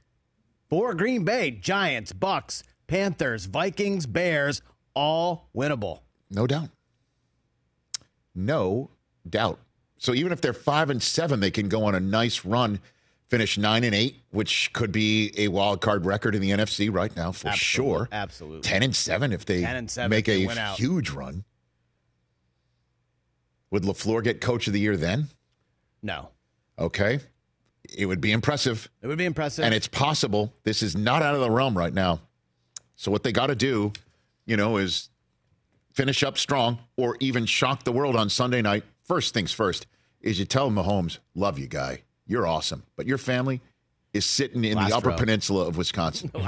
for 0.68 0.94
Green 0.94 1.24
Bay. 1.24 1.50
Giants, 1.50 2.12
Bucks, 2.12 2.62
Panthers, 2.86 3.46
Vikings, 3.46 4.06
Bears, 4.06 4.62
all 4.94 5.48
winnable. 5.54 6.00
No 6.30 6.46
doubt. 6.46 6.70
No 8.34 8.90
doubt. 9.28 9.58
So 9.98 10.14
even 10.14 10.32
if 10.32 10.40
they're 10.40 10.52
five 10.52 10.90
and 10.90 11.02
seven, 11.02 11.40
they 11.40 11.50
can 11.50 11.68
go 11.68 11.84
on 11.84 11.94
a 11.94 12.00
nice 12.00 12.44
run, 12.44 12.78
finish 13.28 13.58
nine 13.58 13.82
and 13.84 13.94
eight, 13.94 14.22
which 14.30 14.72
could 14.72 14.92
be 14.92 15.32
a 15.36 15.48
wild 15.48 15.80
card 15.80 16.06
record 16.06 16.34
in 16.34 16.40
the 16.40 16.50
NFC 16.50 16.92
right 16.92 17.14
now 17.16 17.32
for 17.32 17.48
Absolute- 17.48 17.58
sure. 17.58 18.08
Absolutely. 18.12 18.60
Ten 18.60 18.82
and 18.82 18.94
seven 18.94 19.32
if 19.32 19.44
they 19.44 19.64
and 19.64 19.90
seven 19.90 20.10
make 20.10 20.26
they 20.26 20.44
a 20.44 20.74
huge 20.74 21.10
run. 21.10 21.44
Would 23.70 23.82
LaFleur 23.82 24.22
get 24.24 24.40
Coach 24.40 24.66
of 24.66 24.72
the 24.72 24.80
Year 24.80 24.96
then? 24.96 25.28
No. 26.02 26.30
Okay, 26.78 27.18
it 27.96 28.06
would 28.06 28.20
be 28.20 28.32
impressive. 28.32 28.88
It 29.02 29.06
would 29.06 29.18
be 29.18 29.24
impressive. 29.24 29.64
And 29.64 29.74
it's 29.74 29.88
possible. 29.88 30.52
This 30.64 30.82
is 30.82 30.96
not 30.96 31.22
out 31.22 31.34
of 31.34 31.40
the 31.40 31.50
realm 31.50 31.76
right 31.76 31.92
now. 31.92 32.20
So 32.96 33.10
what 33.10 33.22
they 33.22 33.32
got 33.32 33.46
to 33.46 33.54
do, 33.54 33.92
you 34.46 34.56
know, 34.56 34.76
is 34.76 35.08
finish 35.92 36.22
up 36.22 36.38
strong 36.38 36.78
or 36.96 37.16
even 37.20 37.46
shock 37.46 37.84
the 37.84 37.92
world 37.92 38.16
on 38.16 38.28
Sunday 38.28 38.62
night. 38.62 38.84
First 39.02 39.34
things 39.34 39.52
first 39.52 39.86
is 40.20 40.38
you 40.38 40.44
tell 40.44 40.70
Mahomes, 40.70 41.18
love 41.34 41.58
you, 41.58 41.66
guy. 41.66 42.02
You're 42.26 42.46
awesome. 42.46 42.82
But 42.96 43.06
your 43.06 43.18
family 43.18 43.60
is 44.12 44.26
sitting 44.26 44.64
in 44.64 44.76
Last 44.76 44.90
the 44.90 44.96
upper 44.96 45.10
row. 45.10 45.16
peninsula 45.16 45.66
of 45.66 45.76
Wisconsin. 45.76 46.30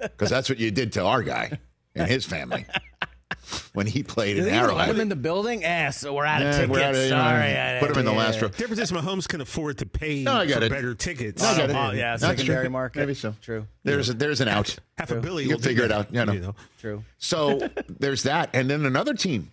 Because 0.00 0.30
that's 0.30 0.48
what 0.48 0.58
you 0.58 0.70
did 0.70 0.92
to 0.92 1.04
our 1.04 1.22
guy 1.22 1.58
and 1.94 2.08
his 2.08 2.24
family 2.24 2.66
when 3.72 3.86
he 3.86 4.02
played 4.02 4.34
Did 4.34 4.38
in 4.40 4.44
they 4.44 4.50
even 4.56 4.62
let 4.68 4.70
Arrowhead. 4.74 4.94
him 4.94 5.00
in 5.00 5.08
the 5.08 5.16
building? 5.16 5.64
Eh, 5.64 5.90
so 5.90 6.14
we're 6.14 6.24
out 6.24 6.42
of 6.42 6.46
Yeah, 6.48 6.52
tickets. 6.52 6.70
we're 6.70 6.82
out 6.82 6.94
of- 6.94 7.02
you 7.02 7.10
know, 7.10 7.16
Sorry. 7.16 7.56
I- 7.58 7.78
put 7.80 7.90
him 7.90 7.98
in 7.98 8.04
the 8.04 8.12
last 8.12 8.40
row. 8.40 8.48
The 8.48 8.56
Difference 8.56 8.80
is 8.82 8.92
Mahomes 8.92 9.28
can 9.28 9.40
afford 9.40 9.78
to 9.78 9.86
pay 9.86 10.22
No, 10.22 10.34
I 10.34 10.46
get 10.46 10.58
for 10.58 10.64
it. 10.64 10.70
better 10.70 10.94
tickets. 10.94 11.42
No, 11.42 11.48
I 11.48 11.56
get 11.56 11.70
it. 11.70 11.76
Oh, 11.76 11.90
yeah, 11.92 12.16
That's 12.16 12.22
secondary 12.22 12.64
true. 12.64 12.70
market. 12.70 12.98
Maybe 13.00 13.14
so. 13.14 13.34
True. 13.42 13.66
There's 13.82 14.08
a, 14.10 14.14
there's 14.14 14.40
an 14.40 14.48
out. 14.48 14.76
Half 14.98 15.10
a 15.10 15.20
billion. 15.20 15.50
You'll 15.50 15.58
figure 15.58 15.84
it 15.84 15.92
out. 15.92 16.08
Yeah, 16.12 16.24
no. 16.24 16.32
you 16.32 16.40
know. 16.40 16.54
True. 16.80 17.04
So 17.18 17.68
there's 17.88 18.22
that. 18.24 18.50
And 18.54 18.70
then 18.70 18.84
another 18.86 19.14
team, 19.14 19.50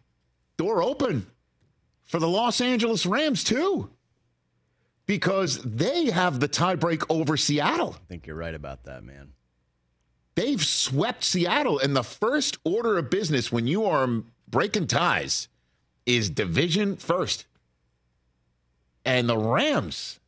door 0.57 0.82
open 0.84 1.25
for 2.03 2.19
the 2.19 2.27
Los 2.27 2.61
Angeles 2.61 3.05
Rams, 3.05 3.43
too, 3.43 3.89
because 5.05 5.59
they 5.63 6.11
have 6.11 6.39
the 6.39 6.47
tiebreak 6.47 7.03
over 7.09 7.36
Seattle. 7.38 7.95
I 7.97 8.05
think 8.07 8.27
you're 8.27 8.36
right 8.36 8.53
about 8.55 8.84
that, 8.86 9.03
man. 9.03 9.29
They've 10.36 10.63
swept 10.63 11.23
Seattle. 11.23 11.79
And 11.79 11.95
the 11.95 12.03
first 12.03 12.57
order 12.63 12.97
of 12.97 13.09
business 13.09 13.51
when 13.51 13.67
you 13.67 13.86
are 13.86 14.07
breaking 14.47 14.88
ties 14.88 15.47
is 16.05 16.29
division 16.29 16.97
first. 16.97 17.45
And 19.05 19.27
the 19.27 19.38
Rams 19.38 20.19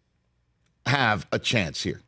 have 0.86 1.28
a 1.32 1.40
chance 1.40 1.84
here. 1.84 2.02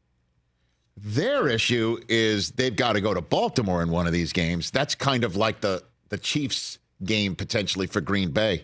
Their 0.98 1.48
issue 1.48 2.00
is 2.08 2.52
they've 2.52 2.76
got 2.76 2.94
to 2.94 3.02
go 3.02 3.14
to 3.14 3.22
Baltimore 3.22 3.82
in 3.82 3.92
one 3.92 4.08
of 4.08 4.14
these 4.14 4.32
games. 4.32 4.72
That's 4.72 4.96
kind 4.96 5.24
of 5.24 5.36
like 5.36 5.62
the 5.62 5.84
the 6.10 6.18
Chiefs 6.18 6.80
game 7.04 7.36
potentially 7.36 7.88
for 7.88 8.00
Green 8.00 8.32
Bay. 8.32 8.64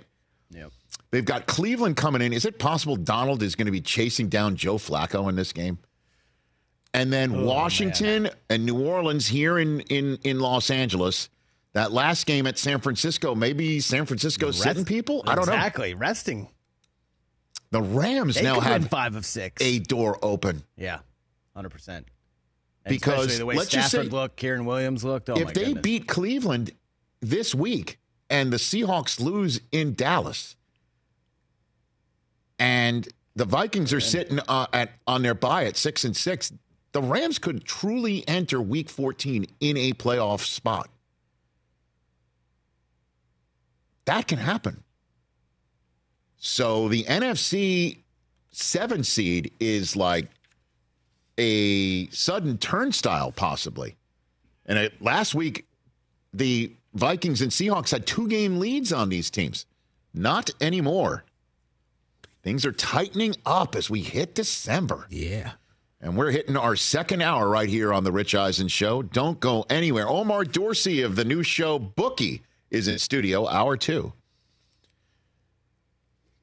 Yep. 0.51 0.71
They've 1.11 1.25
got 1.25 1.47
Cleveland 1.47 1.97
coming 1.97 2.21
in. 2.21 2.31
Is 2.31 2.45
it 2.45 2.59
possible 2.59 2.95
Donald 2.95 3.43
is 3.43 3.55
going 3.55 3.65
to 3.65 3.71
be 3.71 3.81
chasing 3.81 4.29
down 4.29 4.55
Joe 4.55 4.77
Flacco 4.77 5.27
in 5.27 5.35
this 5.35 5.51
game? 5.51 5.79
And 6.93 7.11
then 7.11 7.33
Oh, 7.33 7.45
Washington 7.45 8.29
and 8.49 8.65
New 8.65 8.85
Orleans 8.85 9.27
here 9.27 9.57
in 9.59 9.79
in 9.81 10.17
in 10.23 10.39
Los 10.39 10.69
Angeles. 10.69 11.29
That 11.73 11.93
last 11.93 12.25
game 12.25 12.47
at 12.47 12.57
San 12.57 12.81
Francisco, 12.81 13.33
maybe 13.33 13.79
San 13.79 14.05
Francisco 14.05 14.47
Rest- 14.47 14.61
sitting 14.61 14.83
people. 14.83 15.23
I 15.25 15.35
don't 15.35 15.45
know. 15.47 15.53
Exactly. 15.53 15.93
Resting. 15.93 16.49
The 17.69 17.81
Rams 17.81 18.35
They 18.35 18.43
now 18.43 18.59
have 18.59 18.89
five 18.89 19.15
of 19.15 19.25
six. 19.25 19.61
a 19.61 19.79
door 19.79 20.19
open. 20.21 20.63
Yeah. 20.75 20.99
100%. 21.55 22.03
Because 22.85 23.13
especially 23.27 23.37
the 23.37 23.45
way 23.45 23.55
let's 23.55 23.69
just 23.69 23.87
Stafford 23.87 24.07
say- 24.07 24.11
looked, 24.11 24.37
Kyren 24.41 24.65
Williams 24.65 25.05
looked. 25.05 25.29
Oh, 25.29 25.35
if 25.35 25.53
they 25.53 25.65
goodness. 25.67 25.81
beat 25.81 26.07
Cleveland 26.09 26.71
this 27.21 27.55
week 27.55 27.99
and 28.29 28.51
the 28.51 28.57
Seahawks 28.57 29.21
lose 29.21 29.61
in 29.71 29.93
Dallas, 29.93 30.57
and 32.59 33.07
the 33.35 33.45
Vikings 33.45 33.93
are 33.93 33.99
sitting 34.01 34.39
uh, 34.47 34.67
at 34.73 34.91
on 35.07 35.21
their 35.21 35.33
bye 35.33 35.65
at 35.65 35.77
six 35.77 36.03
and 36.03 36.15
six, 36.17 36.51
the 36.91 37.01
Rams 37.01 37.39
could 37.39 37.63
truly 37.63 38.27
enter 38.27 38.61
Week 38.61 38.89
14 38.89 39.45
in 39.59 39.77
a 39.77 39.93
playoff 39.93 40.41
spot. 40.45 40.89
That 44.05 44.27
can 44.27 44.39
happen. 44.39 44.83
So 46.37 46.87
the 46.87 47.03
NFC 47.03 47.99
seven 48.51 49.03
seed 49.03 49.51
is 49.59 49.95
like 49.95 50.27
a 51.37 52.07
sudden 52.07 52.57
turnstile, 52.57 53.31
possibly. 53.31 53.95
And 54.65 54.77
uh, 54.77 54.89
last 54.99 55.33
week, 55.33 55.67
the 56.33 56.73
Vikings 56.93 57.41
and 57.41 57.51
Seahawks 57.51 57.91
had 57.91 58.05
two 58.05 58.27
game 58.27 58.59
leads 58.59 58.91
on 58.91 59.09
these 59.09 59.29
teams. 59.29 59.65
Not 60.13 60.49
anymore. 60.59 61.23
Things 62.43 62.65
are 62.65 62.71
tightening 62.71 63.35
up 63.45 63.75
as 63.75 63.89
we 63.89 64.01
hit 64.01 64.35
December. 64.35 65.05
Yeah. 65.09 65.51
And 66.03 66.17
we're 66.17 66.31
hitting 66.31 66.57
our 66.57 66.75
second 66.75 67.21
hour 67.21 67.47
right 67.47 67.69
here 67.69 67.93
on 67.93 68.03
the 68.03 68.11
Rich 68.11 68.33
Eisen 68.33 68.67
Show. 68.67 69.03
Don't 69.03 69.39
go 69.39 69.65
anywhere. 69.69 70.07
Omar 70.07 70.45
Dorsey 70.45 71.03
of 71.03 71.15
the 71.15 71.23
new 71.23 71.43
show 71.43 71.77
Bookie 71.77 72.41
is 72.71 72.87
in 72.87 72.97
studio, 72.97 73.47
hour 73.47 73.77
two. 73.77 74.13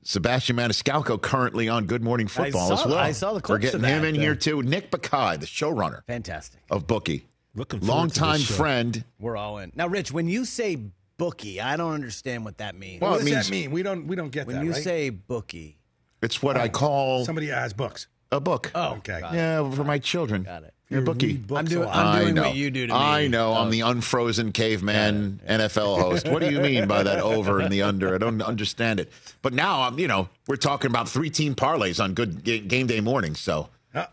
Sebastian 0.02 0.56
Maniscalco 0.56 1.20
currently 1.20 1.68
on 1.68 1.86
Good 1.86 2.02
Morning 2.02 2.28
Football 2.28 2.68
saw 2.68 2.74
as 2.74 2.82
the- 2.84 2.88
well. 2.90 2.98
I 2.98 3.12
saw 3.12 3.34
the 3.34 3.40
clips 3.40 3.50
We're 3.64 3.70
getting 3.72 3.84
of 3.84 3.90
him 3.90 4.04
in 4.04 4.16
uh, 4.16 4.20
here 4.20 4.34
too. 4.36 4.62
Nick 4.62 4.90
Bakay, 4.90 5.40
the 5.40 5.46
showrunner 5.46 6.04
Fantastic. 6.06 6.60
of 6.70 6.86
Bookie. 6.86 7.26
Looking 7.54 7.80
forward 7.80 8.12
to 8.14 8.20
Longtime 8.22 8.40
friend. 8.40 9.04
We're 9.18 9.36
all 9.36 9.58
in. 9.58 9.72
Now, 9.74 9.88
Rich, 9.88 10.12
when 10.12 10.28
you 10.28 10.44
say 10.44 10.78
bookie, 11.16 11.60
I 11.60 11.76
don't 11.76 11.92
understand 11.92 12.44
what 12.44 12.58
that 12.58 12.76
means. 12.76 13.00
Well, 13.02 13.10
what 13.12 13.16
does 13.18 13.24
means- 13.26 13.46
that 13.48 13.50
mean? 13.50 13.70
We 13.72 13.82
don't 13.82 14.06
we 14.06 14.14
don't 14.16 14.30
get 14.30 14.46
when 14.46 14.54
that. 14.56 14.60
When 14.60 14.66
you 14.68 14.72
right? 14.74 14.82
say 14.84 15.10
bookie. 15.10 15.78
It's 16.22 16.42
what 16.42 16.56
I 16.56 16.68
call 16.68 17.24
somebody 17.24 17.48
has 17.48 17.72
books. 17.72 18.06
A 18.30 18.40
book. 18.40 18.70
Oh, 18.74 18.94
Okay. 18.96 19.20
got 19.20 19.34
it. 19.34 19.36
yeah, 19.36 19.70
for 19.70 19.84
my 19.84 19.98
children. 19.98 20.42
Got 20.42 20.64
it. 20.64 20.74
Your 20.90 21.00
You 21.00 21.06
bookie. 21.06 21.26
read 21.26 21.46
books 21.46 21.58
I'm 21.58 21.64
doing- 21.66 21.88
I'm 21.90 22.24
doing 22.24 22.36
what 22.36 22.54
you 22.56 22.70
do 22.70 22.86
to 22.86 22.92
me. 22.94 22.98
I 22.98 23.26
know. 23.28 23.52
I'm 23.54 23.68
the 23.70 23.82
unfrozen 23.82 24.52
caveman 24.52 25.40
NFL 25.46 25.98
host. 26.00 26.26
What 26.28 26.40
do 26.40 26.50
you 26.50 26.60
mean 26.60 26.86
by 26.88 27.02
that 27.02 27.20
over 27.20 27.60
and 27.60 27.70
the 27.70 27.82
under? 27.82 28.14
I 28.14 28.18
don't 28.18 28.40
understand 28.40 28.98
it. 29.00 29.12
But 29.42 29.52
now 29.52 29.82
I'm, 29.82 29.98
you 29.98 30.08
know, 30.08 30.30
we're 30.46 30.56
talking 30.56 30.90
about 30.90 31.06
three 31.08 31.28
team 31.28 31.54
parlays 31.54 32.02
on 32.02 32.14
good 32.14 32.42
ga- 32.42 32.60
game 32.60 32.86
day 32.86 33.00
mornings. 33.00 33.38
So 33.40 33.68
Ah, 33.94 34.08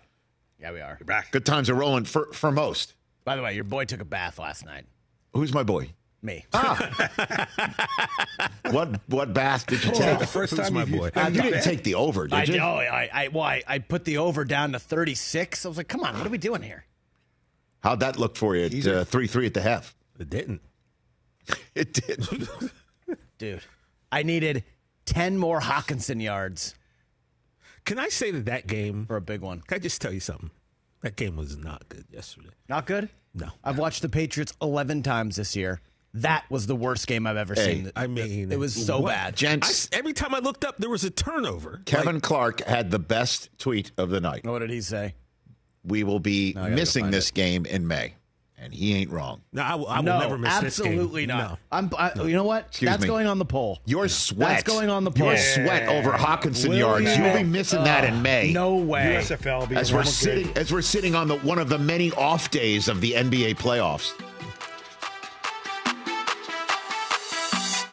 Yeah, 0.59 0.71
we 0.73 0.81
are. 0.81 0.97
you're 0.99 1.05
back. 1.07 1.31
good 1.31 1.45
times 1.45 1.69
are 1.69 1.75
rolling 1.75 2.03
for 2.03 2.27
for 2.33 2.51
most. 2.51 2.93
By 3.23 3.37
the 3.37 3.41
way, 3.41 3.53
your 3.55 3.63
boy 3.63 3.85
took 3.85 4.01
a 4.01 4.05
bath 4.05 4.37
last 4.37 4.65
night. 4.65 4.85
Who's 5.33 5.53
my 5.53 5.63
boy? 5.63 5.91
Me. 6.25 6.43
What 8.71 8.99
what 9.07 9.33
bath 9.33 9.67
did 9.67 9.83
you 9.85 9.91
Is 9.91 9.99
that 9.99 10.09
take? 10.11 10.19
the 10.19 10.27
first 10.27 10.55
time 10.57 10.73
my 10.73 10.85
boy? 10.85 11.05
used- 11.05 11.17
Uh, 11.17 11.29
you 11.31 11.41
didn't 11.41 11.63
take 11.63 11.83
the 11.83 11.95
over, 11.95 12.27
I, 12.31 12.45
did 12.45 12.55
you? 12.55 12.61
oh, 12.61 12.77
I, 12.77 13.09
I, 13.13 13.27
well, 13.29 13.43
I, 13.43 13.61
I 13.67 13.77
put 13.79 14.05
the 14.05 14.17
over 14.17 14.43
down 14.43 14.71
to 14.73 14.79
36. 14.79 15.65
I 15.65 15.69
was 15.69 15.77
like, 15.77 15.87
come 15.87 16.03
on, 16.03 16.17
what 16.17 16.25
are 16.25 16.29
we 16.31 16.37
doing 16.39 16.61
here? 16.63 16.85
How'd 17.83 17.99
that 17.99 18.17
look 18.17 18.35
for 18.35 18.55
you 18.55 18.65
at 18.65 18.73
Easy. 18.73 18.91
uh, 18.91 19.03
three 19.05 19.27
three 19.27 19.45
at 19.45 19.53
the 19.53 19.61
half? 19.61 19.95
It 20.19 20.29
didn't. 20.29 20.61
It 21.75 21.93
didn't. 21.93 22.49
Dude, 23.37 23.61
I 24.11 24.23
needed 24.23 24.63
10 25.05 25.37
more 25.37 25.59
Hockenson 25.59 26.21
yards 26.23 26.73
Can 27.85 27.99
I 27.99 28.07
say 28.09 28.31
that 28.31 28.45
that 28.45 28.65
game? 28.65 29.05
for 29.05 29.15
a 29.17 29.21
big 29.21 29.41
one. 29.41 29.61
Can 29.61 29.75
I 29.75 29.79
just 29.79 30.01
tell 30.01 30.11
you 30.13 30.19
something? 30.21 30.49
That 31.01 31.15
game 31.17 31.35
was 31.35 31.55
not 31.55 31.87
good 31.89 32.05
yesterday. 32.09 32.49
Not 32.67 32.87
good? 32.87 33.09
No. 33.35 33.49
I've 33.63 33.77
watched 33.77 34.01
the 34.01 34.09
Patriots 34.09 34.53
11 34.61 35.03
times 35.03 35.35
this 35.35 35.55
year. 35.55 35.81
That 36.19 36.45
was 36.49 36.65
the 36.65 36.75
worst 36.75 37.07
game 37.07 37.27
I've 37.27 37.35
ever 37.37 37.53
Hey, 37.55 37.75
seen. 37.75 37.91
I 37.95 38.07
mean, 38.07 38.51
it 38.51 38.57
was 38.57 38.73
so 38.73 39.01
what- 39.01 39.09
bad. 39.11 39.35
Gents, 39.35 39.69
s 39.69 39.89
every 39.91 40.13
time 40.13 40.33
I 40.33 40.39
looked 40.39 40.63
up, 40.63 40.77
there 40.77 40.89
was 40.89 41.03
a 41.03 41.09
turnover. 41.09 41.81
Kevin 41.85 42.21
Clark 42.21 42.63
had 42.65 42.89
the 42.91 42.99
best 42.99 43.49
tweet 43.57 43.91
of 43.97 44.09
the 44.09 44.21
night. 44.21 44.45
What 44.45 44.59
did 44.59 44.69
he 44.69 44.81
say? 44.81 45.15
We 45.83 46.03
will 46.03 46.19
be 46.19 46.55
I 46.57 46.69
missing 46.69 47.03
find 47.05 47.13
this 47.13 47.31
game 47.31 47.65
in 47.65 47.87
May. 47.87 48.15
And 48.57 48.73
he 48.73 48.95
ain't 48.95 49.11
wrong. 49.11 49.41
No, 49.51 49.61
I 49.61 49.75
will, 49.75 49.87
I 49.87 49.97
will 49.97 50.03
no, 50.05 50.19
never 50.19 50.37
miss 50.37 50.57
this 50.59 50.79
game. 50.79 50.93
absolutely 50.93 51.25
not. 51.25 51.51
No. 51.51 51.57
I'm. 51.73 51.91
I, 51.99 52.13
You 52.23 52.33
know 52.33 52.45
what? 52.45 52.67
Excuse 52.67 52.89
That's 52.89 53.01
me. 53.01 53.07
going 53.09 53.27
on 53.27 53.37
the 53.37 53.45
poll. 53.45 53.79
Your 53.85 54.07
sweat. 54.07 54.49
That's 54.49 54.63
going 54.63 54.89
on 54.89 55.03
the 55.03 55.11
poll. 55.11 55.27
Your 55.27 55.37
sweat 55.37 55.89
over 55.89 56.11
Hockenson 56.11 56.69
Will 56.69 56.77
yards. 56.77 57.17
you- 57.17 57.23
You'll 57.25 57.33
be 57.35 57.43
missing 57.43 57.83
that 57.83 58.05
in 58.05 58.13
uh, 58.15 58.21
May. 58.21 58.53
No 58.53 58.75
way. 58.77 59.15
USFL 59.19 59.67
be 59.67 59.75
As 59.75 59.91
we're 59.91 60.03
sitting, 60.05 60.47
good. 60.47 60.57
as 60.57 60.71
we're 60.71 60.81
sitting 60.81 61.13
on 61.13 61.27
the 61.27 61.35
one 61.39 61.59
of 61.59 61.67
the 61.67 61.77
many 61.77 62.11
off 62.13 62.49
days 62.49 62.87
of 62.87 63.01
the 63.01 63.11
NBA 63.11 63.55
playoffs. 63.57 64.13